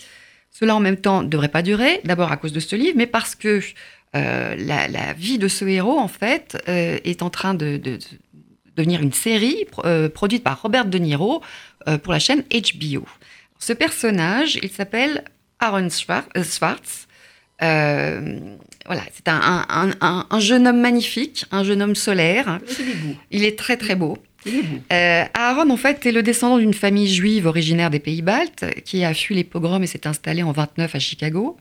Cela 0.49 0.75
en 0.75 0.79
même 0.79 0.97
temps 0.97 1.21
ne 1.21 1.27
devrait 1.27 1.47
pas 1.47 1.61
durer, 1.61 2.01
d'abord 2.05 2.31
à 2.31 2.37
cause 2.37 2.53
de 2.53 2.59
ce 2.59 2.75
livre, 2.75 2.97
mais 2.97 3.05
parce 3.05 3.35
que 3.35 3.61
la, 4.13 4.87
la 4.87 5.13
vie 5.13 5.37
de 5.37 5.47
ce 5.47 5.65
héros, 5.65 5.97
en 5.99 6.07
fait, 6.07 6.57
euh, 6.67 6.97
est 7.03 7.21
en 7.21 7.29
train 7.29 7.53
de, 7.53 7.77
de- 7.77 7.97
de 7.97 7.99
devenir 8.75 9.01
une 9.01 9.13
série 9.13 9.65
euh, 9.85 10.09
produite 10.09 10.43
par 10.43 10.61
Robert 10.61 10.85
De 10.85 10.97
Niro 10.97 11.41
euh, 11.87 11.97
pour 11.97 12.13
la 12.13 12.19
chaîne 12.19 12.43
HBO. 12.51 13.05
Ce 13.59 13.73
personnage, 13.73 14.57
il 14.63 14.69
s'appelle 14.69 15.23
Aaron 15.59 15.87
Schwar- 15.89 16.23
euh, 16.37 16.43
Schwartz. 16.43 17.07
Euh, 17.61 18.39
voilà, 18.85 19.01
c'est 19.13 19.27
un, 19.27 19.35
un- 19.41 19.65
un- 19.69 19.93
un- 20.01 20.25
un 20.29 20.39
jeune 20.39 20.65
homme 20.67 20.79
magnifique, 20.79 21.45
un 21.51 21.63
jeune 21.63 21.81
homme 21.81 21.95
solaire. 21.95 22.59
Il 23.31 23.43
est 23.43 23.57
très 23.59 23.75
très 23.77 23.95
beau. 23.95 24.17
Euh, 24.93 25.25
Aaron, 25.33 25.69
en 25.69 25.75
fait, 25.77 26.05
est 26.05 26.13
le 26.13 26.23
descendant 26.23 26.57
d'une 26.57 26.73
famille 26.73 27.13
juive 27.13 27.45
originaire 27.45 27.89
des 27.89 27.99
pays 27.99 28.21
baltes 28.21 28.63
qui 28.85 29.03
a 29.03 29.13
fui 29.13 29.35
les 29.35 29.43
pogroms 29.43 29.83
et 29.83 29.87
s'est 29.87 30.07
installé 30.07 30.41
en 30.43 30.53
29 30.53 30.95
à 30.95 30.99
Chicago. 30.99 31.57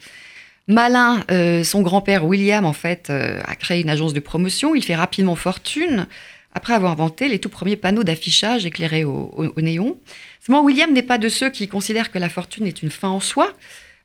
Malin, 0.68 1.24
euh, 1.31 1.64
son 1.64 1.81
grand-père 1.81 2.26
William, 2.26 2.64
en 2.66 2.72
fait, 2.74 3.09
euh, 3.09 3.40
a 3.46 3.57
créé 3.57 3.81
une 3.81 3.88
agence 3.88 4.12
de 4.12 4.20
promotion. 4.20 4.74
Il 4.74 4.85
fait 4.85 4.94
rapidement 4.96 5.35
fortune 5.35 6.07
après 6.54 6.74
avoir 6.74 6.92
inventé 6.92 7.28
les 7.28 7.38
tout 7.38 7.48
premiers 7.48 7.76
panneaux 7.76 8.04
d'affichage 8.04 8.66
éclairés 8.66 9.04
au, 9.04 9.33
au- 9.37 9.52
au 9.57 9.61
néon. 9.62 9.98
Seulement, 10.44 10.62
William 10.62 10.92
n'est 10.92 11.02
pas 11.02 11.16
de 11.18 11.28
ceux 11.31 11.48
qui 11.50 11.68
considèrent 11.68 12.11
que 12.11 12.18
la 12.18 12.28
fortune 12.28 12.66
est 12.66 12.83
une 12.83 12.90
fin 12.90 13.09
en 13.09 13.20
soi. 13.20 13.52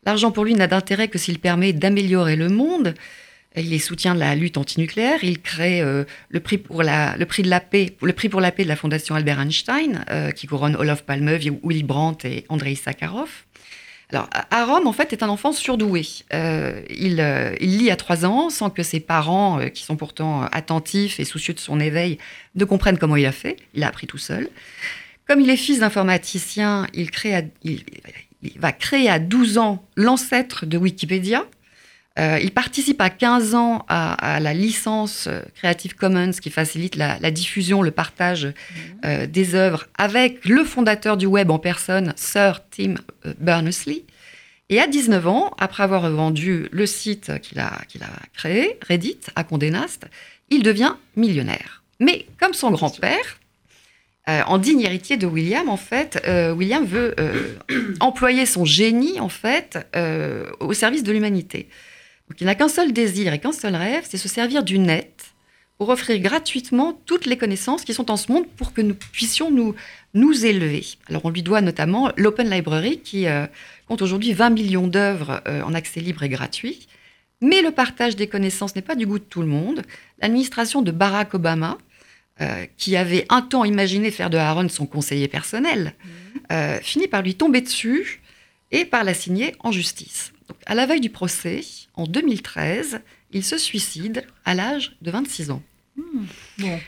L'argent 0.05 0.31
pour 0.31 0.45
lui 0.45 0.53
n'a 0.53 0.67
d'intérêt 0.67 1.09
que 1.09 1.17
s'il 1.17 1.39
permet 1.39 1.73
d'améliorer 1.73 2.35
le 2.37 2.47
monde. 2.49 2.93
Il 3.55 3.69
les 3.69 3.79
soutient 3.79 4.15
de 4.15 4.19
la 4.19 4.33
lutte 4.35 4.57
antinucléaire. 4.57 5.19
Il 5.23 5.39
crée 5.41 5.81
euh, 5.81 6.05
le, 6.29 6.39
prix 6.39 6.57
pour 6.57 6.81
la, 6.81 7.15
le 7.17 7.25
prix 7.25 7.43
de 7.43 7.49
la 7.49 7.59
paix, 7.59 7.95
le 8.01 8.13
prix 8.13 8.27
pour 8.29 8.41
la 8.41 8.51
paix 8.51 8.63
de 8.63 8.67
la 8.69 8.75
Fondation 8.75 9.15
Albert 9.15 9.39
Einstein, 9.39 10.03
euh, 10.09 10.31
qui 10.31 10.47
couronne 10.47 10.75
Olof 10.75 11.03
Palme, 11.03 11.29
Willy 11.63 11.83
Brandt 11.83 12.27
et 12.27 12.45
Andrei 12.49 12.75
Sakharov. 12.75 13.29
Alors, 14.51 14.81
en 14.85 14.93
fait, 14.93 15.13
est 15.13 15.23
un 15.23 15.29
enfant 15.29 15.51
surdoué. 15.51 16.05
Euh, 16.33 16.81
il, 16.89 17.23
il, 17.61 17.77
lit 17.77 17.91
à 17.91 17.95
trois 17.95 18.25
ans 18.25 18.49
sans 18.49 18.69
que 18.69 18.83
ses 18.83 18.99
parents, 18.99 19.59
qui 19.73 19.83
sont 19.83 19.95
pourtant 19.95 20.43
attentifs 20.51 21.19
et 21.19 21.23
soucieux 21.23 21.53
de 21.53 21.59
son 21.59 21.79
éveil, 21.79 22.17
ne 22.55 22.65
comprennent 22.65 22.97
comment 22.97 23.15
il 23.15 23.25
a 23.25 23.31
fait. 23.31 23.57
Il 23.73 23.83
a 23.83 23.87
appris 23.87 24.07
tout 24.07 24.17
seul. 24.17 24.49
Comme 25.27 25.39
il 25.39 25.49
est 25.49 25.57
fils 25.57 25.79
d'informaticien, 25.79 26.87
il, 26.93 27.09
il, 27.63 28.59
va 28.59 28.71
créer 28.71 29.09
à 29.09 29.19
12 29.19 29.57
ans 29.57 29.85
l'ancêtre 29.95 30.65
de 30.65 30.77
Wikipédia. 30.77 31.45
Euh, 32.19 32.39
il 32.41 32.51
participe 32.51 33.01
à 33.01 33.09
15 33.09 33.55
ans 33.55 33.85
à, 33.87 34.35
à, 34.35 34.39
la 34.39 34.53
licence 34.53 35.27
Creative 35.55 35.95
Commons 35.95 36.31
qui 36.31 36.51
facilite 36.51 36.95
la, 36.95 37.17
la 37.19 37.31
diffusion, 37.31 37.81
le 37.81 37.89
partage 37.89 38.53
euh, 39.03 39.25
des 39.25 39.55
œuvres 39.55 39.87
avec 39.97 40.45
le 40.45 40.63
fondateur 40.63 41.17
du 41.17 41.25
web 41.25 41.49
en 41.49 41.57
personne, 41.57 42.13
Sir 42.15 42.61
Tim 42.69 42.95
euh, 43.25 43.33
Berners-Lee. 43.39 44.05
Et 44.69 44.79
à 44.79 44.87
19 44.87 45.27
ans, 45.27 45.51
après 45.59 45.83
avoir 45.83 46.09
vendu 46.09 46.67
le 46.71 46.85
site 46.85 47.31
qu'il 47.41 47.59
a, 47.59 47.79
créé, 48.33 48.79
Reddit, 48.87 49.19
à 49.35 49.43
Condé 49.43 49.69
Nast, 49.69 50.05
il 50.49 50.63
devient 50.63 50.95
millionnaire. 51.15 51.83
Mais 51.99 52.25
comme 52.39 52.53
son 52.53 52.71
grand-père, 52.71 53.39
euh, 54.29 54.41
en 54.47 54.57
digne 54.57 54.81
héritier 54.81 55.17
de 55.17 55.27
William, 55.27 55.67
en 55.67 55.77
fait, 55.77 56.21
euh, 56.27 56.53
William 56.53 56.85
veut 56.85 57.13
euh, 57.19 57.55
employer 57.99 58.45
son 58.45 58.63
génie, 58.63 59.19
en 59.19 59.29
fait, 59.29 59.77
euh, 59.95 60.49
au 60.59 60.73
service 60.73 61.03
de 61.03 61.11
l'humanité. 61.11 61.67
Donc, 62.29 62.39
il 62.41 62.45
n'a 62.45 62.55
qu'un 62.55 62.69
seul 62.69 62.93
désir 62.93 63.33
et 63.33 63.39
qu'un 63.39 63.51
seul 63.51 63.75
rêve, 63.75 64.05
c'est 64.09 64.17
se 64.17 64.27
servir 64.27 64.63
du 64.63 64.79
net 64.79 65.33
pour 65.77 65.89
offrir 65.89 66.19
gratuitement 66.19 66.99
toutes 67.05 67.25
les 67.25 67.37
connaissances 67.37 67.83
qui 67.83 67.93
sont 67.93 68.11
en 68.11 68.17
ce 68.17 68.31
monde 68.31 68.45
pour 68.55 68.73
que 68.73 68.81
nous 68.81 68.95
puissions 68.95 69.51
nous, 69.51 69.75
nous 70.13 70.45
élever. 70.45 70.85
Alors, 71.07 71.25
on 71.25 71.29
lui 71.29 71.43
doit 71.43 71.61
notamment 71.61 72.11
l'Open 72.15 72.49
Library, 72.49 72.99
qui 72.99 73.27
euh, 73.27 73.47
compte 73.87 74.01
aujourd'hui 74.01 74.33
20 74.33 74.51
millions 74.51 74.87
d'œuvres 74.87 75.41
euh, 75.47 75.61
en 75.63 75.73
accès 75.73 75.99
libre 75.99 76.23
et 76.23 76.29
gratuit. 76.29 76.87
Mais 77.41 77.61
le 77.61 77.71
partage 77.71 78.15
des 78.15 78.27
connaissances 78.27 78.75
n'est 78.75 78.81
pas 78.81 78.95
du 78.95 79.05
goût 79.05 79.19
de 79.19 79.23
tout 79.23 79.41
le 79.41 79.47
monde. 79.47 79.81
L'administration 80.21 80.81
de 80.81 80.91
Barack 80.91 81.33
Obama, 81.33 81.77
euh, 82.39 82.65
qui 82.77 82.95
avait 82.95 83.25
un 83.29 83.41
temps 83.41 83.65
imaginé 83.65 84.11
faire 84.11 84.29
de 84.29 84.37
Aaron 84.37 84.69
son 84.69 84.85
conseiller 84.85 85.27
personnel, 85.27 85.93
mmh. 86.49 86.55
finit 86.81 87.07
par 87.07 87.21
lui 87.21 87.35
tomber 87.35 87.61
dessus 87.61 88.21
et 88.71 88.85
par 88.85 89.03
l'assigner 89.03 89.55
en 89.59 89.71
justice. 89.71 90.32
Donc, 90.47 90.57
à 90.65 90.75
la 90.75 90.85
veille 90.85 91.01
du 91.01 91.09
procès, 91.09 91.61
en 91.95 92.05
2013, 92.05 93.01
il 93.31 93.43
se 93.43 93.57
suicide 93.57 94.25
à 94.45 94.53
l'âge 94.53 94.95
de 95.01 95.11
26 95.11 95.51
ans. 95.51 95.61
Mmh. 95.95 96.25
Bon, 96.59 96.79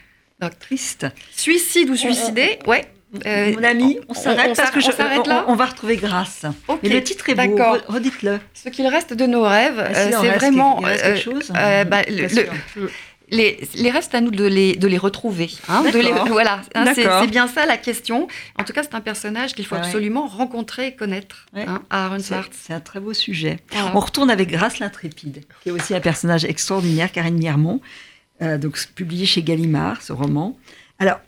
donc, 0.42 0.60
triste. 0.60 1.08
Suicide 1.36 1.90
ou 1.90 1.96
suicidé, 1.96 2.60
ouais. 2.68 2.86
Euh, 3.26 3.54
Mon 3.54 3.64
ami, 3.64 4.00
on, 4.10 4.14
s'arrête 4.14 4.58
parce 4.58 4.72
que 4.72 4.82
je 4.82 4.92
s'arrête 4.92 5.26
là. 5.28 5.46
On, 5.48 5.54
on, 5.54 5.56
va 5.56 5.66
retrouver 5.68 5.96
Grâce. 5.96 6.46
Okay. 6.68 6.88
Et 6.88 6.90
le 6.90 7.02
titre 7.02 7.30
est 7.30 7.36
beau. 7.36 7.58
Redites-le. 7.88 8.40
Ce 8.54 8.68
qu'il 8.68 8.86
reste 8.88 9.14
de 9.14 9.26
nos 9.26 9.44
rêves, 9.44 9.80
ah, 9.80 9.98
euh, 9.98 10.12
c'est 10.22 10.32
vraiment 10.32 10.82
quelque, 10.82 11.02
quelque 11.02 11.22
chose. 11.22 11.54
Euh, 11.56 11.86
bah, 11.86 12.02
le, 12.10 12.28
le, 12.28 12.90
les, 13.30 13.68
les 13.76 13.92
restes 13.92 14.14
à 14.14 14.22
nous 14.22 14.32
de 14.32 14.46
les, 14.46 14.76
de 14.76 14.88
les 14.88 14.98
retrouver. 14.98 15.50
Hein, 15.68 15.84
de 15.84 16.00
les, 16.00 16.12
voilà, 16.28 16.62
hein, 16.76 16.94
c'est 16.94 17.28
bien 17.28 17.48
ça 17.48 17.66
la 17.66 17.78
question. 17.78 18.28
En 18.60 18.64
tout 18.64 18.74
cas, 18.74 18.84
c'est 18.84 18.96
un 18.96 19.02
personnage 19.02 19.54
qu'il 19.54 19.66
faut 19.66 19.76
ah 19.76 19.80
absolument 19.80 20.28
rencontrer 20.28 20.88
et 20.88 20.96
connaître. 20.96 21.48
Ouais. 21.54 21.66
Hein, 21.68 21.84
Aaron. 21.90 22.20
C'est 22.20 22.74
un 22.74 22.80
très 22.80 23.00
beau 23.00 23.14
sujet. 23.14 23.60
Voilà. 23.72 23.92
On 23.96 24.00
retourne 24.00 24.30
avec 24.30 24.50
Grâce 24.50 24.80
l'intrépide, 24.80 25.44
qui 25.64 25.70
est 25.70 25.72
aussi 25.72 25.96
un 25.96 26.00
personnage 26.02 26.46
extraordinaire, 26.46 27.12
Karine 27.12 27.38
Miermont, 27.38 27.82
euh, 28.42 28.58
donc 28.58 28.78
publié 28.96 29.26
chez 29.26 29.42
Gallimard, 29.44 30.02
ce 30.02 30.14
roman. 30.14 30.58
Alors, 31.00 31.20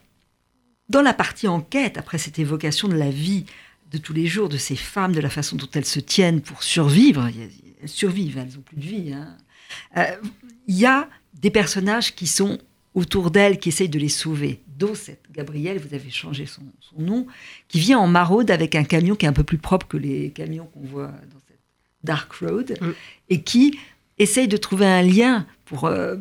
dans 0.90 1.02
la 1.02 1.14
partie 1.14 1.48
enquête, 1.48 1.98
après 1.98 2.18
cette 2.18 2.40
évocation 2.40 2.88
de 2.88 2.96
la 2.96 3.10
vie 3.10 3.46
de 3.92 3.98
tous 3.98 4.14
les 4.14 4.28
jours 4.28 4.50
de 4.50 4.58
ces 4.58 4.76
femmes, 4.76 5.14
de 5.14 5.22
la 5.22 5.30
façon 5.30 5.56
dont 5.56 5.70
elles 5.74 5.86
se 5.86 6.00
tiennent 6.00 6.42
pour 6.42 6.64
survivre, 6.64 7.28
elles 7.82 7.90
survivent, 7.90 8.38
elles 8.38 8.56
n'ont 8.56 8.62
plus 8.62 8.78
de 8.78 8.86
vie. 8.86 9.16
Euh, 9.98 10.04
il 10.68 10.78
y 10.78 10.86
a 10.86 11.08
des 11.38 11.52
personnages 11.52 12.15
qui 12.15 12.28
sont 12.28 12.58
autour 12.93 13.30
d'elle, 13.30 13.60
qui 13.60 13.69
essayent 13.69 13.89
de 13.89 14.00
les 14.00 14.10
sauver, 14.10 14.60
dont 14.78 14.95
cette 14.95 15.21
Gabrielle, 15.32 15.78
vous 15.78 15.93
avez 15.93 16.10
changé 16.10 16.47
son, 16.47 16.63
son, 16.80 17.00
nom, 17.00 17.28
qui 17.67 17.80
vient 17.80 18.00
en 18.00 18.08
maraude 18.08 18.50
avec 18.50 18.73
un 18.73 18.84
camion 18.84 19.15
qui 19.15 19.26
est 19.26 19.30
un 19.30 19.34
peu 19.34 19.43
plus 19.43 19.60
propre 19.60 19.88
que 19.88 19.97
les 19.97 20.32
camions 20.32 20.65
qu'on 20.73 20.82
voit 20.82 21.08
dans 21.08 21.39
cette 21.47 21.60
dark 22.04 22.34
road, 22.34 22.76
mm. 22.82 22.91
et 23.30 23.41
qui 23.43 23.78
essaye 24.17 24.47
de 24.47 24.58
trouver 24.58 24.88
un 24.88 25.04
lien 25.04 25.45
pour, 25.65 25.86
euh, 25.86 26.15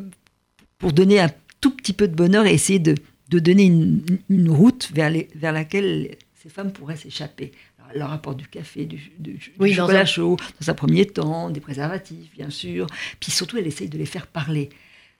pour 0.77 0.93
donner 0.93 1.19
un 1.19 1.31
tout 1.61 1.71
petit 1.71 1.93
peu 1.93 2.07
de 2.07 2.15
bonheur 2.15 2.45
et 2.45 2.53
essayer 2.53 2.79
de, 2.79 2.93
de 3.29 3.39
donner 3.39 3.63
une, 3.63 4.03
une 4.29 4.49
route 4.49 4.91
vers, 4.93 5.09
les, 5.09 5.29
vers 5.33 5.53
laquelle 5.53 6.15
ces 6.35 6.49
femmes 6.49 6.71
pourraient 6.71 6.95
s'échapper. 6.95 7.53
Elle 7.91 7.99
leur 7.99 8.11
apporte 8.11 8.37
du 8.37 8.47
café, 8.47 8.85
du, 8.85 9.11
du, 9.17 9.39
oui, 9.59 9.69
du 9.69 9.75
chocolat 9.75 10.01
un... 10.01 10.05
chaud, 10.05 10.37
dans 10.59 10.69
un 10.69 10.73
premier 10.73 11.05
temps, 11.05 11.49
des 11.49 11.61
préservatifs, 11.61 12.31
bien 12.35 12.49
sûr. 12.49 12.87
Puis 13.19 13.31
surtout, 13.31 13.57
elle 13.57 13.67
essaye 13.67 13.89
de 13.89 13.97
les 13.97 14.05
faire 14.05 14.27
parler. 14.27 14.69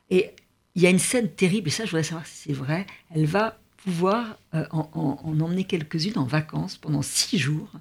Et 0.10 0.32
il 0.76 0.84
y 0.84 0.88
a 0.88 0.90
une 0.90 1.00
scène 1.00 1.30
terrible, 1.30 1.68
et 1.70 1.72
ça, 1.72 1.86
je 1.86 1.92
voudrais 1.92 2.04
savoir 2.04 2.26
si 2.26 2.50
c'est 2.50 2.54
vrai. 2.54 2.86
Elle 3.14 3.26
va 3.26 3.60
pouvoir 3.78 4.38
euh, 4.54 4.66
en, 4.72 4.90
en, 4.94 5.20
en, 5.24 5.40
emmener 5.42 5.64
quelques-unes 5.64 6.18
en 6.18 6.26
vacances 6.26 6.78
pendant 6.78 7.02
six 7.02 7.38
jours 7.38 7.72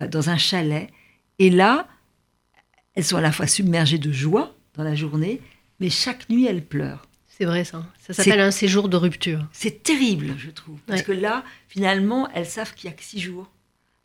euh, 0.00 0.08
dans 0.08 0.30
un 0.30 0.36
chalet. 0.36 0.90
Et 1.38 1.50
là, 1.50 1.88
elles 2.94 3.04
sont 3.04 3.16
à 3.16 3.20
la 3.20 3.32
fois 3.32 3.46
submergées 3.46 3.98
de 3.98 4.12
joie 4.12 4.54
dans 4.74 4.84
la 4.84 4.94
journée, 4.94 5.40
mais 5.80 5.90
chaque 5.90 6.28
nuit, 6.28 6.46
elles 6.46 6.64
pleurent. 6.64 7.06
C'est 7.28 7.46
vrai, 7.46 7.64
ça. 7.64 7.86
Ça 7.98 8.12
s'appelle 8.12 8.40
un 8.40 8.50
séjour 8.50 8.88
de 8.88 8.96
rupture. 8.96 9.46
C'est 9.52 9.82
terrible, 9.82 10.34
je 10.36 10.50
trouve. 10.50 10.78
Parce 10.86 11.00
ouais. 11.00 11.06
que 11.06 11.12
là, 11.12 11.42
finalement, 11.68 12.28
elles 12.34 12.46
savent 12.46 12.74
qu'il 12.74 12.90
n'y 12.90 12.94
a 12.94 12.96
que 12.96 13.02
six 13.02 13.18
jours. 13.18 13.50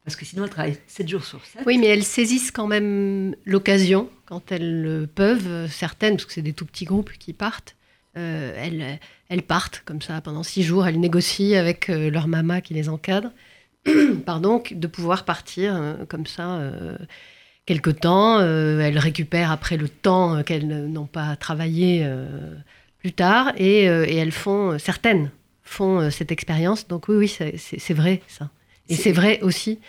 Parce 0.05 0.15
que 0.15 0.23
sinon, 0.23 0.43
elles 0.45 0.49
travaillent 0.51 0.77
7 0.87 1.07
jours 1.09 1.25
sur 1.25 1.43
7. 1.43 1.63
Oui, 1.65 1.77
mais 1.77 1.87
elles 1.87 2.03
saisissent 2.03 2.51
quand 2.51 2.67
même 2.67 3.35
l'occasion, 3.45 4.09
quand 4.25 4.51
elles 4.51 4.81
le 4.81 5.07
peuvent, 5.07 5.67
certaines, 5.69 6.15
parce 6.15 6.25
que 6.25 6.33
c'est 6.33 6.41
des 6.41 6.53
tout 6.53 6.65
petits 6.65 6.85
groupes 6.85 7.11
qui 7.13 7.33
partent, 7.33 7.75
euh, 8.17 8.97
elles, 9.29 9.41
partent 9.41 9.81
comme 9.83 10.01
ça 10.01 10.21
pendant 10.21 10.43
6 10.43 10.63
jours, 10.63 10.87
elles 10.87 10.99
négocient 10.99 11.59
avec 11.59 11.89
euh, 11.89 12.09
leur 12.09 12.27
maman 12.27 12.61
qui 12.61 12.73
les 12.73 12.87
encadre, 12.87 13.31
pardon, 14.25 14.63
de 14.71 14.87
pouvoir 14.87 15.25
partir 15.25 15.75
euh, 15.75 16.05
comme 16.07 16.25
ça 16.25 16.61
quelque 17.65 17.89
temps. 17.89 18.39
euh, 18.39 18.79
elles 18.79 18.99
récupèrent 18.99 19.51
après 19.51 19.77
le 19.77 19.89
temps 19.89 20.43
qu'elles 20.43 20.67
n'ont 20.67 21.07
pas 21.07 21.35
travaillé 21.35 22.01
euh, 22.03 22.55
plus 22.99 23.13
tard, 23.13 23.53
et, 23.57 23.89
euh, 23.89 24.05
elles 24.07 24.31
font, 24.31 24.77
certaines 24.79 25.31
font 25.63 25.99
euh, 25.99 26.09
cette 26.09 26.31
expérience. 26.31 26.87
Donc 26.87 27.07
oui, 27.07 27.15
oui, 27.17 27.57
c'est 27.57 27.93
vrai 27.93 28.21
ça. 28.27 28.49
Et 28.89 28.95
c'est 28.95 29.12
vrai 29.12 29.39
aussi 29.41 29.80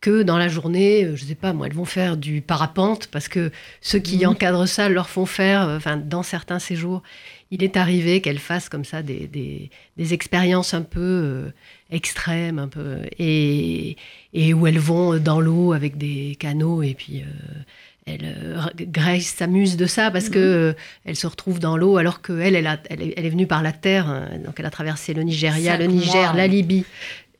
que 0.00 0.22
dans 0.22 0.38
la 0.38 0.48
journée, 0.48 1.08
je 1.14 1.24
sais 1.24 1.34
pas, 1.34 1.52
moi, 1.52 1.66
elles 1.66 1.74
vont 1.74 1.84
faire 1.84 2.16
du 2.16 2.40
parapente 2.40 3.06
parce 3.08 3.28
que 3.28 3.50
ceux 3.80 3.98
qui 3.98 4.24
mmh. 4.24 4.28
encadrent 4.28 4.66
ça 4.66 4.88
leur 4.88 5.08
font 5.08 5.26
faire, 5.26 5.68
enfin, 5.68 5.96
dans 5.96 6.22
certains 6.22 6.58
séjours, 6.58 7.02
il 7.50 7.64
est 7.64 7.76
arrivé 7.76 8.20
qu'elles 8.20 8.38
fassent 8.38 8.68
comme 8.68 8.84
ça 8.84 9.02
des, 9.02 9.26
des, 9.26 9.70
des 9.96 10.14
expériences 10.14 10.72
un 10.72 10.82
peu 10.82 11.00
euh, 11.00 11.50
extrêmes, 11.90 12.58
un 12.58 12.68
peu, 12.68 12.98
et, 13.18 13.96
et, 14.32 14.54
où 14.54 14.66
elles 14.66 14.78
vont 14.78 15.18
dans 15.18 15.40
l'eau 15.40 15.72
avec 15.72 15.98
des 15.98 16.36
canaux 16.38 16.82
et 16.82 16.94
puis. 16.94 17.22
Euh, 17.22 17.62
elle, 18.06 18.24
euh, 18.24 18.56
Grace 18.78 19.24
s'amuse 19.24 19.76
de 19.76 19.84
ça 19.84 20.10
parce 20.10 20.28
mmh. 20.28 20.32
que 20.32 20.38
euh, 20.38 20.72
elle 21.04 21.16
se 21.16 21.26
retrouve 21.26 21.60
dans 21.60 21.76
l'eau 21.76 21.98
alors 21.98 22.22
qu'elle 22.22 22.56
elle, 22.56 22.80
elle, 22.88 23.12
elle, 23.14 23.26
est 23.26 23.30
venue 23.30 23.46
par 23.46 23.62
la 23.62 23.72
terre 23.72 24.26
donc 24.42 24.54
elle 24.58 24.64
a 24.64 24.70
traversé 24.70 25.12
le 25.12 25.22
Nigeria, 25.22 25.76
le 25.76 25.84
Niger, 25.84 26.32
mois. 26.32 26.32
la 26.32 26.46
Libye, 26.46 26.86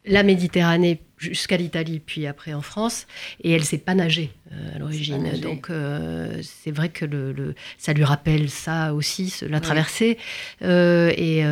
la 0.05 0.23
Méditerranée 0.23 1.03
jusqu'à 1.19 1.59
l'Italie, 1.59 2.01
puis 2.01 2.27
après 2.27 2.55
en 2.55 2.63
France, 2.63 3.07
et 3.43 3.53
elle 3.53 3.61
ne 3.61 3.67
sait 3.67 3.79
pas 3.79 3.95
nager 3.95 4.33
euh, 4.53 4.75
à 4.75 4.79
l'origine. 4.79 5.31
Donc 5.41 5.69
euh, 5.69 6.41
c'est 6.43 6.71
vrai 6.71 6.89
que 6.89 7.05
le, 7.05 7.33
le, 7.33 7.55
ça 7.77 7.93
lui 7.93 8.05
rappelle 8.05 8.49
ça 8.49 8.95
aussi, 8.95 9.35
la 9.43 9.61
traversée. 9.61 10.17
Euh, 10.63 11.13
et 11.17 11.45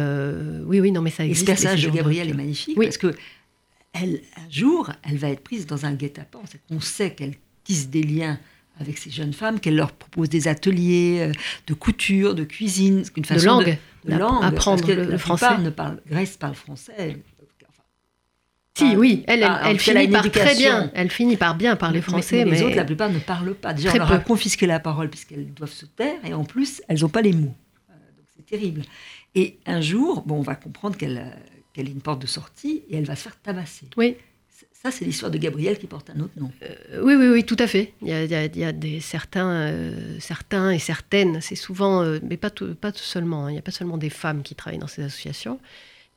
oui, 0.64 0.80
oui, 0.80 0.90
non, 0.92 1.02
mais 1.02 1.10
ça 1.10 1.24
existe. 1.24 1.42
Et 1.42 1.44
ce 1.44 1.62
personnage 1.62 1.82
de 1.84 1.90
Gabrielle 1.90 2.30
est 2.30 2.34
magnifique 2.34 2.78
oui. 2.78 2.86
parce 2.86 2.98
que 2.98 3.14
elle, 3.92 4.20
un 4.36 4.50
jour, 4.50 4.90
elle 5.02 5.16
va 5.16 5.30
être 5.30 5.42
prise 5.42 5.66
dans 5.66 5.84
un 5.84 5.92
guet-apens. 5.94 6.44
On 6.70 6.80
sait 6.80 7.14
qu'elle 7.14 7.34
tisse 7.64 7.88
des 7.90 8.02
liens 8.02 8.38
avec 8.80 8.96
ces 8.96 9.10
jeunes 9.10 9.32
femmes, 9.32 9.60
qu'elle 9.60 9.76
leur 9.76 9.92
propose 9.92 10.28
des 10.28 10.46
ateliers 10.46 11.32
de 11.66 11.74
couture, 11.74 12.34
de 12.34 12.44
cuisine, 12.44 13.02
une 13.16 13.24
façon 13.24 13.58
de 13.58 13.64
langue, 13.64 13.78
de, 14.04 14.12
de 14.12 14.18
langue 14.18 14.44
apprendre 14.44 14.80
parce 14.80 14.92
que 14.92 14.96
le, 14.96 15.10
le 15.10 15.18
français. 15.18 15.58
Ne 15.58 15.70
parle, 15.70 16.00
Grèce 16.08 16.36
parle 16.36 16.54
français, 16.54 17.18
si, 18.78 18.96
oui, 18.96 19.24
elle, 19.26 19.42
elle, 19.42 19.50
elle 19.66 19.78
finit 19.78 20.08
par 20.08 20.30
très 20.30 20.54
bien. 20.54 20.90
Elle 20.94 21.10
finit 21.10 21.36
par 21.36 21.54
bien 21.56 21.76
parler 21.76 22.00
français, 22.00 22.44
mais, 22.44 22.50
mais 22.52 22.56
les 22.58 22.62
autres, 22.64 22.76
la 22.76 22.84
plupart 22.84 23.10
ne 23.10 23.18
parlent 23.18 23.54
pas. 23.54 23.74
Déjà, 23.74 23.92
on 23.94 23.98
leur 23.98 24.12
a 24.12 24.18
confisqué 24.18 24.66
la 24.66 24.80
parole 24.80 25.08
puisqu'elles 25.10 25.52
doivent 25.52 25.72
se 25.72 25.86
taire, 25.86 26.18
et 26.24 26.34
en 26.34 26.44
plus, 26.44 26.82
elles 26.88 27.00
n'ont 27.00 27.08
pas 27.08 27.22
les 27.22 27.32
mots. 27.32 27.54
Euh, 27.90 27.94
donc 28.16 28.26
c'est 28.36 28.46
terrible. 28.46 28.82
Et 29.34 29.58
un 29.66 29.80
jour, 29.80 30.22
bon, 30.26 30.36
on 30.36 30.42
va 30.42 30.54
comprendre 30.54 30.96
qu'elle 30.96 31.32
qu 31.74 31.80
a 31.80 31.84
une 31.84 32.00
porte 32.00 32.20
de 32.22 32.26
sortie 32.26 32.82
et 32.90 32.96
elle 32.96 33.04
va 33.04 33.14
se 33.16 33.22
faire 33.22 33.36
tabasser. 33.40 33.86
Oui. 33.96 34.16
Ça, 34.80 34.92
c'est 34.92 35.04
l'histoire 35.04 35.30
de 35.32 35.38
Gabriel 35.38 35.76
qui 35.76 35.88
porte 35.88 36.08
un 36.10 36.20
autre 36.20 36.34
nom. 36.38 36.52
Euh, 36.62 37.02
oui, 37.02 37.14
oui, 37.16 37.28
oui, 37.28 37.44
tout 37.44 37.56
à 37.58 37.66
fait. 37.66 37.94
Il 38.00 38.08
y 38.08 38.12
a, 38.12 38.22
il 38.24 38.30
y 38.30 38.34
a- 38.36 38.44
il 38.44 38.58
y 38.58 38.64
a 38.64 38.70
des, 38.70 39.00
certains, 39.00 39.50
euh, 39.50 40.16
certains 40.20 40.70
et 40.70 40.78
certaines, 40.78 41.40
c'est 41.40 41.56
souvent, 41.56 42.02
euh, 42.02 42.20
mais 42.22 42.36
pas, 42.36 42.50
tout, 42.50 42.76
pas 42.76 42.92
tout 42.92 43.02
seulement, 43.02 43.46
hein. 43.46 43.50
il 43.50 43.54
n'y 43.54 43.58
a 43.58 43.62
pas 43.62 43.72
seulement 43.72 43.98
des 43.98 44.08
femmes 44.10 44.42
qui 44.44 44.54
travaillent 44.54 44.78
dans 44.78 44.86
ces 44.86 45.02
associations, 45.02 45.58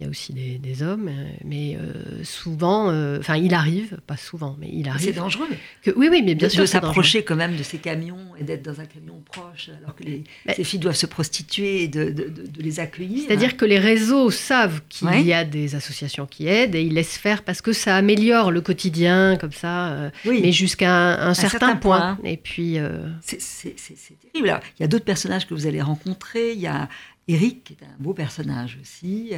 il 0.02 0.06
y 0.06 0.08
a 0.08 0.10
aussi 0.10 0.34
des, 0.34 0.58
des 0.58 0.82
hommes, 0.82 1.10
euh, 1.10 1.30
mais 1.45 1.78
euh, 1.80 2.24
souvent, 2.24 2.89
euh, 2.89 3.20
enfin, 3.20 3.36
il 3.38 3.54
arrive, 3.54 3.99
pas 4.08 4.18
souvent, 4.18 4.56
mais 4.60 4.68
il 4.74 4.86
C'est 4.86 4.89
arrive. 4.89 5.16
dangereux 5.16 5.47
Que, 5.84 5.91
oui, 5.95 6.08
oui, 6.10 6.24
mais 6.26 6.34
bien 6.34 6.47
de, 6.47 6.52
sûr. 6.52 6.62
de 6.62 6.66
c'est 6.66 6.80
dangereux. 6.80 6.89
s'approcher 6.93 7.24
quand 7.24 7.36
même 7.36 7.56
de 7.56 7.62
ces 7.62 7.78
camions 7.78 8.18
et 8.39 8.43
d'être 8.43 8.64
dans 8.64 8.82
un 8.82 8.86
camion 8.86 9.22
proche, 9.24 9.70
alors 9.80 9.95
que 9.95 10.04
les, 10.04 10.24
Mais- 10.47 10.56
ces 10.56 10.64
filles 10.64 10.80
doivent 10.80 10.95
se 10.95 11.06
prostituer 11.06 11.84
et 11.84 11.88
de, 11.88 12.10
de- 12.10 12.34
les 12.58 12.80
accueillir. 12.80 13.26
C'est-à-dire 13.28 13.56
que 13.58 13.66
les 13.66 13.78
réseaux 13.78 14.32
savent 14.32 14.82
qu'il 14.89 15.08
Ouais. 15.08 15.22
y 15.24 15.34
a 15.34 15.45
des 15.45 15.76
associations 15.76 16.26
qui 16.26 16.47
aident 16.47 16.74
et 16.74 16.82
ils 16.82 16.93
laissent 16.95 17.18
faire 17.18 17.43
parce 17.43 17.62
que 17.62 17.72
ça 17.72 17.95
améliore 17.95 18.49
le 18.49 18.62
quotidien, 18.62 19.38
comme 19.39 19.52
ça, 19.52 20.12
oui, 20.26 20.39
mais 20.41 20.52
jusqu'à 20.52 20.91
un, 20.91 21.30
un 21.30 21.34
certain, 21.36 21.60
certain 21.60 21.76
point. 21.76 22.16
point. 22.16 22.30
Et 22.32 22.38
puis, 22.38 22.80
euh, 22.80 23.08
c'est- 23.22 23.39
c'est 23.39 23.76
c'est- 23.78 23.95
c'est 23.97 24.16
terrible. 24.20 24.49
Alors, 24.49 24.62
il 24.80 24.82
y 24.82 24.86
a 24.86 24.88
d'autres 24.88 25.06
personnages 25.06 25.45
que 25.47 25.54
vous 25.54 25.68
allez 25.68 25.82
rencontrer. 25.82 26.54
Il 26.54 26.60
y 26.60 26.66
a 26.68 26.89
Eric, 27.28 27.64
qui 27.64 27.74
est 27.74 27.86
un 27.86 27.95
beau 28.04 28.14
personnage 28.14 28.80
aussi. 28.82 29.30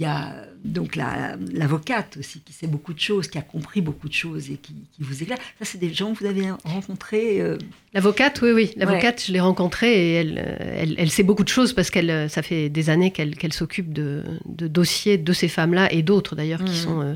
Il 0.00 0.04
y 0.04 0.06
a 0.06 0.46
donc 0.64 0.96
la- 0.96 1.36
l'avocate 1.52 2.16
aussi, 2.18 2.40
qui 2.40 2.54
sait 2.54 2.66
beaucoup 2.66 2.94
de 2.94 2.98
choses, 2.98 3.28
qui 3.28 3.36
a 3.36 3.42
compris 3.42 3.82
beaucoup 3.82 4.08
de 4.08 4.14
choses 4.14 4.50
et 4.50 4.56
qui, 4.56 4.72
qui 4.92 5.02
vous 5.02 5.22
éclaire. 5.22 5.36
Ça, 5.58 5.66
c'est 5.66 5.76
des 5.76 5.92
gens 5.92 6.14
que 6.14 6.20
vous 6.20 6.24
avez 6.26 6.50
rencontrés. 6.64 7.38
euh, 7.42 7.58
L'avocate, 7.92 8.40
oui, 8.40 8.52
oui. 8.52 8.72
L'avocate, 8.76 9.22
je 9.26 9.30
l'ai 9.32 9.40
rencontrée 9.40 9.92
et 9.92 10.12
elle, 10.14 10.38
euh, 10.38 10.56
elle, 10.82 10.94
elle 10.96 11.10
sait 11.10 11.22
beaucoup 11.22 11.44
de 11.44 11.50
choses 11.50 11.74
parce 11.74 11.90
qu'elle, 11.90 12.08
euh, 12.10 12.28
ça 12.28 12.40
fait 12.42 12.70
des 12.70 12.88
années 12.88 13.10
qu'elle 13.10 13.36
qu'elle 13.36 13.52
s'occupe 13.52 13.92
de, 13.92 14.24
de 14.46 14.68
dossiers 14.68 15.18
de 15.18 15.32
ces 15.34 15.48
femmes-là 15.48 15.92
et 15.92 16.02
d'autres 16.02 16.34
d'ailleurs 16.34 16.64
qui 16.64 16.70
Mhm. 16.72 16.76
sont 16.76 17.00
euh, 17.02 17.14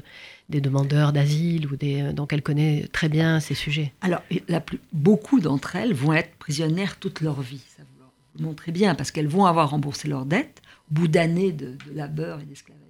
des 0.51 0.61
demandeurs 0.61 1.14
d'asile 1.14 1.66
ou 1.68 1.76
des, 1.76 2.12
donc 2.12 2.35
elle 2.35 2.43
connaît 2.43 2.87
très 2.93 3.09
bien 3.09 3.41
ces 3.41 3.55
sujets. 3.55 3.95
Alors, 4.03 4.20
et 4.30 4.43
la 4.49 4.61
plus, 4.61 4.78
beaucoup 4.93 5.41
d'entre 5.41 5.74
elles 5.76 5.95
vont 5.95 6.12
être 6.12 6.35
prisonnières 6.39 6.99
toute 6.99 7.22
leur 7.22 7.41
vie. 7.41 7.62
Ça 7.74 7.82
vous 7.82 8.05
vous 8.37 8.45
montrez 8.45 8.72
bien, 8.72 8.95
parce 8.95 9.11
qu'elles 9.11 9.28
vont 9.28 9.47
avoir 9.47 9.70
remboursé 9.70 10.07
leurs 10.09 10.26
dettes 10.26 10.61
bout 10.91 11.09
d'années 11.09 11.53
de, 11.53 11.76
labeur 11.93 12.41
et 12.41 12.45
d'esclavagisme. 12.45 12.85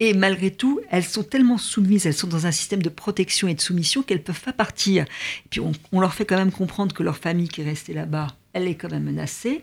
Et 0.00 0.12
malgré 0.14 0.50
tout, 0.50 0.80
elles 0.90 1.04
sont 1.04 1.22
tellement 1.22 1.58
soumises, 1.58 2.06
elles 2.06 2.14
sont 2.14 2.26
dans 2.26 2.46
un 2.46 2.52
système 2.52 2.82
de 2.82 2.88
protection 2.88 3.48
et 3.48 3.54
de 3.54 3.60
soumission 3.60 4.02
qu'elles 4.02 4.18
ne 4.18 4.22
peuvent 4.22 4.42
pas 4.42 4.52
partir. 4.52 5.04
Et 5.04 5.48
puis, 5.48 5.60
on, 5.60 6.00
leur 6.00 6.14
fait 6.14 6.24
quand 6.24 6.36
même 6.36 6.52
comprendre 6.52 6.94
que 6.94 7.02
leur 7.02 7.16
famille 7.16 7.48
qui 7.48 7.60
est 7.60 7.64
restée 7.64 7.94
là-bas, 7.94 8.28
elle 8.52 8.66
est 8.66 8.74
quand 8.74 8.90
même 8.90 9.04
menacée. 9.04 9.62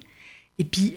Et 0.57 0.63
puis, 0.63 0.95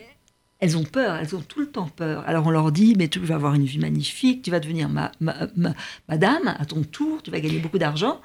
elles 0.60 0.76
ont 0.76 0.84
peur, 0.84 1.16
elles 1.16 1.34
ont 1.34 1.42
tout 1.42 1.60
le 1.60 1.68
temps 1.68 1.88
peur. 1.88 2.22
Alors 2.26 2.46
on 2.46 2.50
leur 2.50 2.72
dit, 2.72 2.94
mais 2.96 3.08
tu 3.08 3.18
vas 3.18 3.34
avoir 3.34 3.54
une 3.54 3.64
vie 3.64 3.78
magnifique, 3.78 4.42
tu 4.42 4.50
vas 4.50 4.60
devenir 4.60 4.88
ma, 4.88 5.12
ma- 5.20 5.48
ma- 5.56 5.74
madame 6.08 6.54
à 6.58 6.64
ton 6.64 6.82
tour, 6.84 7.22
tu 7.22 7.30
vas 7.30 7.40
gagner 7.40 7.58
beaucoup 7.58 7.78
d'argent. 7.78 8.20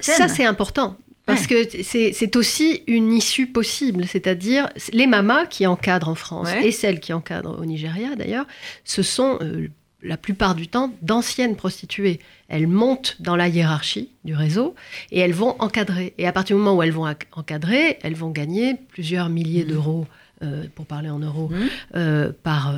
Ça, 0.00 0.28
c'est 0.28 0.44
important. 0.44 0.96
Parce 1.34 1.46
que 1.46 1.82
c'est 1.82 2.36
aussi 2.36 2.82
une 2.86 3.12
issue 3.12 3.46
possible, 3.46 4.06
c'est-à-dire 4.06 4.68
les 4.92 5.06
mamas 5.06 5.46
qui 5.46 5.66
encadrent 5.66 6.08
en 6.08 6.14
France 6.14 6.48
Ouais. 6.48 6.68
et 6.68 6.72
celles 6.72 7.00
qui 7.00 7.12
encadrent 7.12 7.58
au 7.60 7.64
Nigeria 7.64 8.14
d'ailleurs, 8.16 8.46
ce 8.84 9.02
sont 9.02 9.38
euh, 9.42 9.68
la 10.02 10.16
plupart 10.16 10.54
du 10.54 10.66
temps 10.68 10.92
d'anciennes 11.02 11.56
prostituées. 11.56 12.20
Elles 12.48 12.66
montent 12.66 13.16
dans 13.20 13.36
la 13.36 13.48
hiérarchie 13.48 14.08
du 14.24 14.34
réseau 14.34 14.74
et 15.10 15.20
elles 15.20 15.34
vont 15.34 15.56
encadrer. 15.58 16.14
Et 16.18 16.26
à 16.26 16.32
partir 16.32 16.56
du 16.56 16.62
moment 16.62 16.76
où 16.78 16.82
elles 16.82 16.92
vont 16.92 17.06
encadrer, 17.32 17.98
elles 18.02 18.14
vont 18.14 18.30
gagner 18.30 18.76
plusieurs 18.88 19.28
milliers 19.28 19.64
Mhm. 19.64 19.70
d'euros, 19.70 20.06
euh, 20.42 20.64
pour 20.74 20.86
parler 20.86 21.10
en 21.10 21.18
euros, 21.18 21.48
Mhm. 21.50 21.68
euh, 21.96 22.32
par, 22.42 22.74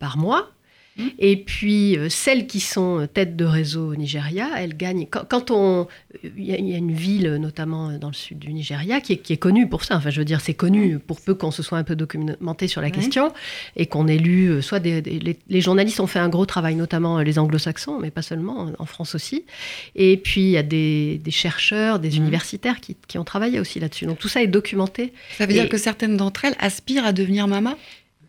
par 0.00 0.16
mois. 0.18 0.50
Et 1.18 1.36
puis, 1.36 1.98
euh, 1.98 2.08
celles 2.08 2.46
qui 2.46 2.60
sont 2.60 3.08
tête 3.12 3.34
de 3.36 3.44
réseau 3.44 3.90
au 3.92 3.96
Nigeria, 3.96 4.48
elles 4.56 4.76
gagnent. 4.76 5.06
Quand, 5.10 5.24
quand 5.28 5.50
on. 5.50 5.88
Il 6.22 6.44
y, 6.44 6.52
a- 6.52 6.58
il 6.58 6.68
y 6.68 6.74
a 6.74 6.78
une 6.78 6.92
ville, 6.92 7.34
notamment 7.40 7.98
dans 7.98 8.08
le 8.08 8.14
sud 8.14 8.38
du 8.38 8.52
Nigeria, 8.52 9.00
qui 9.00 9.14
est, 9.14 9.16
qui 9.16 9.32
est 9.32 9.36
connue 9.38 9.68
pour 9.68 9.82
ça. 9.84 9.96
Enfin, 9.96 10.10
je 10.10 10.18
veux 10.20 10.24
dire, 10.24 10.40
c'est 10.40 10.54
connu 10.54 10.98
pour 11.00 11.20
peu 11.20 11.34
qu'on 11.34 11.50
se 11.50 11.62
soit 11.64 11.78
un 11.78 11.82
peu 11.84 11.96
documenté 11.96 12.68
sur 12.68 12.80
la 12.80 12.90
question 12.90 13.32
et 13.76 13.86
qu'on 13.86 14.06
ait 14.06 14.18
lu. 14.18 14.46
euh, 14.50 14.62
Soit 14.62 14.78
des, 14.80 15.02
des- 15.02 15.18
les, 15.18 15.36
les 15.48 15.60
journalistes 15.60 15.98
ont 16.00 16.06
fait 16.06 16.20
un 16.20 16.28
gros 16.28 16.46
travail, 16.46 16.76
notamment 16.76 17.18
euh, 17.18 17.22
les 17.24 17.38
anglo-saxons, 17.38 17.98
mais 18.00 18.10
pas 18.10 18.22
seulement, 18.22 18.70
en 18.78 18.86
France 18.86 19.14
aussi. 19.14 19.44
Et 19.96 20.16
puis, 20.16 20.42
il 20.42 20.50
y 20.50 20.56
a 20.56 20.62
des, 20.62 21.18
des 21.18 21.30
chercheurs, 21.32 21.98
des 21.98 22.16
universitaires 22.16 22.80
qui, 22.80 22.96
qui 23.08 23.18
ont 23.18 23.24
travaillé 23.24 23.58
aussi 23.58 23.80
là-dessus. 23.80 24.06
Donc, 24.06 24.18
tout 24.20 24.28
ça 24.28 24.42
est 24.42 24.46
documenté. 24.46 25.12
Ça 25.38 25.46
veut 25.46 25.52
dire 25.52 25.68
que 25.68 25.76
certaines 25.78 26.16
d'entre 26.16 26.44
elles 26.44 26.56
aspirent 26.60 27.04
à 27.04 27.12
devenir 27.12 27.48
maman 27.48 27.74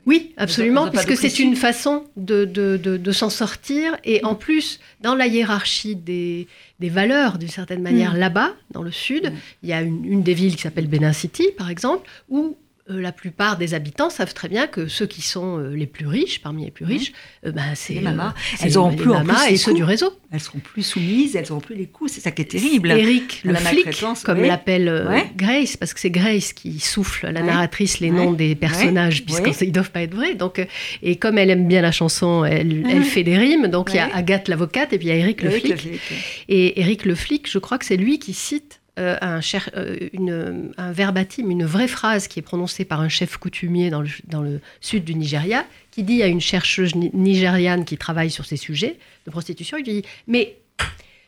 Oui, 0.06 0.34
absolument, 0.38 0.89
puisque 0.89 1.18
c'est 1.18 1.39
une 1.39 1.56
façon 1.56 2.03
de, 2.16 2.45
de, 2.45 2.78
de, 2.78 2.97
de 2.97 3.12
s'en 3.12 3.30
sortir. 3.32 3.97
Et 4.03 4.24
en 4.24 4.36
plus, 4.36 4.80
dans 5.01 5.16
la 5.16 5.26
hiérarchie 5.28 5.95
des, 5.95 6.47
des 6.80 6.89
valeurs, 6.89 7.38
d'une 7.39 7.49
certaine 7.49 7.82
manière, 7.82 8.14
Mm. 8.14 8.18
là-bas, 8.18 8.53
dans 8.72 8.84
le 8.84 8.91
sud, 8.91 9.32
Mm. 9.32 9.36
il 9.64 9.70
y 9.70 9.74
a 9.74 9.82
une, 9.82 10.06
une 10.06 10.22
des 10.22 10.34
villes 10.36 10.56
qui 10.56 10.62
s'appelle 10.62 10.88
Benin 10.88 11.14
City, 11.14 11.47
par 11.58 11.70
exemple, 11.72 12.08
où 12.30 12.56
la 12.88 13.12
plupart 13.12 13.58
des 13.58 13.74
habitants 13.74 14.10
savent 14.12 14.34
très 14.36 14.48
bien 14.48 14.68
que 14.68 14.88
ceux 14.88 15.08
qui 15.08 15.22
sont 15.24 15.58
euh, 15.60 15.76
les 15.76 15.88
plus 15.88 16.06
riches, 16.06 16.40
parmi 16.42 16.66
les 16.66 16.72
plus 16.72 16.86
riches, 16.86 17.14
euh, 17.46 17.52
ben, 17.52 17.64
c'est 17.74 17.94
Les 17.96 18.02
mamas. 18.02 18.36
euh, 18.38 18.58
Elles 18.64 18.78
auront 18.78 18.92
les 18.92 18.96
plus 18.96 19.10
en 19.12 19.24
mamas 19.24 19.46
plus 19.46 19.54
et 19.54 19.58
ceux 19.58 19.74
du 19.74 19.84
réseau. 19.84 20.14
Elles 20.32 20.40
seront 20.40 20.60
plus 20.60 20.84
soumises, 20.84 21.36
elles 21.36 21.48
n'auront 21.50 21.62
plus 21.62 21.76
les 21.76 21.88
coups. 21.88 22.12
C'est 22.12 22.22
ça 22.22 22.30
qui 22.32 22.44
est 22.44 22.46
terrible. 22.46 22.92
Eric, 22.92 23.42
le 23.44 23.54
La 23.54 23.60
flic, 23.60 23.88
comme 24.24 24.40
oui. 24.42 24.48
l'appelle 24.48 24.88
euh, 24.88 25.10
Ouais. 25.10 25.32
Grace, 25.36 25.78
parce 25.78 25.94
que 25.96 26.00
c'est 26.00 26.12
Grace 26.12 26.54
qui 26.54 26.80
souffle 26.80 27.28
la 27.32 27.40
Ouais. 27.42 27.46
narratrice 27.48 28.00
les 28.00 28.12
Ouais. 28.12 28.18
noms 28.18 28.34
des 28.34 28.54
personnages, 28.56 29.26
puisqu'ils 29.26 29.68
ne 29.70 29.74
doivent 29.74 29.92
pas 29.92 30.02
être 30.04 30.14
vrais. 30.14 30.36
Donc, 30.36 30.60
euh, 30.60 30.66
et 31.02 31.16
comme 31.16 31.38
elle 31.40 31.50
aime 31.50 31.68
bien 31.68 31.82
la 31.82 31.92
chanson, 31.92 32.46
elle, 32.46 32.86
elle 32.88 33.04
fait 33.04 33.24
des 33.24 33.38
rimes. 33.38 33.68
Donc 33.68 33.90
il 33.94 33.96
y 33.96 34.00
a. 34.00 34.14
Agathe 34.16 34.48
l'avocate 34.48 34.94
et 34.94 34.98
puis 35.00 35.08
il 35.08 35.10
y 35.10 35.14
a 35.14 35.16
Eric 35.18 35.42
le 35.42 35.50
Eric 35.50 35.62
flic. 35.66 35.72
le 35.74 35.78
flic. 35.78 36.02
Et 36.50 36.80
Eric 36.82 37.06
le 37.06 37.16
flic, 37.16 37.50
je 37.50 37.58
crois 37.58 37.78
que 37.80 37.86
c'est 37.86 37.98
lui 37.98 38.20
qui 38.20 38.34
cite 38.34 38.82
euh, 38.98 39.18
un, 39.22 39.41
cher- 39.41 39.70
euh, 39.76 39.98
une- 40.14 40.74
un 40.78 40.91
verbatim, 40.91 41.50
une 41.52 41.66
vraie 41.66 41.88
phrase 41.88 42.28
qui 42.28 42.39
est 42.39 42.41
prononcée 42.43 42.86
par 42.86 43.02
un 43.02 43.10
chef 43.10 43.38
coutumier 43.38 43.89
dans 43.89 44.02
le, 44.02 44.10
dans 44.28 44.41
le 44.41 44.62
sud 44.82 45.04
du 45.04 45.16
Nigeria, 45.16 45.66
qui 45.91 46.04
dit 46.04 46.24
à 46.24 46.28
une 46.28 46.41
chercheuse 46.41 46.96
ni- 46.96 47.12
nigériane 47.14 47.84
qui 47.86 47.98
travaille 47.98 48.32
sur 48.32 48.46
ces 48.46 48.58
sujets 48.58 48.98
de 49.26 49.32
prostitution, 49.32 49.78
il 49.78 49.86
lui 49.86 49.93
dit, 50.02 50.08
mais 50.28 50.58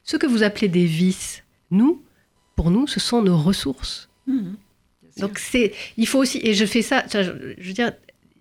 ce 0.04 0.16
que 0.18 0.28
vous 0.28 0.44
appelez 0.44 0.70
des 0.70 0.86
vices, 0.86 1.44
nous, 1.72 2.02
pour 2.56 2.72
nous, 2.72 2.88
ce 2.88 3.00
sont 3.00 3.22
nos 3.22 3.38
ressources. 3.38 4.10
Sûr. 4.28 5.28
Donc 5.28 5.40
c'est, 5.40 5.74
il 5.98 6.08
faut 6.08 6.20
aussi, 6.20 6.40
et 6.44 6.54
je 6.54 6.66
fais 6.66 6.82
ça, 6.82 7.04
je, 7.12 7.54
je 7.58 7.68
veux 7.68 7.74
dire, 7.74 7.92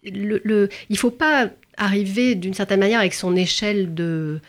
le, 0.05 0.41
le- 0.45 0.69
il 0.89 0.97
faut 0.99 1.11
pas 1.11 1.51
arriver 1.77 2.35
d'une 2.37 2.55
certaine 2.55 2.81
manière 2.81 3.01
avec 3.01 3.15
son 3.15 3.35
échelle 3.35 3.93
de 3.95 4.41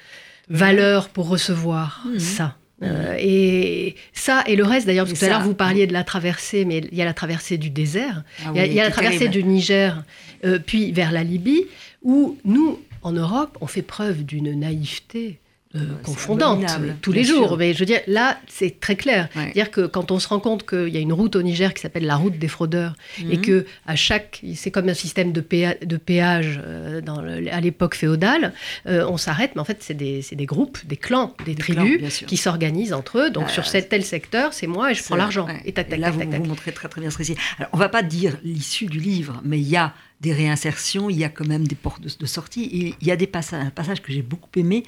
valeur 0.50 1.10
pour 1.10 1.28
recevoir 1.30 2.04
Mhm. 2.06 2.20
ça. 2.20 2.58
Euh, 2.84 3.16
et 3.20 3.96
ça 4.14 4.44
et 4.46 4.56
le 4.56 4.64
reste 4.64 4.86
d'ailleurs, 4.86 5.10
Et 5.10 5.14
tout 5.14 5.26
à 5.26 5.30
l'heure 5.30 5.42
vous 5.42 5.56
parliez 5.56 5.88
de 5.88 5.94
la 5.94 6.04
traversée, 6.04 6.64
mais 6.64 6.78
il 6.92 6.98
y 6.98 7.02
a 7.02 7.06
la 7.06 7.14
traversée 7.16 7.58
du 7.58 7.72
désert, 7.72 8.24
Ah 8.46 8.52
il 8.54 8.58
y 8.58 8.60
a, 8.60 8.64
oui, 8.64 8.70
il 8.70 8.76
y 8.76 8.80
a 8.80 8.84
la 8.84 8.92
traversée 8.92 9.18
terrible. 9.20 9.34
du 9.34 9.44
Niger, 9.46 10.04
euh, 10.46 10.60
puis 10.64 10.92
vers 10.92 11.12
la 11.12 11.24
Libye, 11.24 11.66
où 12.04 12.38
nous, 12.46 12.80
en 13.02 13.14
Europe, 13.14 13.58
on 13.62 13.68
fait 13.68 13.82
preuve 13.82 14.24
d'une 14.24 14.60
naïveté 14.60 15.40
euh, 15.76 15.80
confondante 16.04 16.66
tous 17.02 17.12
les 17.12 17.24
jours. 17.24 17.50
sûr. 17.50 17.58
Mais 17.58 17.74
je 17.74 17.80
veux 17.80 17.86
dire, 17.86 18.00
là, 18.08 18.40
c'est 18.48 18.80
très 18.80 18.96
clair. 18.96 19.28
Ouais. 19.36 19.52
Dire 19.52 19.70
que 19.70 19.86
quand 19.86 20.12
on 20.12 20.20
se 20.20 20.28
rend 20.28 20.40
compte 20.40 20.68
qu'il 20.68 20.88
y 20.90 20.98
a 20.98 21.00
une 21.02 21.12
route 21.14 21.36
au 21.36 21.42
Niger 21.42 21.74
qui 21.74 21.82
s'appelle 21.82 22.06
la 22.06 22.16
route 22.16 22.38
des 22.40 22.48
fraudeurs 22.48 22.96
et 23.20 23.36
Mhm. 23.38 23.42
que 23.42 23.66
à 23.86 23.96
chaque, 23.96 24.42
c'est 24.56 24.72
comme 24.72 24.88
un 24.90 24.94
système 24.94 25.34
de, 25.34 25.42
péa- 25.42 25.78
de 25.86 25.98
péage 25.98 26.60
euh, 26.64 27.02
dans 27.02 27.22
le- 27.22 27.54
à 27.54 27.60
l'époque 27.60 27.96
féodale, 27.96 28.54
euh, 28.88 29.06
on 29.10 29.18
s'arrête, 29.18 29.52
mais 29.56 29.62
en 29.62 29.66
fait 29.66 29.78
c'est 29.82 29.94
des, 29.94 30.24
groupes, 30.46 30.80
des 30.86 30.98
clans, 30.98 31.36
des, 31.46 31.54
Des 31.54 31.62
tribus 31.62 31.98
clans, 32.20 32.28
qui 32.28 32.38
s'organisent 32.38 32.94
entre 32.94 33.20
eux. 33.20 33.30
Donc 33.30 33.46
Ah, 33.48 33.52
sur 33.52 33.66
cet 33.68 33.90
tel 33.90 34.04
secteur, 34.06 34.54
c'est 34.54 34.68
moi 34.68 34.92
et 34.92 34.96
je 34.96 35.04
prends 35.04 35.16
l'argent. 35.18 35.48
ouais. 35.48 35.62
Et 35.66 35.74
tac 35.74 35.90
tac 35.90 36.00
là, 36.00 36.12
tac 36.12 36.30
vous, 36.30 36.46
montrez 36.46 36.72
très 36.72 36.88
très 36.88 37.02
bien 37.02 37.10
ce 37.10 37.18
récit. 37.18 37.36
Alors, 37.60 37.70
on 37.74 37.78
va 37.78 37.90
pas 37.90 38.04
dire 38.04 38.38
l'issue 38.44 38.86
du 38.86 39.00
livre, 39.00 39.42
mais 39.44 39.60
il 39.60 39.68
y 39.68 39.76
a 39.76 39.94
des 40.22 40.34
réinsertions, 40.34 41.10
il 41.12 41.18
y 41.18 41.24
a 41.24 41.30
quand 41.30 41.46
même 41.46 41.68
des 41.68 41.76
portes 41.76 42.02
de, 42.02 42.10
de 42.20 42.26
sortie. 42.26 42.96
Il 43.00 43.08
y 43.08 43.12
a 43.12 43.16
des 43.16 43.28
passages, 43.28 43.64
un 43.64 43.70
passage 43.70 44.02
que 44.02 44.12
j'ai 44.12 44.24
beaucoup 44.24 44.50
aimé 44.56 44.84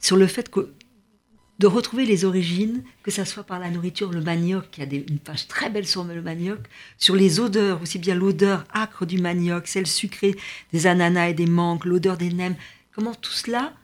sur 0.00 0.16
le 0.16 0.26
fait 0.26 0.50
que 0.50 0.72
de 1.60 1.66
retrouver 1.66 2.06
les 2.06 2.24
origines, 2.24 2.82
que 3.02 3.10
ça 3.10 3.26
soit 3.26 3.44
par 3.44 3.58
la 3.58 3.68
nourriture, 3.70 4.10
le 4.10 4.22
manioc, 4.22 4.78
il 4.78 4.92
y 4.92 4.96
a 4.96 5.00
une 5.06 5.18
page 5.18 5.46
très 5.46 5.68
belle 5.68 5.86
sur 5.86 6.04
le 6.04 6.22
manioc, 6.22 6.60
sur 6.96 7.14
les 7.14 7.38
odeurs, 7.38 7.82
aussi 7.82 7.98
bien 7.98 8.14
l'odeur 8.14 8.64
âcre 8.74 9.04
du 9.04 9.18
manioc, 9.18 9.66
celle 9.66 9.86
sucrée 9.86 10.34
des 10.72 10.86
ananas 10.86 11.28
et 11.28 11.34
des 11.34 11.44
mangues, 11.44 11.84
l'odeur 11.84 12.16
des 12.16 12.32
nems, 12.32 12.56
comment 12.94 13.14
tout 13.14 13.32
cela, 13.32 13.74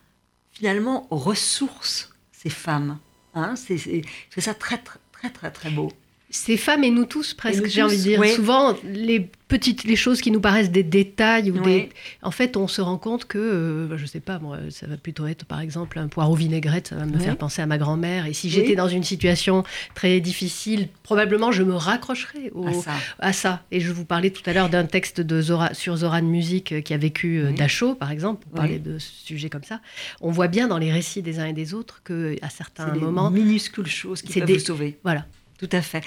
finalement, 0.51 1.07
ressource 1.11 2.15
ces 2.31 2.49
femmes. 2.49 2.97
Hein 3.35 3.55
c'est, 3.55 4.01
ça 4.37 4.55
très, 4.55 4.79
très, 4.79 5.29
très, 5.29 5.51
très 5.51 5.69
beau. 5.69 5.91
Ces 6.29 6.57
femmes 6.57 6.83
et 6.83 6.91
nous 6.91 7.05
tous, 7.05 7.33
presque, 7.33 7.67
j'ai 7.67 7.81
envie 7.83 7.97
de 7.97 8.01
dire. 8.01 8.19
Souvent, 8.35 8.75
les 8.83 9.29
petites, 9.47 9.85
les 9.85 9.95
choses 9.95 10.19
qui 10.19 10.29
nous 10.29 10.41
paraissent 10.41 10.71
des 10.71 10.83
détails 10.83 11.51
ou 11.51 11.57
des. 11.61 11.89
En 12.21 12.31
fait, 12.31 12.57
on 12.57 12.67
se 12.67 12.81
rend 12.81 12.97
compte 12.97 13.23
que, 13.23 13.37
euh, 13.37 13.97
je 13.97 14.05
sais 14.05 14.19
pas, 14.19 14.37
moi, 14.37 14.57
ça 14.69 14.87
va 14.87 14.97
plutôt 14.97 15.25
être, 15.25 15.45
par 15.45 15.61
exemple, 15.61 15.97
un 15.99 16.09
poireau 16.09 16.35
vinaigrette, 16.35 16.89
ça 16.89 16.95
va 16.97 17.05
me 17.05 17.17
faire 17.17 17.37
penser 17.37 17.61
à 17.61 17.65
ma 17.65 17.77
grand-mère. 17.77 18.25
Et 18.25 18.33
si 18.33 18.49
j'étais 18.49 18.75
dans 18.75 18.89
une 18.89 19.03
situation 19.05 19.63
très 19.95 20.19
difficile, 20.19 20.89
probablement, 21.01 21.53
je 21.53 21.63
me 21.63 21.73
raccrocherais 21.73 22.51
au, 22.53 22.67
à 22.67 22.73
ça. 22.73 22.91
à 23.19 23.31
ça. 23.31 23.63
Et 23.71 23.79
je 23.79 23.93
vous 23.93 24.03
parlais 24.03 24.31
tout 24.31 24.43
à 24.47 24.51
l'heure 24.51 24.67
d'un 24.69 24.83
texte 24.85 25.21
de 25.21 25.41
Zora, 25.41 25.73
sur 25.73 25.95
Zora 25.95 26.19
de 26.19 26.25
musique 26.27 26.73
euh, 26.73 26.81
qui 26.81 26.93
a 26.93 26.97
vécu 26.97 27.39
euh. 27.39 27.53
Dachau, 27.53 27.95
par 27.95 28.11
exemple, 28.11 28.43
pour 28.43 28.51
parler 28.51 28.79
de 28.79 28.99
ce 28.99 29.09
sujet 29.25 29.49
comme 29.49 29.63
ça. 29.63 29.79
On 30.19 30.31
voit 30.31 30.49
bien 30.49 30.67
dans 30.67 30.77
les 30.77 30.91
récits 30.91 31.21
des 31.21 31.39
uns 31.39 31.45
et 31.45 31.53
des 31.53 31.73
autres 31.73 32.01
que 32.03 32.35
à 32.41 32.49
certains 32.49 32.93
moments, 32.95 33.31
minuscules 33.31 33.87
choses 33.87 34.21
qui 34.21 34.33
peuvent 34.39 34.45
des- 34.45 34.53
vous 34.55 34.59
sauver. 34.59 34.97
voilà. 35.05 35.25
Tout 35.57 35.69
à 35.71 35.81
fait. 35.81 36.03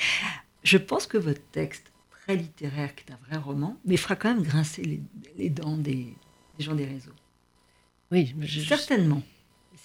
Je 0.63 0.79
pense 0.79 1.07
que 1.07 1.19
votre 1.19 1.43
texte, 1.53 1.91
très 2.23 2.37
littéraire, 2.37 2.95
qui 2.95 3.05
est 3.09 3.13
un 3.13 3.19
vrai 3.29 3.37
roman, 3.39 3.77
mais 3.85 3.97
fera 3.97 4.17
quand 4.17 4.33
même 4.35 4.43
grincer 4.43 4.83
les, 4.83 5.01
les 5.39 5.51
dents 5.51 5.77
des, 5.77 6.15
des 6.59 6.65
gens 6.65 6.75
des 6.75 6.85
réseaux. 6.87 7.13
Oui, 8.13 8.35
je- 8.41 8.61
Certainement. 8.61 9.23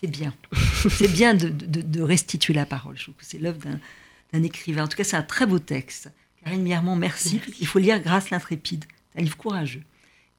C'est 0.02 0.08
bien. 0.08 0.34
c'est 0.90 1.12
bien 1.12 1.34
de, 1.34 1.48
de- 1.50 1.82
de 1.82 2.02
restituer 2.02 2.54
la 2.54 2.66
parole. 2.66 2.98
Je 2.98 3.04
trouve 3.04 3.16
que 3.16 3.26
c'est 3.26 3.38
l'œuvre 3.40 3.60
d'un, 3.60 4.44
écrivain. 4.44 4.84
En 4.84 4.88
tout 4.90 4.98
cas, 4.98 5.04
c'est 5.06 5.16
un 5.16 5.24
très 5.24 5.46
beau 5.46 5.60
texte. 5.60 6.12
Karine 6.44 6.62
Miermont, 6.64 6.96
merci. 6.98 7.40
Il 7.62 7.68
faut 7.68 7.80
lire 7.80 8.00
Grâce 8.02 8.30
l'intrépide. 8.30 8.84
C'est 9.14 9.22
un 9.22 9.24
livre 9.24 9.38
courageux. 9.38 9.84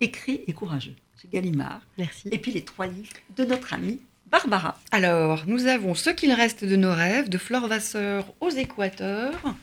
Écrit 0.01 0.43
et 0.47 0.53
courageux. 0.53 0.95
Chez 1.20 1.29
Gallimard. 1.29 1.81
merci. 1.97 2.29
Et 2.31 2.39
puis 2.39 2.53
les 2.53 2.62
trois 2.62 2.87
livres 2.87 3.14
de 3.37 3.45
notre 3.47 3.72
amie 3.72 4.01
Barbara. 4.31 4.79
Alors, 4.91 5.45
nous 5.47 5.66
avons 5.66 5.95
Ce 5.95 6.11
qu'il 6.11 6.33
reste 6.33 6.64
de 6.64 6.77
nos 6.77 6.93
rêves 6.93 7.29
de 7.29 7.39
Flore 7.39 7.68
Vasseur 7.68 8.24
aux 8.41 8.51
Équateurs, 8.51 9.55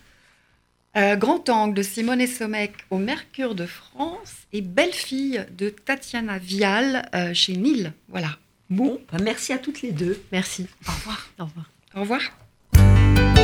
euh, 0.95 1.15
Grand 1.15 1.49
Angle 1.49 1.73
de 1.73 1.81
Simone 1.81 2.25
Sommek 2.27 2.73
au 2.89 2.97
Mercure 2.97 3.55
de 3.55 3.65
France 3.65 4.33
et 4.53 4.61
Belle 4.61 4.93
fille 4.93 5.45
de 5.57 5.69
Tatiana 5.69 6.37
Vial 6.37 7.09
euh, 7.15 7.33
chez 7.33 7.57
Nil. 7.57 7.93
Voilà. 8.09 8.37
Bon, 8.69 8.99
ben, 9.11 9.21
merci 9.23 9.53
à 9.53 9.57
toutes 9.57 9.81
les 9.81 9.91
deux. 9.91 10.21
Merci. 10.31 10.67
Au 10.87 10.91
revoir. 10.91 11.29
Au 11.39 11.45
revoir. 11.45 11.69
Au 11.95 12.01
revoir. 12.01 13.43